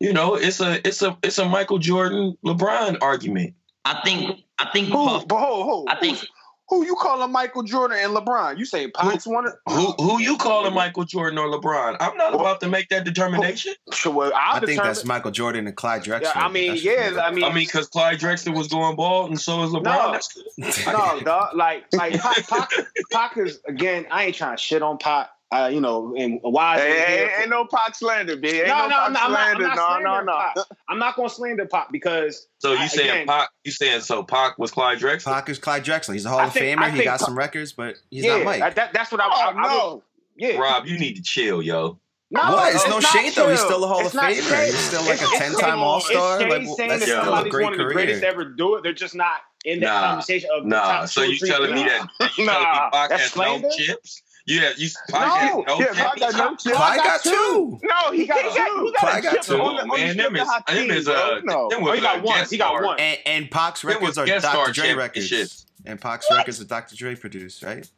You 0.00 0.12
know, 0.12 0.34
it's 0.34 0.60
a 0.60 0.86
it's 0.86 1.02
a 1.02 1.16
it's 1.22 1.38
a 1.38 1.44
Michael 1.44 1.78
Jordan 1.78 2.36
LeBron 2.44 2.98
argument. 3.02 3.54
I 3.84 4.00
think 4.04 4.40
I 4.58 4.70
think 4.72 4.88
Who? 4.88 5.24
But 5.26 5.38
hold, 5.38 5.66
hold. 5.66 5.88
I 5.88 5.96
think 5.96 6.24
Who 6.70 6.84
you 6.84 6.96
calling 6.96 7.32
Michael 7.32 7.62
Jordan 7.62 7.98
and 8.00 8.14
LeBron? 8.14 8.58
You 8.58 8.64
say 8.66 8.88
Pops 8.88 9.26
one? 9.26 9.46
of- 9.46 9.54
Who 9.68 9.92
who 9.92 10.20
you 10.20 10.36
calling 10.36 10.74
Michael 10.74 11.04
Jordan 11.04 11.38
or 11.38 11.46
LeBron? 11.48 11.96
I'm 11.98 12.16
not 12.18 12.34
about 12.34 12.60
to 12.60 12.68
make 12.68 12.88
that 12.90 13.04
determination. 13.04 13.74
Sure, 13.92 14.12
well, 14.12 14.32
I'll 14.34 14.56
I 14.56 14.58
think 14.60 14.70
determine- 14.72 14.86
that's 14.88 15.04
Michael 15.04 15.30
Jordan 15.30 15.66
and 15.66 15.74
Clyde 15.76 16.02
Drexler. 16.04 16.22
Yeah, 16.22 16.32
I 16.34 16.48
mean, 16.48 16.74
That's- 16.76 16.84
yeah, 17.16 17.22
I 17.22 17.30
mean, 17.30 17.44
I 17.44 17.48
mean, 17.48 17.66
because 17.66 17.88
Clyde 17.88 18.18
Drexler 18.18 18.54
was 18.54 18.68
going 18.68 18.96
bald, 18.96 19.30
and 19.30 19.40
so 19.40 19.62
is 19.64 19.70
LeBron. 19.70 20.20
No. 20.58 20.92
No, 20.92 21.20
dog. 21.20 21.56
Like, 21.56 21.84
like 21.94 22.20
Pac, 22.20 22.46
Pac, 22.48 22.70
Pac 23.10 23.36
is 23.38 23.60
again. 23.66 24.06
I 24.10 24.24
ain't 24.26 24.34
trying 24.34 24.56
to 24.56 24.62
shit 24.62 24.82
on 24.82 24.98
Pac. 24.98 25.30
Uh, 25.50 25.70
you 25.72 25.80
know, 25.80 26.14
and 26.14 26.38
why? 26.42 26.76
is 26.76 26.82
he 26.82 26.88
Hey, 27.00 27.22
ain't, 27.22 27.40
ain't 27.40 27.50
no 27.50 27.64
Pac 27.64 27.94
slander, 27.94 28.36
B. 28.36 28.48
Ain't 28.48 28.68
no, 28.68 28.86
no, 28.86 28.88
no, 28.88 28.88
Pac 28.88 29.06
I'm 29.06 29.12
not, 29.14 29.22
I'm 29.24 29.32
not, 29.32 29.40
I'm 29.40 29.56
slander. 29.56 29.68
not 29.76 30.02
no, 30.02 30.18
no, 30.18 30.22
no. 30.24 30.38
Pac. 30.54 30.56
I'm 30.90 30.98
not 30.98 31.16
going 31.16 31.28
to 31.30 31.34
slander 31.34 31.64
Pac 31.66 31.90
because. 31.90 32.48
So 32.58 32.72
you 32.72 32.80
I- 32.80 32.86
saying 32.86 33.10
again, 33.10 33.26
Pac? 33.26 33.48
You 33.64 33.70
saying 33.72 34.02
so? 34.02 34.22
Pac 34.22 34.58
was 34.58 34.70
Clyde 34.70 34.98
Drexler. 34.98 35.24
Pac 35.32 35.48
is 35.48 35.58
Clyde 35.58 35.84
Drexler. 35.84 36.12
He's 36.12 36.26
a 36.26 36.28
Hall 36.28 36.40
I 36.40 36.46
of 36.48 36.52
think- 36.52 36.78
I 36.78 36.90
Famer. 36.90 36.94
He 36.94 37.04
got 37.04 37.18
Pac- 37.18 37.26
some 37.26 37.38
records, 37.38 37.72
but 37.72 37.96
he's 38.10 38.24
yeah, 38.24 38.36
not 38.36 38.44
Mike. 38.44 38.60
that- 38.60 38.74
that- 38.76 38.92
that's 38.92 39.10
what 39.10 39.22
I. 39.22 39.26
Oh, 39.26 39.30
I, 39.30 39.50
I 39.52 39.62
no. 39.76 39.94
would- 39.94 40.02
yeah. 40.36 40.58
Rob, 40.58 40.86
you 40.86 40.98
need 40.98 41.14
to 41.16 41.22
chill, 41.22 41.62
yo. 41.62 41.98
No, 42.30 42.40
What? 42.42 42.74
It's 42.74 42.84
no 42.86 42.98
not 42.98 43.04
shade, 43.04 43.32
though. 43.34 43.48
He's 43.48 43.58
still 43.58 43.82
a 43.82 43.86
Hall 43.88 44.00
It's 44.00 44.14
of 44.14 44.20
Famer. 44.20 44.34
shade. 44.50 44.66
He's 44.66 44.78
still 44.78 45.00
like 45.04 45.18
a 45.22 45.24
It's- 45.24 45.40
it's 45.50 45.60
10-time 45.62 45.78
All-Star. 45.78 46.40
Like, 46.40 46.50
shade 46.50 46.90
that's 46.90 47.02
still 47.04 47.20
a 47.20 47.24
somebody's 47.24 47.50
great 47.52 47.64
one 47.64 47.72
of 47.72 47.78
the 47.78 47.84
career. 47.84 47.94
greatest 47.94 48.22
ever 48.22 48.44
do 48.44 48.74
it. 48.74 48.82
They're 48.82 48.92
just 48.92 49.14
not 49.14 49.40
in 49.64 49.80
that 49.80 49.86
Nah, 49.86 50.08
conversation 50.08 50.50
of 50.52 50.66
Nah, 50.66 50.82
top 50.82 51.08
so 51.08 51.22
you 51.22 51.38
telling 51.38 51.74
me 51.74 51.84
that 51.84 52.06
you 52.20 52.28
telling 52.28 52.36
me 52.38 52.44
Nah, 52.52 52.90
Pac 52.90 53.08
that's 53.08 53.22
has 53.22 53.36
no 53.36 53.42
slander? 53.44 53.68
chips? 53.70 54.22
Yeah, 54.48 54.70
you 54.78 54.88
Pac 55.10 55.20
No, 55.20 55.62
has 55.62 55.66
no 55.66 55.78
yeah, 55.78 55.92
Pac 55.92 56.18
got 56.18 56.30
chips. 56.30 56.36
no 56.38 56.56
chips. 56.56 56.76
Clyde 56.76 56.96
got 57.04 57.22
two. 57.22 57.80
No, 57.82 58.12
he, 58.12 58.18
He 58.20 58.26
got 58.26 58.42
got, 58.42 58.52
he 58.52 58.58
got, 58.58 58.66
two. 58.68 58.84
he 58.86 58.92
got 58.92 59.00
Clyde 59.00 59.18
a 59.18 59.22
got 59.22 59.42
two. 59.42 59.60
on 59.60 59.76
the, 59.76 59.82
on 59.82 59.88
Man, 60.00 60.16
them 60.16 60.36
is 60.36 60.48
them 60.66 60.90
is 60.90 61.04
bro. 61.04 61.14
uh 61.14 61.40
No. 61.44 61.68
them 61.68 61.82
was 61.82 61.94
he 61.96 62.00
got 62.00 62.18
uh, 62.18 62.22
one. 62.22 62.46
He 62.48 62.56
got 62.56 62.82
one. 62.82 62.98
And, 62.98 63.18
and 63.26 63.50
Pac's 63.50 63.84
records 63.84 64.16
are 64.16 64.24
Dr. 64.24 64.72
Dre 64.72 64.86
championships. 64.88 65.30
records. 65.32 65.66
And 65.84 66.00
Pac's 66.00 66.26
records 66.30 66.60
are 66.62 66.64
Dr. 66.64 66.96
Dre 66.96 67.14
produced, 67.14 67.62
right? 67.62 67.88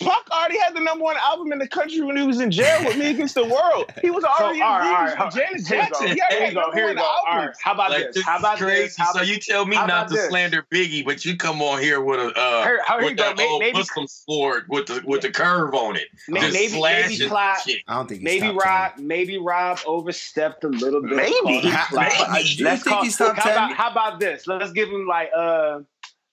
Pac 0.00 0.30
already 0.32 0.58
had 0.58 0.74
the 0.74 0.80
number 0.80 1.04
one 1.04 1.16
album 1.18 1.52
in 1.52 1.58
the 1.60 1.68
country 1.68 2.00
when 2.00 2.16
he 2.16 2.24
was 2.26 2.40
in 2.40 2.50
jail 2.50 2.84
with 2.84 2.96
Me 2.96 3.10
Against 3.10 3.34
the 3.36 3.44
World. 3.44 3.92
He 4.02 4.10
was 4.10 4.24
So, 4.24 4.30
already 4.30 4.60
all 4.60 4.78
right, 4.80 5.12
in 5.12 5.18
all 5.18 5.26
leagues 5.28 5.40
right, 5.40 5.56
with 5.60 5.66
Janet 5.66 5.66
here 5.68 5.78
we 5.78 5.82
go. 5.82 5.86
Jackson. 5.86 6.06
He 6.08 6.14
Here 6.14 6.22
already 6.24 6.38
we 6.40 6.44
had 6.46 6.54
go. 6.54 6.60
number 6.60 6.76
Here 6.76 6.84
we 6.86 6.94
one 6.94 6.96
go. 6.96 7.02
All 7.02 7.24
right. 7.26 7.36
albums. 7.38 7.56
How 7.62 7.72
about 7.74 7.90
Like 7.90 8.02
this? 8.06 8.14
this 8.16 8.24
How 8.24 8.38
about 8.38 8.54
is 8.54 8.62
crazy. 8.64 8.82
this? 8.82 8.96
How 8.98 9.12
so 9.12 9.22
you 9.22 9.38
tell 9.38 9.66
me 9.66 9.76
how 9.76 9.86
not 9.86 9.98
about 10.06 10.08
to 10.08 10.14
this? 10.14 10.28
slander 10.30 10.66
Biggie, 10.72 11.04
but 11.04 11.24
you 11.24 11.36
come 11.36 11.62
on 11.62 11.80
here 11.80 12.00
with 12.00 12.18
a 12.18 12.32
uh, 12.36 12.62
Here- 12.64 12.80
here 12.88 12.96
with 12.98 13.10
you 13.10 13.14
go. 13.16 13.22
that 13.22 13.36
May- 13.36 13.48
old 13.48 13.60
maybe- 13.60 13.78
Muslim 13.78 14.06
sword 14.08 14.64
with 14.68 14.86
the 14.86 15.02
with 15.04 15.20
the 15.22 15.30
curve 15.30 15.72
on 15.74 15.94
it. 15.96 16.08
May- 16.28 16.40
Just 16.40 16.52
maybe- 16.54 16.68
slashing 16.68 17.18
maybe 17.18 17.28
Clyde- 17.28 17.60
shit. 17.64 17.78
I 17.86 17.94
don't 17.94 18.08
think 18.08 18.20
he's 18.22 18.40
Maybe 18.40 18.52
top 18.54 18.64
Rob, 18.64 18.92
maybe 18.98 19.38
Rob 19.38 19.78
overstepped 19.86 20.64
a 20.64 20.68
little 20.68 21.02
bit. 21.02 21.12
Maybe. 21.16 21.62
Like, 21.92 21.92
Maybe. 21.92 22.42
Do 22.42 22.48
you 22.54 22.64
let's 22.64 22.82
think 22.82 22.84
call- 22.94 23.04
he's 23.04 23.16
top 23.16 23.36
how 23.36 23.42
10? 23.44 23.52
About, 23.52 23.72
how 23.74 23.90
about 23.90 24.18
this? 24.20 24.46
Let's 24.48 24.72
give 24.72 24.88
him 24.88 25.06
like 25.06 25.30
uh, 25.36 25.80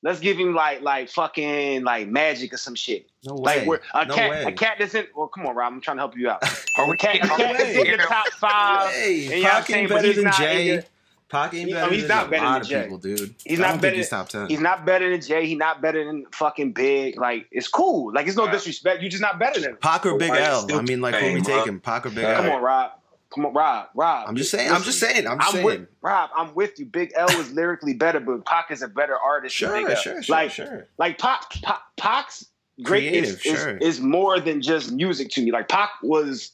let's 0.04 0.20
give 0.20 0.38
him 0.38 0.54
like 0.54 0.82
like 0.82 1.10
fucking 1.10 1.84
like 1.84 2.08
magic 2.08 2.54
or 2.54 2.58
some 2.58 2.76
shit. 2.76 3.10
No 3.26 3.36
way. 3.36 3.60
Like 3.60 3.68
where 3.68 3.82
a 3.94 4.06
no 4.06 4.16
cat, 4.16 4.30
way. 4.30 4.44
a 4.44 4.52
cat 4.52 4.80
doesn't. 4.80 5.10
Well, 5.16 5.28
come 5.28 5.46
on, 5.46 5.56
Rob. 5.56 5.74
I'm 5.74 5.82
trying 5.82 5.98
to 5.98 6.02
help 6.02 6.18
you 6.18 6.30
out. 6.30 6.44
Are 6.78 6.86
we 6.88 6.94
A 6.94 6.98
cat, 6.98 7.16
a 7.18 7.24
are 7.24 7.38
cat 7.38 7.58
we- 7.58 7.64
is 7.66 7.78
in 7.88 7.98
the 7.98 8.04
top 8.04 8.28
five. 8.34 8.92
Hey, 8.94 9.26
and 9.26 9.34
you 9.36 9.44
know 9.44 9.44
what 9.44 9.54
I'm 9.54 9.58
Pac 9.62 9.66
saying? 9.68 9.88
But 9.88 9.96
better 9.96 10.08
he's 10.08 10.16
than 10.16 10.24
not 10.26 10.36
Jay. 10.38 10.76
the- 10.78 10.86
Pac 11.30 11.54
ain't 11.54 11.72
better 11.72 11.94
he's 11.94 12.02
than 12.08 12.08
not 12.18 12.26
a 12.26 12.30
better 12.32 12.44
lot 12.44 12.54
than 12.54 12.62
of 12.64 12.68
Jay. 12.68 12.82
people, 12.82 12.98
dude. 12.98 13.36
He's 13.46 13.60
not 13.60 13.80
better. 13.80 13.96
he's 13.96 14.10
top 14.10 14.30
10. 14.30 14.48
He's 14.50 14.60
not 14.60 14.84
better 14.84 15.12
than 15.12 15.22
Jay. 15.22 15.46
He's 15.46 15.60
not 15.60 15.80
better 15.80 16.04
than 16.04 16.26
fucking 16.32 16.72
Big. 16.72 17.20
Like 17.20 17.46
it's 17.52 17.68
cool. 17.68 18.12
Like 18.12 18.26
it's 18.26 18.36
no 18.36 18.50
disrespect. 18.50 19.02
You're 19.04 19.12
just 19.12 19.22
not 19.22 19.38
better 19.38 19.60
than 19.60 19.70
him. 19.72 19.78
Pac 19.80 20.08
or 20.08 20.18
Big 20.18 20.32
Right, 20.32 20.42
L? 20.42 20.62
still 20.64 20.80
I 20.80 20.82
mean, 20.82 21.02
like, 21.02 21.14
who 21.14 21.34
we 21.34 21.42
bro. 21.42 21.60
taking? 21.60 21.80
Pac 21.82 22.08
or 22.08 22.10
Big 22.10 22.24
L? 22.24 22.36
Come 22.42 22.50
on, 22.52 22.64
Rob. 22.64 22.92
Come 23.34 23.46
on, 23.46 23.54
Rob. 23.54 23.88
Rob. 23.94 24.28
I'm 24.28 24.36
just 24.36 24.50
saying. 24.50 24.72
I'm 24.72 24.82
just 24.82 25.00
saying. 25.00 25.28
I'm 25.28 25.40
just 25.40 25.52
saying. 25.52 25.66
with 25.66 25.88
Rob. 26.02 26.32
I'm 26.36 26.54
with 26.56 26.80
you. 26.80 26.86
Big 26.86 27.12
L 27.16 27.28
was 27.38 27.52
lyrically 27.52 27.94
better, 27.94 28.20
but 28.20 28.46
Pac 28.46 28.72
is 28.72 28.82
a 28.82 28.88
better 28.88 29.18
artist. 29.18 29.56
Sure, 29.56 29.72
than 29.72 29.84
Big 29.84 29.92
L. 29.92 30.02
sure, 30.02 30.24
sure, 30.24 30.36
like, 30.36 30.52
sure. 30.52 30.88
Like 30.98 31.20
Pac, 31.20 31.50
Pac 31.62 31.82
Pac's 31.98 32.46
great 32.82 33.14
is, 33.14 33.40
Creative, 33.40 33.58
is, 33.58 33.62
sure. 33.62 33.78
is 33.78 34.00
more 34.02 34.40
than 34.40 34.62
just 34.62 34.92
music 34.92 35.30
to 35.32 35.42
me. 35.42 35.52
Like 35.52 35.68
Pac 35.70 35.92
was 36.02 36.52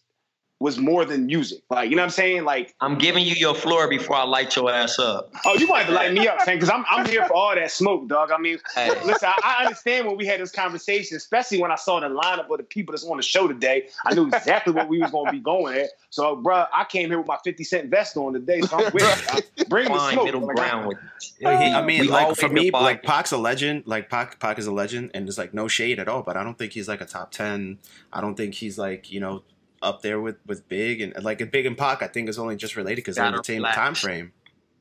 was 0.60 0.78
more 0.78 1.04
than 1.04 1.26
music. 1.26 1.60
Like 1.70 1.90
you 1.90 1.96
know 1.96 2.02
what 2.02 2.06
I'm 2.06 2.12
saying? 2.12 2.46
Like 2.46 2.74
I'm 2.80 2.98
giving 2.98 3.26
you 3.26 3.36
your 3.36 3.54
floor 3.54 3.90
before 3.90 4.16
I 4.16 4.24
light 4.24 4.56
your 4.56 4.72
ass 4.72 4.98
up. 5.00 5.30
oh, 5.46 5.56
you 5.56 5.68
might 5.68 5.80
have 5.80 5.88
to 5.88 5.94
light 5.94 6.14
me 6.14 6.28
up, 6.28 6.38
man, 6.48 6.56
because 6.56 6.70
I'm 6.70 6.86
I'm 6.90 7.06
here 7.06 7.26
for 7.26 7.34
all 7.34 7.54
that 7.56 7.72
smoke, 7.72 8.08
dog. 8.08 8.32
I 8.32 8.38
mean, 8.38 8.58
Hey. 8.74 8.90
listen, 9.04 9.30
I, 9.30 9.58
I 9.60 9.64
understand 9.66 10.08
when 10.08 10.16
we 10.18 10.26
had 10.26 10.40
this 10.40 10.52
conversation, 10.52 11.18
especially 11.18 11.60
when 11.60 11.72
I 11.72 11.76
saw 11.76 12.00
the 12.00 12.08
lineup 12.08 12.50
of 12.50 12.58
the 12.58 12.64
people 12.64 12.94
that's 12.94 13.06
on 13.06 13.18
the 13.18 13.24
show 13.24 13.48
today. 13.48 13.90
I 14.06 14.14
knew 14.14 14.28
exactly 14.28 14.72
what 14.74 14.88
we 14.88 15.00
was 15.00 15.12
going 15.12 15.26
to 15.28 15.32
be 15.34 15.40
going 15.40 15.78
at. 15.78 15.90
So, 16.10 16.38
bruh, 16.38 16.68
I 16.74 16.86
came 16.86 17.10
here 17.10 17.18
with 17.18 17.28
my 17.28 17.38
50 17.44 17.64
cent 17.66 17.90
vest 17.90 18.16
on 18.16 18.34
today, 18.34 18.62
so 18.62 18.78
I'm 18.78 18.94
with 18.94 19.04
you. 19.04 19.66
Bring 19.68 19.92
the 19.92 20.12
smoke. 20.12 20.26
middle 20.26 20.42
Like, 20.46 20.56
ground 20.56 20.88
with 20.88 20.98
Yeah, 21.40 21.50
I 21.78 21.82
mean, 21.86 22.02
We 22.02 22.08
like 22.08 22.36
for 22.38 22.48
me, 22.50 22.72
like 22.72 23.04
Pac's 23.04 23.32
a 23.34 23.38
legend. 23.38 23.84
Like 23.86 24.10
Pac, 24.10 24.40
Pac 24.40 24.58
is 24.58 24.68
a 24.68 24.72
legend, 24.72 25.12
and 25.14 25.28
there's 25.28 25.38
like 25.38 25.54
no 25.54 25.68
shade 25.68 26.00
at 26.00 26.08
all. 26.08 26.22
But 26.24 26.38
I 26.38 26.44
don't 26.44 26.58
think 26.58 26.72
he's 26.72 26.88
like 26.88 27.02
a 27.02 27.06
top 27.06 27.32
ten. 27.32 27.80
I 28.14 28.22
don't 28.22 28.36
think 28.36 28.54
he's 28.54 28.78
like 28.78 29.12
you 29.12 29.20
know 29.20 29.44
up 29.86 30.02
there 30.02 30.20
with 30.20 30.38
with 30.46 30.68
Big 30.68 31.02
and 31.02 31.14
like 31.24 31.50
Big 31.52 31.66
and 31.66 31.78
Pac. 31.78 32.02
I 32.02 32.08
think 32.08 32.28
is 32.30 32.38
only 32.40 32.56
just 32.56 32.76
related 32.76 32.98
because 32.98 33.16
they're 33.16 33.26
in 33.28 33.36
the 33.36 33.44
same 33.44 33.58
relax. 33.58 33.76
time 33.78 33.96
frame. 33.96 34.32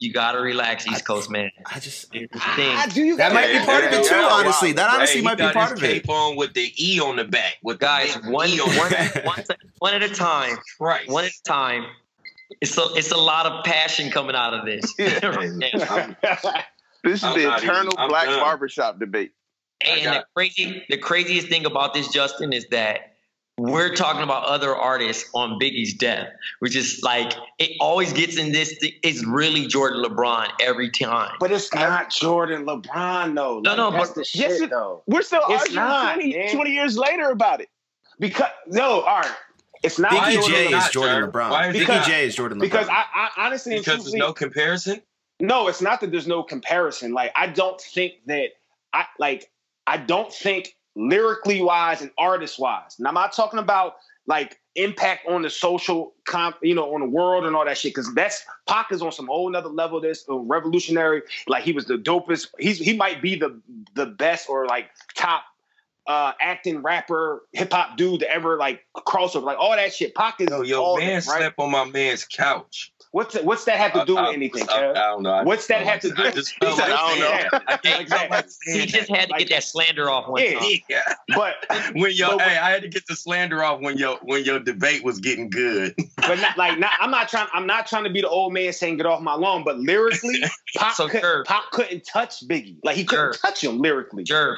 You 0.01 0.13
gotta 0.13 0.41
relax, 0.41 0.87
East 0.89 1.07
Coast 1.07 1.31
man. 1.31 1.51
I 1.73 1.79
just 1.79 2.13
Here's 2.13 2.29
the 2.29 2.39
Ah, 2.43 2.91
do 2.93 3.03
you 3.05 3.17
That 3.17 3.33
might 3.33 3.53
be 3.53 3.65
part 3.65 3.85
of 3.85 3.93
it 3.93 4.05
too. 4.05 4.15
Honestly, 4.15 4.73
that 4.73 4.91
honestly 4.93 5.23
might 5.23 5.39
be 5.39 5.49
part 5.51 5.73
of 5.73 5.83
it. 5.83 6.03
cape 6.03 6.09
on 6.11 6.37
with 6.37 6.53
the 6.55 6.73
E 6.77 7.01
on 7.01 7.17
the 7.17 7.25
back. 7.25 7.55
With 7.63 7.79
Guys, 7.79 8.15
big 8.17 8.27
one, 8.27 8.49
E 8.49 8.61
one, 8.61 8.71
on 8.71 8.77
one, 8.77 8.89
the 8.91 8.95
back. 9.47 9.57
one 9.79 9.95
at 9.95 10.03
a 10.03 10.09
time. 10.09 10.57
Right. 10.81 11.09
One 11.09 11.25
at 11.25 11.31
a 11.31 11.43
time. 11.45 11.87
It's 12.61 12.77
a, 12.77 12.83
it's 12.95 13.13
a 13.13 13.17
lot 13.17 13.47
of 13.47 13.65
passion 13.65 14.11
coming 14.11 14.35
out 14.37 14.53
of 14.53 14.67
this. 14.67 14.93
right. 14.99 16.65
This 17.03 17.19
is 17.21 17.25
I'm 17.25 17.39
the 17.39 17.45
not 17.45 17.63
even- 17.63 17.71
eternal 17.71 17.93
black 18.09 18.27
done. 18.27 18.41
barbershop 18.41 18.99
debate. 18.99 19.33
And 19.87 20.07
the 20.07 20.25
crazy, 20.35 20.85
the 20.89 20.97
craziest 20.97 21.49
thing 21.49 21.67
about 21.67 21.95
this, 21.95 22.09
Justin, 22.09 22.53
is 22.53 22.67
that 22.71 23.14
Mm-hmm. 23.61 23.71
we're 23.71 23.95
talking 23.95 24.23
about 24.23 24.45
other 24.47 24.75
artists 24.75 25.31
on 25.33 25.61
Biggie's 25.61 25.95
death, 25.95 26.29
which 26.59 26.75
is 26.75 27.01
like 27.05 27.33
it 27.59 27.71
always 27.81 28.13
gets 28.13 28.37
in 28.37 28.51
this. 28.51 28.77
thi- 28.79 28.99
It's 29.05 29.25
really 29.25 29.67
Jordan 29.69 30.03
LeBron 30.03 30.49
every 30.61 30.91
time. 30.91 31.31
But 31.39 31.53
it's 31.53 31.73
not 31.73 32.11
Jordan 32.11 32.67
LeBron, 32.67 33.35
though. 33.37 33.61
No, 33.61 33.71
Like, 33.71 33.77
no, 33.77 33.91
that's 33.93 34.09
but- 34.09 34.15
the 34.17 34.25
shit, 34.25 34.41
Yes, 34.41 34.61
it- 34.61 34.71
though. 34.71 35.03
We're 35.07 35.23
still 35.23 35.43
It's 35.49 35.63
arguing 35.63 35.77
not, 35.77 36.15
20, 36.15 36.53
20 36.53 36.71
years 36.73 36.99
later 36.99 37.31
about 37.31 37.61
it. 37.61 37.69
Because 38.19 38.49
no, 38.67 39.03
all 39.03 39.21
right, 39.21 39.31
it's 39.85 39.99
not 40.01 40.11
Biggie 40.11 40.35
Jordan 40.35 40.51
J 40.53 40.67
LeBron. 40.73 40.79
is 40.87 40.91
Jordan. 40.91 41.31
LeBron. 41.31 41.51
Why 41.51 41.69
is 41.69 41.77
Biggie 41.77 41.79
because- 41.81 42.07
J 42.07 42.27
is 42.27 42.35
Jordan 42.37 42.59
LeBron. 42.59 42.63
Because 42.63 42.89
I, 42.89 43.05
I 43.15 43.29
honestly 43.39 43.79
Because 43.79 44.03
there's 44.03 44.15
no 44.15 44.33
comparison. 44.33 45.01
No, 45.41 45.69
it's 45.69 45.81
not 45.83 46.01
that 46.01 46.11
there's 46.11 46.27
no 46.27 46.43
comparison. 46.43 47.13
Like 47.13 47.31
I 47.37 47.47
don't 47.47 47.81
think 47.81 48.15
that 48.27 48.49
I 48.93 49.05
like 49.21 49.51
I 49.87 49.97
don't 49.97 50.33
think 50.33 50.77
lyrically 50.97 51.63
wise 51.63 52.01
and 52.01 52.11
artist 52.19 52.59
wise. 52.59 52.97
Now 52.99 53.09
I'm 53.09 53.15
not 53.15 53.33
talking 53.33 53.59
about 53.59 53.97
like 54.27 54.59
impact 54.77 55.27
on 55.29 55.43
the 55.43 55.51
social 55.51 56.15
comp, 56.25 56.57
you 56.63 56.75
know, 56.75 56.95
on 56.95 57.01
the 57.01 57.09
world 57.09 57.45
and 57.45 57.55
all 57.55 57.65
that 57.65 57.79
shit. 57.79 57.95
Because 57.95 58.13
that's 58.15 58.45
Pac 58.67 58.91
is 58.91 59.03
on 59.03 59.13
some 59.13 59.27
whole 59.27 59.51
nother 59.51 59.69
level. 59.69 60.01
This 60.01 60.25
uh, 60.29 60.37
revolutionary. 60.37 61.23
Like 61.47 61.65
he 61.65 61.73
was 61.73 61.87
the 61.87 61.97
dopest. 61.97 62.49
He's 62.59 62.79
he 62.79 62.97
might 62.97 63.21
be 63.21 63.37
the 63.37 63.61
the 63.95 64.07
best 64.07 64.49
or 64.49 64.67
like 64.67 64.91
top 65.15 65.43
uh 66.07 66.33
acting 66.41 66.83
rapper 66.83 67.43
hip 67.53 67.73
hop 67.73 67.97
dude 67.97 68.21
to 68.21 68.31
ever 68.31 68.57
like 68.59 68.85
crossover. 68.97 69.43
Like 69.43 69.59
all 69.59 69.71
that 69.75 69.95
shit. 69.95 70.15
Pac 70.15 70.41
is 70.41 70.49
Yo, 70.51 70.63
yo, 70.63 70.83
all 70.83 70.99
man 70.99 71.07
that, 71.09 71.15
right? 71.15 71.23
slept 71.39 71.59
on 71.59 71.71
my 71.71 71.85
man's 71.85 72.25
couch. 72.25 72.91
What's 73.13 73.35
that, 73.35 73.45
what's 73.45 73.65
that 73.67 73.79
have 73.79 73.93
to 73.93 74.05
do 74.05 74.17
with 74.17 74.25
I- 74.25 74.31
I- 74.31 74.35
anything? 74.35 74.69
I, 74.69 74.73
I 74.75 74.77
Kev? 74.83 74.95
don't 74.95 75.23
know. 75.23 75.43
What's 75.45 75.67
that 75.69 75.85
felt 75.85 75.89
have 75.89 76.01
to 76.01 76.11
do- 76.11 76.23
I 76.25 76.31
just 76.33 76.53
He 76.61 76.67
like 76.67 76.81
I 76.81 76.89
don't 76.89 77.21
know. 77.53 77.59
I 77.69 77.77
can't 77.77 78.01
Exactly. 78.03 78.51
He 78.81 78.87
just 78.87 79.09
had 79.09 79.29
to 79.31 79.37
get 79.39 79.49
that 79.51 79.63
slander 79.63 80.11
off 80.11 80.29
one 80.29 80.43
Yeah. 80.43 80.59
time. 80.59 80.69
Yeah. 80.89 81.15
But 81.35 81.55
When 81.95 82.11
yo, 82.13 82.37
But- 82.37 82.41
hey, 82.49 82.59
I 82.59 82.71
had 82.71 82.83
to 82.83 82.89
get 82.89 83.07
the 83.07 83.15
slander 83.15 83.63
off 83.63 83.81
when 83.81 83.97
your 83.99 84.19
when 84.23 84.45
your 84.45 84.59
debate 84.59 85.05
was 85.05 85.21
getting 85.21 85.49
good. 85.49 85.95
but 86.17 86.41
not 86.41 86.59
like 86.59 86.79
not, 86.79 86.91
I'm 87.01 87.11
not 87.13 87.29
trying. 87.29 87.47
I'm 87.55 87.67
not 87.69 87.87
trying 87.87 88.05
to 88.05 88.11
be 88.11 88.21
the 88.21 88.29
old 88.29 88.53
man 88.53 88.73
saying 88.73 88.97
get 88.97 89.07
off 89.07 89.21
my 89.23 89.35
lawn. 89.35 89.63
But 89.65 89.79
lyrically, 89.79 90.43
Pac, 90.77 90.95
So, 90.95 91.09
could, 91.09 91.45
Pac 91.47 91.71
couldn't 91.71 92.05
touch 92.05 92.47
Biggie. 92.49 92.79
Like 92.83 92.97
he 92.97 93.05
couldn't 93.05 93.35
Sure. 93.37 93.51
touch 93.51 93.63
him 93.63 93.79
lyrically. 93.79 94.25
Jerv, 94.25 94.57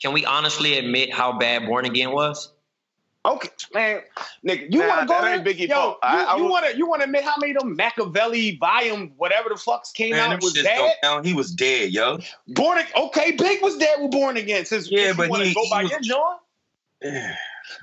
can 0.00 0.12
we 0.12 0.24
honestly 0.24 0.78
admit 0.78 1.12
how 1.12 1.32
bad 1.38 1.66
Born 1.66 1.84
Again 1.84 2.10
was? 2.12 2.52
Okay, 3.24 3.48
man, 3.74 4.02
nigga, 4.46 4.72
you 4.72 4.78
Nah, 4.78 4.86
want 4.88 5.00
to 5.00 5.06
go 5.08 5.20
there? 5.20 5.38
Biggie 5.40 5.68
Yo, 5.68 5.74
fault. 5.74 5.98
you, 6.04 6.08
I- 6.08 6.24
I 6.24 6.36
you 6.36 6.44
want 6.44 6.66
to 6.70 6.76
you 6.76 6.86
want 6.86 7.00
to 7.00 7.06
admit 7.06 7.24
how 7.24 7.34
many 7.40 7.54
of 7.56 7.58
them 7.62 7.76
Makaveli 7.76 8.56
volume 8.60 9.12
whatever 9.16 9.48
the 9.48 9.56
fucks 9.56 9.92
came 9.92 10.12
Man, 10.12 10.32
out 10.34 10.40
was 10.42 10.54
shits 10.54 10.62
bad? 11.02 11.26
He 11.26 11.32
was 11.32 11.50
dead, 11.50 11.90
yo. 11.92 12.20
Born 12.46 12.78
Ag- 12.78 12.92
okay, 12.96 13.32
Big 13.32 13.62
was 13.62 13.76
dead 13.78 14.00
with 14.00 14.12
Born 14.12 14.36
Again. 14.36 14.64
Since 14.64 14.88
Yeah, 14.92 15.00
if 15.00 15.06
you 15.08 15.14
but 15.24 15.30
wanna 15.30 15.46
he- 15.46 15.54
go 15.54 15.64
he 15.64 15.70
by 15.70 15.82
was- 15.82 15.90
your 15.90 16.00
John. 16.02 16.36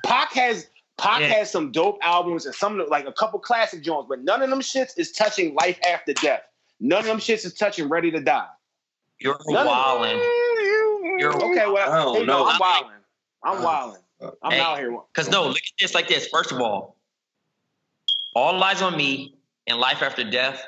Pac 0.05 0.31
has 0.33 0.67
Pac 0.97 1.19
Yeah. 1.21 1.27
has 1.27 1.51
some 1.51 1.73
dope 1.73 1.97
albums 2.01 2.45
and 2.45 2.55
some 2.55 2.81
like 2.87 3.05
a 3.05 3.11
couple 3.11 3.37
classic 3.39 3.83
joints, 3.83 4.07
but 4.07 4.23
none 4.23 4.41
of 4.41 4.49
them 4.49 4.61
shits 4.61 4.91
is 4.97 5.11
touching 5.11 5.55
Life 5.55 5.77
After 5.85 6.13
Death. 6.13 6.43
None 6.79 6.99
of 6.99 7.05
them 7.05 7.17
shits 7.17 7.45
is 7.45 7.53
touching 7.53 7.89
Ready 7.89 8.11
to 8.11 8.21
Die. 8.21 8.45
You're 9.19 9.37
None 9.47 9.67
wildin'. 9.67 10.19
You're 11.17 11.33
Okay, 11.35 11.67
well, 11.67 11.91
I 11.91 12.03
don't 12.03 12.13
here 12.13 12.21
you 12.21 12.27
go. 12.27 12.43
know. 12.43 12.47
I'm 12.49 12.59
wilding. 12.59 12.89
I'm 13.43 13.57
Uh, 13.57 13.63
wilding. 13.63 14.01
I'm 14.41 14.51
Hey. 14.51 14.59
out 14.59 14.77
here. 14.79 14.97
Because 15.13 15.29
no, 15.29 15.47
look 15.47 15.57
at 15.57 15.63
this 15.79 15.93
like 15.93 16.07
this. 16.07 16.27
First 16.27 16.51
of 16.51 16.61
all, 16.61 16.95
All 18.35 18.59
Eyez 18.61 18.81
on 18.81 18.95
Me 18.97 19.35
and 19.67 19.79
Life 19.79 20.01
After 20.01 20.23
Death, 20.23 20.63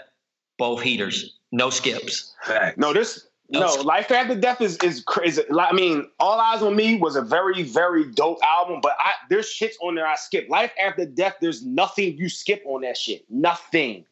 both 0.57 0.81
heaters, 0.81 1.37
no 1.51 1.69
skips. 1.69 2.33
No, 2.77 2.93
this 2.93 3.27
no, 3.49 3.75
Life 3.75 4.11
After 4.11 4.35
Death 4.35 4.59
is 4.61 4.77
is 4.77 5.01
crazy. 5.03 5.41
I 5.57 5.71
mean, 5.73 6.09
All 6.19 6.37
Eyez 6.39 6.61
on 6.61 6.75
Me 6.75 6.97
was 6.97 7.15
a 7.15 7.21
very 7.21 7.63
very 7.63 8.11
dope 8.11 8.39
album, 8.43 8.79
but 8.81 8.95
I 8.99 9.13
there's 9.29 9.47
shits 9.47 9.75
on 9.81 9.95
there 9.95 10.05
I 10.07 10.15
skip. 10.15 10.49
Life 10.49 10.71
After 10.81 11.05
Death, 11.05 11.37
there's 11.41 11.65
nothing 11.65 12.17
you 12.17 12.27
skip 12.29 12.61
on 12.65 12.81
that 12.81 12.97
shit. 12.97 13.23
Nothing. 13.29 14.05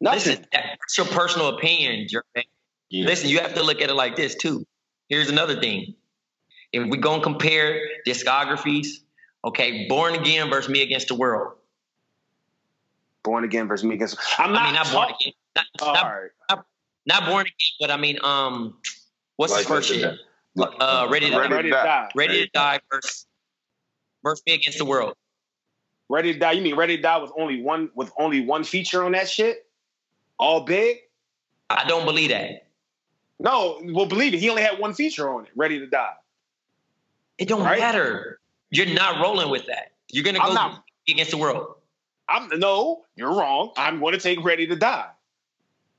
Nothing. 0.00 0.32
Listen, 0.32 0.46
that's 0.52 0.98
your 0.98 1.06
personal 1.06 1.48
opinion, 1.56 2.08
Jermaine. 2.08 2.44
Listen, 2.90 3.30
you 3.30 3.38
have 3.38 3.54
to 3.54 3.62
look 3.62 3.80
at 3.80 3.88
it 3.88 3.94
like 3.94 4.16
this 4.16 4.34
too. 4.34 4.66
Here's 5.12 5.28
another 5.28 5.60
thing. 5.60 5.94
If 6.72 6.88
we're 6.88 6.96
gonna 6.96 7.22
compare 7.22 7.82
discographies, 8.06 8.86
okay, 9.44 9.86
Born 9.86 10.14
Again 10.14 10.48
versus 10.48 10.70
Me 10.70 10.80
Against 10.80 11.08
the 11.08 11.14
World. 11.14 11.52
Born 13.22 13.44
Again 13.44 13.68
versus 13.68 13.84
Me 13.84 13.94
Against. 13.94 14.16
I'm 14.38 14.56
I 14.56 14.64
mean, 14.64 14.72
not 14.72 14.86
not 14.86 14.92
Born 14.94 15.08
Again. 15.20 15.32
Not, 15.54 15.66
All 15.82 15.92
not, 15.92 16.04
right. 16.06 16.30
not, 16.48 16.66
not 17.04 17.28
Born 17.28 17.42
Again, 17.42 17.52
but 17.78 17.90
I 17.90 17.98
mean, 17.98 18.16
um, 18.24 18.78
what's 19.36 19.54
his 19.54 19.68
Life 19.68 19.76
first 19.82 19.92
After 19.92 20.16
shit? 20.16 20.18
Uh, 20.80 21.08
Ready 21.10 21.28
to 21.28 21.38
Ready 21.40 21.68
to 21.68 21.70
Die. 21.70 22.08
Ready 22.14 22.46
to 22.46 22.50
Die 22.54 22.80
versus 22.90 23.26
versus 24.24 24.42
Me 24.46 24.54
Against 24.54 24.78
the 24.78 24.86
World. 24.86 25.14
Ready 26.08 26.32
to 26.32 26.38
Die. 26.38 26.52
You 26.52 26.62
mean 26.62 26.74
Ready 26.74 26.96
to 26.96 27.02
Die 27.02 27.18
with 27.18 27.32
only 27.38 27.60
one 27.60 27.90
with 27.94 28.10
only 28.18 28.46
one 28.46 28.64
feature 28.64 29.04
on 29.04 29.12
that 29.12 29.28
shit? 29.28 29.66
All 30.38 30.64
big? 30.64 31.00
I 31.68 31.86
don't 31.86 32.06
believe 32.06 32.30
that. 32.30 32.66
No, 33.40 33.80
well, 33.84 34.06
believe 34.06 34.34
it. 34.34 34.40
He 34.40 34.48
only 34.50 34.62
had 34.62 34.78
one 34.78 34.94
feature 34.94 35.28
on 35.32 35.44
it. 35.46 35.50
Ready 35.56 35.78
to 35.80 35.86
Die. 35.86 36.12
It 37.38 37.48
don't 37.48 37.62
Right? 37.62 37.78
matter. 37.78 38.38
You're 38.70 38.86
not 38.86 39.20
rolling 39.20 39.50
with 39.50 39.66
that. 39.66 39.92
You're 40.10 40.24
gonna 40.24 40.38
go 40.38 40.52
not- 40.52 40.84
against 41.08 41.30
the 41.32 41.36
world. 41.38 41.74
I'm 42.28 42.48
no, 42.58 43.04
you're 43.16 43.34
wrong. 43.34 43.72
I'm 43.76 43.98
going 44.00 44.12
to 44.12 44.18
take 44.20 44.42
Ready 44.44 44.66
to 44.68 44.76
Die. 44.76 45.06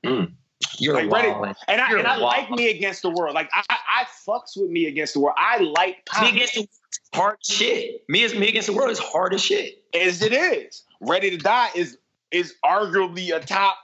Mm. 0.04 0.32
You're 0.78 0.94
Like, 0.94 1.10
Ready, 1.10 1.28
and 1.68 1.80
I 1.80 1.90
You're 1.90 1.98
and 1.98 2.08
I 2.08 2.16
like. 2.16 2.50
Me 2.50 2.70
Against 2.70 3.02
the 3.02 3.10
World. 3.10 3.34
Like 3.34 3.50
I, 3.52 3.62
I, 3.68 4.04
fucks 4.26 4.56
with 4.56 4.70
Me 4.70 4.86
Against 4.86 5.14
the 5.14 5.20
World. 5.20 5.36
I 5.38 5.58
like 5.58 6.04
Pac. 6.06 6.22
Me 6.22 6.30
Against 6.30 6.54
the 6.54 6.60
World 6.60 6.68
is 6.92 7.08
hard 7.14 7.36
shit. 7.44 8.04
Me, 8.08 8.24
as, 8.24 8.34
me 8.34 8.48
Against 8.48 8.66
the 8.66 8.72
World 8.72 8.90
is 8.90 8.98
hard 8.98 9.34
as 9.34 9.42
shit. 9.44 9.84
as 9.94 10.22
it 10.22 10.32
is. 10.32 10.82
Ready 11.00 11.30
to 11.30 11.36
Die 11.36 11.68
is 11.76 11.98
is 12.30 12.54
arguably 12.64 13.34
a 13.36 13.40
top 13.40 13.76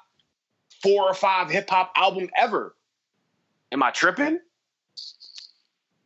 four 0.83 1.03
or 1.05 1.15
five 1.15 1.51
hip 1.51 1.69
hop 1.71 1.93
album 1.95 2.29
ever. 2.37 2.75
Am 3.73 3.83
I 3.83 3.91
tripping? 3.91 4.41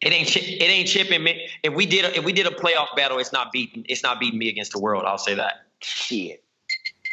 It 0.03 0.13
ain't 0.13 0.37
it 0.37 0.63
ain't 0.63 0.89
chipping 0.89 1.23
me. 1.23 1.49
If 1.63 1.73
we 1.75 1.87
did 1.87 2.05
a, 2.05 2.19
if 2.19 2.25
we 2.25 2.33
did 2.33 2.47
a 2.47 2.51
playoff 2.51 2.95
battle, 2.95 3.19
it's 3.19 3.33
not 3.33 3.53
beating 3.53 3.87
it's 3.89 4.03
not 4.03 4.21
beating 4.21 4.39
me 4.39 4.49
against 4.49 4.73
the 4.73 4.79
world. 4.79 5.05
I'll 5.07 5.17
say 5.19 5.35
that. 5.35 5.65
Shit. 5.81 6.43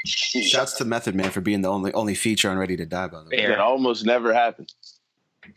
Shouts 0.06 0.74
to 0.74 0.86
Method 0.86 1.16
Man 1.16 1.30
for 1.30 1.42
being 1.42 1.62
the 1.62 1.70
only 1.70 1.94
only 1.94 2.16
feature 2.16 2.50
on 2.50 2.58
Ready 2.58 2.76
to 2.78 2.86
Die, 2.86 3.08
by 3.08 3.24
the 3.24 3.30
way. 3.30 3.48
That 3.48 3.60
almost 3.60 4.06
never 4.06 4.34
happened. 4.34 4.74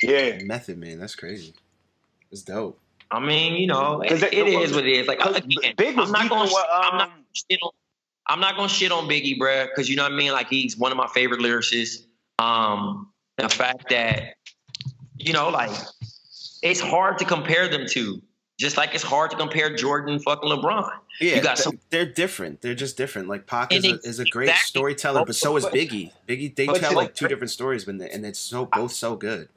Yeah. 0.03 0.39
Method 0.45 0.79
Man, 0.79 0.99
that's 1.01 1.15
crazy. 1.17 1.55
It's 2.31 2.43
dope. 2.43 2.79
I 3.11 3.21
mean, 3.21 3.55
you 3.55 3.67
know, 3.67 4.01
it, 4.03 4.09
'Cause 4.09 4.23
it 4.23 4.33
it- 4.35 4.47
is 4.49 4.73
what 4.73 4.87
it 4.87 4.93
is. 4.93 5.09
Like 5.09 5.21
again, 5.25 5.75
Big 5.77 5.97
was 5.97 6.09
I'm 6.09 6.13
not 6.13 6.29
gonna 6.29 6.45
in 6.51 6.57
I'm 6.71 6.99
not 6.99 7.09
um, 7.11 7.25
shit 7.33 7.59
on 7.63 7.71
I'm 8.27 8.41
not 8.41 8.57
gonna 8.57 8.69
shit 8.69 8.93
on 8.93 9.09
Biggie, 9.09 9.39
bruh, 9.39 9.67
because 9.69 9.89
you 9.89 9.97
know 9.97 10.05
what 10.05 10.13
I 10.13 10.17
mean. 10.17 10.33
Like 10.33 10.49
he's 10.49 10.77
one 10.79 10.93
of 10.93 10.99
my 10.99 11.09
favorite 11.09 11.41
lyricists. 11.41 12.05
Um, 12.39 13.11
the 13.39 13.49
fact 13.49 13.89
that 13.91 14.35
you 15.27 15.33
know, 15.33 15.49
like 15.49 15.71
it's 16.63 16.81
hard 16.81 17.19
to 17.19 17.25
compare 17.25 17.69
them 17.69 17.87
to. 17.91 18.23
Just 18.57 18.77
like 18.77 18.95
it's 18.95 19.03
hard 19.03 19.33
to 19.33 19.37
compare 19.37 19.75
Jordan 19.75 20.21
fucking 20.21 20.49
LeBron. 20.49 20.89
Yeah, 21.21 21.37
you 21.37 21.43
got 21.43 21.57
th- 21.57 21.65
some 21.65 21.81
they're 21.91 22.07
different. 22.07 22.61
They're 22.61 22.75
just 22.77 22.97
different. 22.97 23.27
Like 23.27 23.49
Pac 23.49 23.73
is 23.73 23.85
a, 23.85 23.99
is 24.05 24.21
a 24.21 24.25
great 24.25 24.49
exactly. 24.49 24.67
storyteller, 24.69 25.25
but 25.25 25.35
so 25.35 25.57
is 25.57 25.67
Biggie. 25.67 26.13
Biggie, 26.29 26.55
they 26.55 26.67
but 26.67 26.77
tell 26.81 26.95
like 26.95 27.15
two 27.17 27.27
different 27.27 27.51
stories, 27.51 27.85
but 27.85 27.99
they- 27.99 28.11
and 28.11 28.25
it's 28.25 28.39
so 28.39 28.67
both 28.67 28.93
so 28.93 29.17
good. 29.17 29.49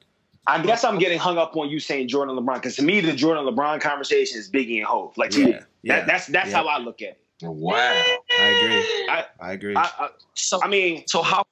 I 0.48 0.60
guess 0.62 0.82
I'm 0.82 0.98
getting 0.98 1.18
hung 1.18 1.36
up 1.38 1.56
on 1.56 1.68
you 1.68 1.78
saying 1.78 2.08
Jordan 2.08 2.34
LeBron 2.34 2.54
because 2.54 2.74
to 2.76 2.82
me 2.82 3.00
the 3.00 3.12
Jordan 3.12 3.44
LeBron 3.44 3.80
conversation 3.80 4.38
is 4.38 4.50
Biggie 4.50 4.78
and 4.78 4.86
Hov. 4.86 5.16
Like 5.16 5.30
to 5.30 5.44
me, 5.44 5.50
Yeah, 5.50 5.60
yeah, 5.82 5.96
that, 5.98 6.06
that's 6.08 6.26
that's 6.26 6.50
yeah. 6.50 6.56
how 6.56 6.66
I 6.66 6.78
look 6.78 7.00
at 7.02 7.10
it. 7.10 7.20
Wow. 7.42 7.76
I 7.76 8.44
agree. 8.62 9.08
I, 9.10 9.24
I 9.40 9.52
agree. 9.52 9.76
I, 9.76 9.82
I, 9.82 10.08
so 10.34 10.58
I 10.60 10.66
mean, 10.68 11.04
so 11.06 11.22
how 11.22 11.44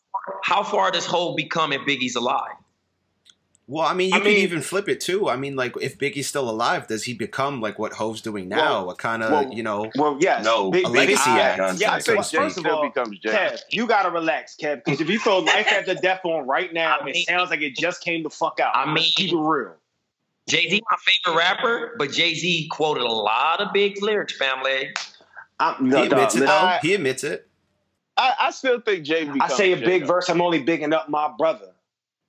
how 0.43 0.65
far 0.65 0.91
does 0.91 1.07
Hov 1.07 1.37
become 1.37 1.73
if 1.73 1.83
Biggie's 1.83 2.17
alive? 2.17 2.57
Well, 3.69 3.85
I 3.85 3.95
mean, 3.95 4.11
you 4.11 4.15
I 4.15 4.19
could 4.19 4.27
mean- 4.27 4.37
even 4.43 4.63
flip 4.63 4.89
it 4.89 5.01
too. 5.01 5.29
I 5.29 5.35
mean, 5.35 5.57
like 5.57 5.75
if 5.81 5.99
Biggie's 5.99 6.29
still 6.29 6.49
alive, 6.49 6.87
does 6.87 7.03
he 7.03 7.15
become 7.15 7.61
like 7.61 7.81
what 7.81 7.95
Hov's 7.95 8.21
doing 8.21 8.49
now? 8.49 8.83
Well- 8.85 8.91
a 8.91 8.95
kind 8.97 9.25
of 9.25 9.31
well- 9.33 9.53
you 9.53 9.65
know 9.65 9.91
well, 9.97 10.17
yes, 10.21 10.45
No, 10.45 10.71
Big- 10.71 10.85
a 10.85 10.89
legacy 10.89 11.23
I- 11.31 11.41
act. 11.41 11.81
Yeah, 11.81 11.93
I 11.95 11.99
so 11.99 12.13
think 12.13 12.25
speak. 12.25 12.41
first 12.41 12.57
of 12.59 12.61
Still 12.63 12.77
all, 12.77 12.83
becomes 12.89 13.19
Kev, 13.19 13.61
you 13.71 13.89
gotta 13.89 14.11
relax, 14.11 14.55
Kev, 14.55 14.85
because 14.85 15.01
if 15.01 15.11
you 15.11 15.19
throw 15.19 15.39
Life 15.41 15.67
After 15.67 15.95
Death 15.97 16.21
on 16.25 16.47
right 16.47 16.73
now, 16.73 16.99
I 17.03 17.09
it 17.09 17.27
sounds 17.27 17.51
like 17.51 17.61
it 17.61 17.75
just 17.77 18.03
came 18.05 18.23
the 18.23 18.31
fuck 18.31 18.61
out. 18.61 18.77
I 18.77 18.85
Let's 18.89 18.95
mean- 19.01 19.13
keep 19.17 19.33
it 19.33 19.37
real. 19.37 19.75
Jay 20.49 20.69
Z, 20.71 20.81
my 20.89 20.97
favorite 21.05 21.37
rapper, 21.37 21.97
but 21.99 22.13
Jay 22.13 22.35
Z 22.35 22.69
quoted 22.71 23.03
a 23.03 23.09
lot 23.13 23.61
of 23.61 23.73
big 23.73 24.01
lyrics, 24.01 24.37
family. 24.37 24.91
I'm, 25.59 25.75
he 25.87 25.91
no, 25.91 26.03
admits 26.05 26.35
dog, 26.35 26.43
it 26.43 26.47
though. 26.47 26.53
I- 26.53 26.79
he 26.83 26.95
admits 26.95 27.25
it. 27.25 27.49
I, 28.17 28.33
I 28.39 28.51
still 28.53 28.81
think 28.81 29.05
Jay. 29.05 29.29
I 29.41 29.49
say 29.49 29.73
a 29.73 29.77
Jay, 29.77 29.85
big 29.85 30.03
though. 30.03 30.07
verse. 30.15 30.29
I'm 30.29 30.41
only 30.41 30.63
bigging 30.63 30.93
up 30.93 31.09
my 31.09 31.33
brother. 31.37 31.73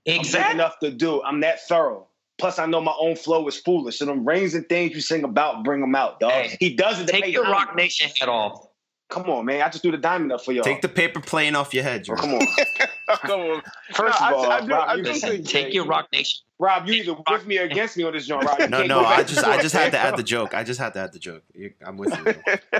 I'm 0.08 0.14
big 0.14 0.20
Exactly. 0.22 0.54
enough 0.56 0.80
to 0.80 0.92
do. 0.92 1.22
I'm 1.24 1.42
that 1.42 1.62
thorough. 1.68 2.08
Plus, 2.38 2.60
I 2.60 2.66
know 2.68 2.80
my 2.80 2.94
own 3.00 3.16
flow 3.16 3.48
is 3.48 3.58
foolish. 3.58 3.98
So 4.00 4.06
them 4.06 4.26
rings 4.26 4.54
and 4.54 4.68
things 4.70 4.94
you 4.94 5.02
sing 5.02 5.24
about, 5.24 5.64
bring 5.64 5.82
them 5.82 5.96
out, 5.96 6.20
dog. 6.20 6.32
Hey, 6.32 6.58
he 6.60 6.76
does 6.76 7.00
it 7.02 7.08
Take 7.08 7.24
pay 7.26 7.32
your 7.32 7.46
homage. 7.46 7.68
Roc 7.68 7.76
Nation 7.76 8.12
hat 8.20 8.30
off. 8.30 8.68
Come 9.10 9.30
on, 9.30 9.46
man. 9.46 9.62
I 9.62 9.70
just 9.70 9.82
threw 9.82 9.92
the 9.92 9.98
diamond 9.98 10.32
up 10.34 10.44
for 10.44 10.52
y'all. 10.52 10.64
Take 10.64 10.82
the 10.82 10.90
paper 10.90 11.20
plane 11.20 11.56
off 11.56 11.74
your 11.74 11.84
head, 11.84 12.04
Jordan. 12.04 12.30
come 12.30 12.34
on. 12.36 12.48
Come 13.22 13.40
on. 13.40 13.62
First 13.94 14.20
No, 14.20 14.28
of 14.28 14.34
all, 14.34 14.52
I, 14.52 14.58
I 14.58 14.62
do, 14.62 14.68
Rob, 14.74 14.90
I 14.90 14.96
do 14.98 15.02
Listen, 15.04 15.30
take 15.44 15.46
Jay- 15.68 15.72
your 15.72 15.86
Roc 15.86 16.12
Nation. 16.12 16.42
Rob, 16.60 16.88
you 16.88 16.94
either 16.96 17.16
with 17.30 17.46
me 17.48 17.58
or 17.58 17.64
against 17.64 17.96
me 17.96 18.04
on 18.04 18.12
this 18.12 18.28
joint, 18.28 18.44
Rob. 18.46 18.60
You 18.60 18.68
No, 18.68 18.84
no, 18.86 19.00
I 19.06 19.24
just 19.24 19.46
I 19.46 19.62
just 19.62 19.74
had 19.74 19.92
to 19.94 19.98
add 19.98 20.18
the 20.18 20.24
joke. 20.24 20.54
I 20.54 20.64
just 20.66 20.78
had 20.80 20.92
to 20.94 21.00
add 21.00 21.14
the 21.14 21.20
joke. 21.20 21.44
I'm 21.86 21.96
with 21.98 22.10
you. 22.18 22.36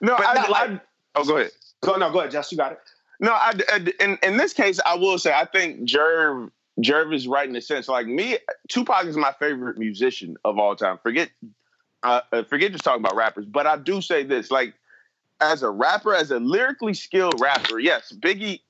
No, 0.00 0.16
But 0.16 0.26
I, 0.28 0.34
not 0.34 0.46
I, 0.46 0.48
like- 0.66 0.80
oh, 1.14 1.24
go 1.24 1.36
ahead. 1.38 1.50
Go, 1.82 1.96
no, 1.96 2.12
go 2.12 2.20
ahead, 2.20 2.30
Jess. 2.30 2.52
You 2.52 2.58
got 2.58 2.72
it. 2.72 2.78
No, 3.20 3.32
I, 3.32 3.52
I- 3.68 3.92
in 4.00 4.18
in 4.22 4.36
this 4.36 4.52
case, 4.52 4.80
I 4.84 4.96
will 4.96 5.18
say 5.18 5.32
I 5.32 5.44
think 5.44 5.88
Jerv 5.88 6.50
Jerv 6.80 7.14
is 7.14 7.26
right 7.28 7.46
in 7.46 7.54
the 7.54 7.60
sense 7.60 7.88
like 7.88 8.06
me. 8.06 8.38
Tupac 8.68 9.06
is 9.06 9.16
my 9.16 9.32
favorite 9.38 9.78
musician 9.78 10.36
of 10.44 10.58
all 10.58 10.74
time. 10.76 10.98
Forget 11.02 11.30
uh, 12.02 12.20
uh, 12.32 12.42
forget 12.44 12.72
just 12.72 12.84
talking 12.84 13.04
about 13.04 13.16
rappers, 13.16 13.46
but 13.46 13.66
I 13.66 13.76
do 13.76 14.00
say 14.00 14.24
this 14.24 14.50
like 14.50 14.74
as 15.40 15.62
a 15.62 15.70
rapper, 15.70 16.14
as 16.14 16.30
a 16.30 16.38
lyrically 16.38 16.94
skilled 16.94 17.40
rapper, 17.40 17.78
yes, 17.78 18.12
Biggie. 18.12 18.60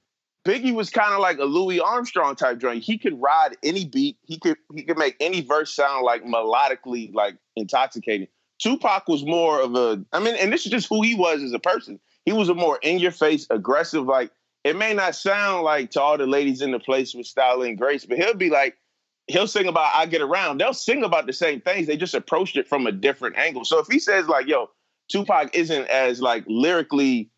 Biggie 0.47 0.75
was 0.75 0.91
kind 0.91 1.15
of 1.15 1.21
like 1.21 1.39
a 1.39 1.45
Louis 1.45 1.81
Armstrong 1.81 2.37
type 2.37 2.59
joint. 2.59 2.83
He 2.85 2.99
could 2.99 3.19
ride 3.19 3.57
any 3.63 3.87
beat. 3.87 4.19
He 4.25 4.39
could 4.39 4.59
he 4.75 4.83
could 4.83 4.99
make 4.99 5.17
any 5.19 5.41
verse 5.41 5.73
sound 5.75 6.05
like 6.05 6.23
melodically 6.25 7.13
like 7.15 7.37
intoxicating. 7.57 8.29
Tupac 8.59 9.09
was 9.09 9.25
more 9.25 9.61
of 9.63 9.75
a 9.75 10.05
I 10.13 10.21
mean, 10.21 10.35
and 10.37 10.53
this 10.53 10.67
is 10.67 10.71
just 10.71 10.87
who 10.89 11.01
he 11.03 11.15
was 11.15 11.43
as 11.43 11.53
a 11.53 11.59
person. 11.59 11.99
He 12.25 12.33
was 12.33 12.49
a 12.49 12.55
more 12.55 12.79
in 12.83 12.99
your 12.99 13.11
face, 13.11 13.47
aggressive, 13.51 14.05
like 14.05 14.31
it 14.65 14.77
may 14.77 14.95
not 14.95 15.15
sound 15.15 15.63
like 15.63 15.91
to 15.93 16.01
all 16.01 16.17
the 16.17 16.27
ladies 16.27 16.63
in 16.63 16.71
the 16.71 16.79
place 16.79 17.15
with 17.15 17.27
style 17.27 17.63
and 17.63 17.77
grace, 17.77 18.07
but 18.07 18.17
he'll 18.17 18.35
be 18.35 18.51
like, 18.51 18.79
he'll 19.27 19.47
sing 19.47 19.69
about 19.69 19.95
I 19.95 20.07
get 20.07 20.23
around. 20.23 20.59
They'll 20.59 20.73
sing 20.73 21.05
about 21.05 21.27
the 21.27 21.33
same 21.33 21.61
things. 21.61 21.87
They 21.87 21.97
just 21.97 22.15
approached 22.15 22.57
it 22.57 22.67
from 22.67 22.87
a 22.87 22.93
different 22.93 23.37
angle. 23.37 23.65
So 23.65 23.79
if 23.79 23.87
he 23.89 23.99
says 23.99 24.27
like, 24.27 24.47
yo, 24.47 24.71
Tupac 25.09 25.55
isn't 25.55 25.89
as 25.89 26.23
like 26.23 26.45
lyrically 26.47 27.31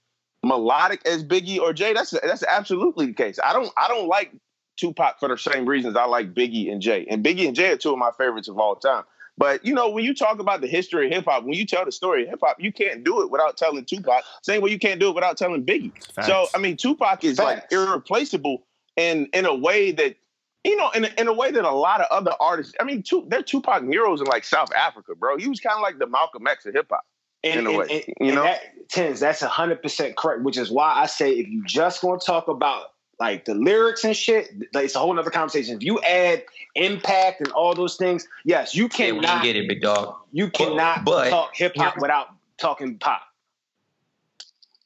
melodic 0.44 1.04
as 1.06 1.24
Biggie 1.24 1.58
or 1.58 1.72
Jay, 1.72 1.92
that's 1.92 2.10
that's 2.10 2.44
absolutely 2.44 3.06
the 3.06 3.14
case. 3.14 3.38
I 3.44 3.52
don't 3.52 3.72
I 3.76 3.88
don't 3.88 4.06
like 4.06 4.32
Tupac 4.76 5.18
for 5.18 5.28
the 5.28 5.36
same 5.36 5.66
reasons 5.66 5.96
I 5.96 6.04
like 6.04 6.32
Biggie 6.32 6.70
and 6.70 6.80
Jay. 6.80 7.06
And 7.10 7.24
Biggie 7.24 7.48
and 7.48 7.56
Jay 7.56 7.72
are 7.72 7.76
two 7.76 7.92
of 7.92 7.98
my 7.98 8.12
favorites 8.16 8.48
of 8.48 8.58
all 8.58 8.76
time. 8.76 9.04
But 9.38 9.64
you 9.64 9.74
know, 9.74 9.90
when 9.90 10.04
you 10.04 10.14
talk 10.14 10.38
about 10.38 10.60
the 10.60 10.66
history 10.66 11.06
of 11.06 11.12
hip 11.12 11.24
hop, 11.26 11.44
when 11.44 11.54
you 11.54 11.66
tell 11.66 11.84
the 11.84 11.92
story 11.92 12.22
of 12.24 12.30
hip 12.30 12.40
hop, 12.42 12.56
you 12.58 12.72
can't 12.72 13.04
do 13.04 13.22
it 13.22 13.30
without 13.30 13.56
telling 13.56 13.84
Tupac. 13.84 14.24
Same 14.42 14.62
way 14.62 14.70
you 14.70 14.78
can't 14.78 14.98
do 14.98 15.08
it 15.08 15.14
without 15.14 15.36
telling 15.36 15.64
Biggie. 15.64 15.92
Facts. 16.14 16.28
So 16.28 16.46
I 16.54 16.58
mean, 16.58 16.76
Tupac 16.76 17.22
is 17.24 17.38
like 17.38 17.66
irreplaceable 17.70 18.66
in 18.96 19.26
in 19.32 19.44
a 19.44 19.54
way 19.54 19.92
that 19.92 20.16
you 20.64 20.74
know, 20.76 20.90
in 20.90 21.04
a, 21.04 21.10
in 21.16 21.28
a 21.28 21.32
way 21.32 21.52
that 21.52 21.64
a 21.64 21.70
lot 21.70 22.00
of 22.00 22.06
other 22.10 22.32
artists. 22.40 22.74
I 22.80 22.84
mean, 22.84 23.02
two, 23.02 23.24
they're 23.28 23.42
Tupac 23.42 23.84
heroes 23.84 24.20
in 24.20 24.26
like 24.26 24.42
South 24.42 24.72
Africa, 24.74 25.14
bro. 25.14 25.36
He 25.36 25.46
was 25.46 25.60
kind 25.60 25.76
of 25.76 25.82
like 25.82 25.98
the 25.98 26.08
Malcolm 26.08 26.46
X 26.46 26.66
of 26.66 26.74
hip 26.74 26.86
hop. 26.90 27.04
And, 27.44 27.60
In 27.60 27.66
a 27.66 27.78
way, 27.78 27.86
and- 27.88 28.04
you 28.20 28.26
and 28.26 28.34
know? 28.34 28.42
that, 28.42 28.60
Tens, 28.88 29.20
that's 29.20 29.42
hundred 29.42 29.80
percent 29.82 30.16
correct. 30.16 30.42
Which 30.42 30.56
is 30.56 30.70
why 30.70 30.92
I 30.94 31.06
say 31.06 31.32
if 31.32 31.46
you 31.48 31.62
just 31.64 32.00
going 32.00 32.18
to 32.18 32.26
talk 32.26 32.48
about 32.48 32.86
like 33.18 33.44
the 33.46 33.54
lyrics 33.54 34.04
and 34.04 34.16
shit, 34.16 34.50
it's 34.74 34.94
a 34.94 34.98
whole 34.98 35.14
nother 35.14 35.30
conversation. 35.30 35.76
If 35.76 35.82
you 35.82 36.00
add 36.02 36.44
impact 36.74 37.40
and 37.40 37.50
all 37.52 37.74
those 37.74 37.96
things, 37.96 38.28
yes, 38.44 38.74
you 38.74 38.84
Yeah, 38.84 38.88
cannot. 39.10 39.42
get 39.42 39.56
it, 39.56 39.68
big 39.68 39.80
dog. 39.82 40.16
You 40.32 40.50
cannot 40.50 41.04
but- 41.04 41.30
talk 41.30 41.56
hip 41.56 41.76
hop 41.76 41.96
without 41.98 42.28
talking 42.58 42.98
Pac. 42.98 43.22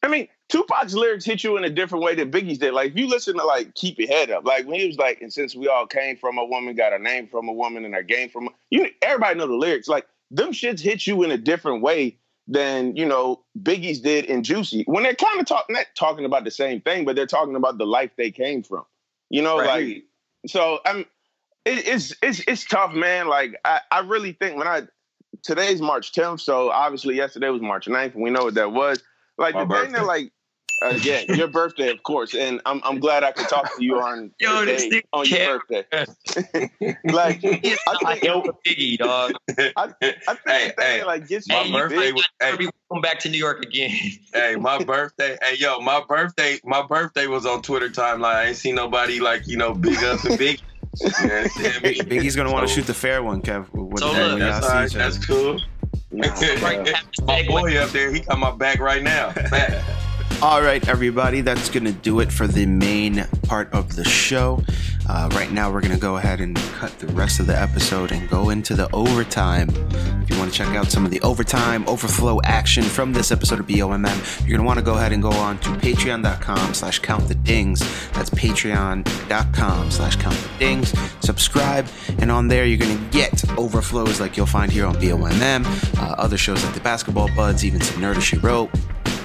I 0.02 0.08
mean, 0.08 0.28
Tupac's 0.48 0.94
lyrics 0.94 1.24
hit 1.24 1.44
you 1.44 1.56
in 1.56 1.64
a 1.64 1.70
different 1.70 2.02
way 2.04 2.14
than 2.14 2.30
Biggie's 2.30 2.58
did. 2.58 2.72
Like, 2.72 2.92
if 2.92 2.96
you 2.98 3.06
listen 3.06 3.36
to 3.36 3.44
like 3.44 3.74
"Keep 3.74 3.98
Your 3.98 4.08
Head 4.08 4.30
Up," 4.30 4.44
like 4.44 4.66
when 4.66 4.80
he 4.80 4.86
was 4.86 4.96
like, 4.96 5.20
"And 5.20 5.32
since 5.32 5.54
we 5.54 5.68
all 5.68 5.86
came 5.86 6.16
from 6.16 6.38
a 6.38 6.44
woman, 6.44 6.74
got 6.74 6.92
our 6.92 6.98
name 6.98 7.28
from 7.28 7.48
a 7.48 7.52
woman, 7.52 7.84
and 7.84 7.94
our 7.94 8.02
game 8.02 8.28
from 8.30 8.46
a," 8.48 8.50
you, 8.70 8.88
everybody 9.02 9.38
know 9.38 9.46
the 9.46 9.54
lyrics. 9.54 9.88
Like 9.88 10.06
them 10.30 10.52
shits 10.52 10.80
hit 10.80 11.06
you 11.06 11.22
in 11.22 11.30
a 11.30 11.36
different 11.36 11.82
way 11.82 12.16
than 12.50 12.96
you 12.96 13.06
know 13.06 13.42
Biggie's 13.62 14.00
did 14.00 14.26
in 14.26 14.42
Juicy. 14.42 14.82
When 14.86 15.04
they're 15.04 15.14
kind 15.14 15.40
of 15.40 15.46
talking, 15.46 15.74
not 15.74 15.86
talking 15.96 16.24
about 16.24 16.44
the 16.44 16.50
same 16.50 16.80
thing, 16.80 17.04
but 17.04 17.16
they're 17.16 17.26
talking 17.26 17.54
about 17.54 17.78
the 17.78 17.86
life 17.86 18.10
they 18.18 18.30
came 18.30 18.62
from. 18.62 18.84
You 19.30 19.42
know, 19.42 19.58
Right. 19.58 19.66
like 19.66 20.04
so. 20.46 20.80
I'm. 20.84 21.06
It, 21.64 21.86
it's 21.86 22.14
it's 22.22 22.40
it's 22.48 22.64
tough, 22.64 22.92
man. 22.92 23.28
Like 23.28 23.58
I, 23.64 23.80
I 23.90 24.00
really 24.00 24.32
think 24.32 24.56
when 24.56 24.66
I 24.66 24.82
today's 25.42 25.80
March 25.80 26.12
10th, 26.12 26.40
so 26.40 26.70
obviously 26.70 27.16
yesterday 27.16 27.48
was 27.50 27.62
March 27.62 27.86
9th, 27.86 28.14
and 28.14 28.22
we 28.22 28.30
know 28.30 28.44
what 28.44 28.54
that 28.54 28.72
was. 28.72 29.02
Like 29.38 29.54
My 29.54 29.64
the 29.64 29.74
thing 29.74 29.92
that 29.92 30.04
like. 30.04 30.32
Uh, 30.82 30.98
yeah, 31.02 31.20
your 31.28 31.46
birthday, 31.48 31.90
of 31.90 32.02
course, 32.04 32.34
and 32.34 32.60
I'm 32.64 32.80
I'm 32.84 33.00
glad 33.00 33.22
I 33.22 33.32
could 33.32 33.48
talk 33.48 33.76
to 33.76 33.84
you 33.84 34.00
on 34.00 34.30
Yo, 34.40 34.60
the 34.60 34.66
this 34.66 34.86
day, 34.86 35.02
on 35.12 35.26
your 35.26 35.58
birthday. 35.68 35.84
like 37.04 37.44
I 37.44 37.58
think 38.18 38.46
Biggie, 38.66 38.96
dog. 38.98 39.32
I, 39.58 39.72
I 39.76 39.86
think 39.98 40.16
Hey, 40.46 40.72
hey, 40.78 41.04
like 41.04 41.28
gets 41.28 41.46
my 41.48 41.64
me 41.64 41.72
birthday 41.72 41.96
big. 41.96 42.14
was 42.14 42.28
hey, 42.40 42.68
Come 42.92 43.02
back 43.02 43.18
to 43.20 43.28
New 43.28 43.38
York 43.38 43.64
again. 43.64 43.90
hey, 44.32 44.56
my 44.56 44.82
birthday. 44.82 45.36
Hey, 45.42 45.56
yo, 45.58 45.80
my 45.80 46.02
birthday. 46.08 46.58
My 46.64 46.82
birthday 46.86 47.26
was 47.26 47.44
on 47.46 47.60
Twitter 47.62 47.88
timeline. 47.90 48.24
I 48.36 48.44
ain't 48.46 48.56
seen 48.56 48.74
nobody 48.74 49.20
like 49.20 49.46
you 49.46 49.56
know 49.58 49.74
big 49.74 50.02
up 50.02 50.24
and 50.24 50.38
big. 50.38 50.60
You 51.00 51.06
know 51.06 51.12
what 51.12 51.32
I'm 51.44 51.48
saying? 51.50 51.98
Biggie's 52.08 52.34
gonna 52.36 52.50
want 52.52 52.66
to 52.66 52.68
So- 52.72 52.80
shoot 52.80 52.86
the 52.86 52.94
fair 52.94 53.22
one, 53.22 53.42
Kev. 53.42 53.66
When, 53.72 53.98
So 53.98 54.06
look, 54.06 54.16
y'all 54.16 54.38
that's 54.38 54.66
see 54.66 54.72
all 54.72 54.78
right. 54.78 54.86
each. 54.86 54.94
That's 54.94 55.26
cool. 55.26 55.60
my 57.26 57.42
boy 57.46 57.76
up 57.78 57.90
there, 57.90 58.10
he 58.12 58.20
got 58.20 58.38
my 58.38 58.50
back 58.50 58.80
right 58.80 59.02
now. 59.02 59.32
All 60.42 60.62
right, 60.62 60.88
everybody, 60.88 61.42
that's 61.42 61.68
going 61.68 61.84
to 61.84 61.92
do 61.92 62.20
it 62.20 62.32
for 62.32 62.46
the 62.46 62.64
main 62.64 63.26
part 63.42 63.70
of 63.74 63.94
the 63.94 64.04
show. 64.04 64.64
Uh, 65.06 65.28
right 65.34 65.52
now, 65.52 65.70
we're 65.70 65.82
going 65.82 65.92
to 65.92 66.00
go 66.00 66.16
ahead 66.16 66.40
and 66.40 66.56
cut 66.56 66.98
the 66.98 67.08
rest 67.08 67.40
of 67.40 67.46
the 67.46 67.54
episode 67.60 68.10
and 68.10 68.26
go 68.30 68.48
into 68.48 68.74
the 68.74 68.88
overtime. 68.94 69.68
If 70.22 70.30
you 70.30 70.38
want 70.38 70.50
to 70.50 70.56
check 70.56 70.68
out 70.68 70.86
some 70.90 71.04
of 71.04 71.10
the 71.10 71.20
overtime 71.20 71.86
overflow 71.86 72.40
action 72.42 72.84
from 72.84 73.12
this 73.12 73.30
episode 73.30 73.60
of 73.60 73.66
BOMM, 73.66 74.40
you're 74.40 74.56
going 74.56 74.60
to 74.60 74.66
want 74.66 74.78
to 74.78 74.84
go 74.84 74.94
ahead 74.94 75.12
and 75.12 75.22
go 75.22 75.30
on 75.30 75.58
to 75.58 75.68
patreon.com 75.72 76.72
slash 76.72 77.00
count 77.00 77.28
the 77.28 77.34
dings. 77.34 77.80
That's 78.12 78.30
patreon.com 78.30 79.90
slash 79.90 80.16
count 80.16 80.36
the 80.36 80.58
dings. 80.58 80.94
Subscribe, 81.20 81.86
and 82.18 82.30
on 82.30 82.48
there, 82.48 82.64
you're 82.64 82.78
going 82.78 82.96
to 82.96 83.04
get 83.10 83.46
overflows 83.58 84.20
like 84.20 84.38
you'll 84.38 84.46
find 84.46 84.72
here 84.72 84.86
on 84.86 84.94
BOMM, 84.94 85.98
uh, 85.98 86.14
other 86.14 86.38
shows 86.38 86.64
like 86.64 86.72
the 86.72 86.80
Basketball 86.80 87.28
Buds, 87.36 87.62
even 87.62 87.82
some 87.82 88.00
Nerdy 88.00 88.22
She 88.22 88.38
Wrote 88.38 88.70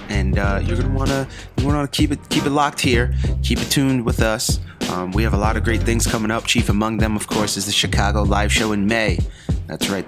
and 0.09 0.37
uh, 0.37 0.61
you're 0.63 0.77
gonna 0.77 0.93
wanna 0.93 1.27
you 1.57 1.65
wanna 1.65 1.87
keep 1.87 2.11
it 2.11 2.19
keep 2.29 2.45
it 2.45 2.51
locked 2.51 2.79
here, 2.79 3.13
keep 3.43 3.59
it 3.59 3.69
tuned 3.69 4.05
with 4.05 4.21
us. 4.21 4.59
Um, 4.89 5.11
we 5.11 5.23
have 5.23 5.33
a 5.33 5.37
lot 5.37 5.57
of 5.57 5.63
great 5.63 5.81
things 5.81 6.05
coming 6.05 6.31
up. 6.31 6.45
Chief 6.45 6.69
among 6.69 6.97
them, 6.97 7.15
of 7.15 7.27
course, 7.27 7.57
is 7.57 7.65
the 7.65 7.71
Chicago 7.71 8.23
live 8.23 8.51
show 8.51 8.71
in 8.71 8.85
May. 8.85 9.19
That's 9.67 9.89
right, 9.89 10.05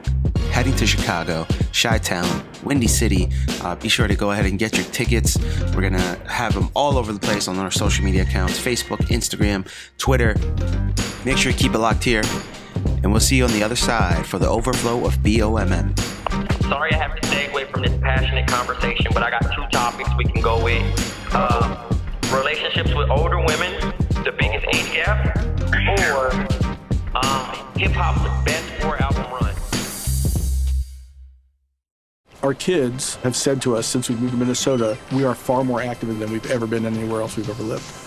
heading 0.51 0.75
to 0.75 0.85
Chicago, 0.85 1.47
Chi 1.73 1.97
Town, 1.97 2.43
Windy 2.63 2.87
City. 2.87 3.29
Uh, 3.61 3.75
be 3.75 3.89
sure 3.89 4.07
to 4.07 4.15
go 4.15 4.31
ahead 4.31 4.45
and 4.45 4.59
get 4.59 4.75
your 4.75 4.85
tickets. 4.85 5.37
We're 5.73 5.81
gonna 5.81 6.19
have 6.27 6.53
them 6.53 6.69
all 6.75 6.97
over 6.97 7.11
the 7.11 7.19
place 7.19 7.47
on 7.47 7.57
our 7.57 7.71
social 7.71 8.05
media 8.05 8.21
accounts: 8.23 8.59
Facebook, 8.59 8.99
Instagram, 9.07 9.67
Twitter. 9.97 10.35
Make 11.25 11.37
sure 11.37 11.51
you 11.51 11.57
keep 11.57 11.73
it 11.73 11.79
locked 11.79 12.03
here, 12.03 12.23
and 13.03 13.11
we'll 13.11 13.19
see 13.19 13.37
you 13.37 13.45
on 13.45 13.51
the 13.51 13.63
other 13.63 13.75
side 13.75 14.25
for 14.25 14.39
the 14.39 14.47
overflow 14.47 15.05
of 15.05 15.15
BOMM. 15.19 15.97
Sorry 16.63 16.93
I 16.93 16.97
have 16.97 17.19
to 17.19 17.27
stay 17.27 17.49
away 17.49 17.65
from 17.65 17.81
this 17.81 17.95
passionate 18.01 18.47
conversation, 18.47 19.07
but 19.13 19.23
I 19.23 19.29
got 19.29 19.43
two 19.53 19.65
topics 19.71 20.09
we 20.17 20.25
can 20.25 20.41
go 20.41 20.63
with. 20.63 20.83
Uh, 21.33 21.89
relationships 22.31 22.93
with 22.93 23.09
older 23.09 23.37
women, 23.37 23.93
the 24.23 24.33
biggest 24.37 24.65
age 24.73 24.91
gap, 24.93 25.37
or 26.13 26.31
um, 27.15 27.77
hip 27.77 27.91
hop's 27.91 28.45
best 28.45 28.65
four 28.81 29.01
album 29.01 29.31
run. 29.31 29.55
Our 32.43 32.53
kids 32.53 33.15
have 33.17 33.35
said 33.35 33.61
to 33.63 33.75
us 33.75 33.87
since 33.87 34.09
we 34.09 34.15
moved 34.15 34.33
to 34.33 34.37
Minnesota, 34.37 34.97
we 35.11 35.23
are 35.23 35.35
far 35.35 35.63
more 35.63 35.81
active 35.81 36.17
than 36.19 36.31
we've 36.31 36.51
ever 36.51 36.67
been 36.67 36.85
anywhere 36.85 37.21
else 37.21 37.35
we've 37.35 37.49
ever 37.49 37.63
lived. 37.63 38.06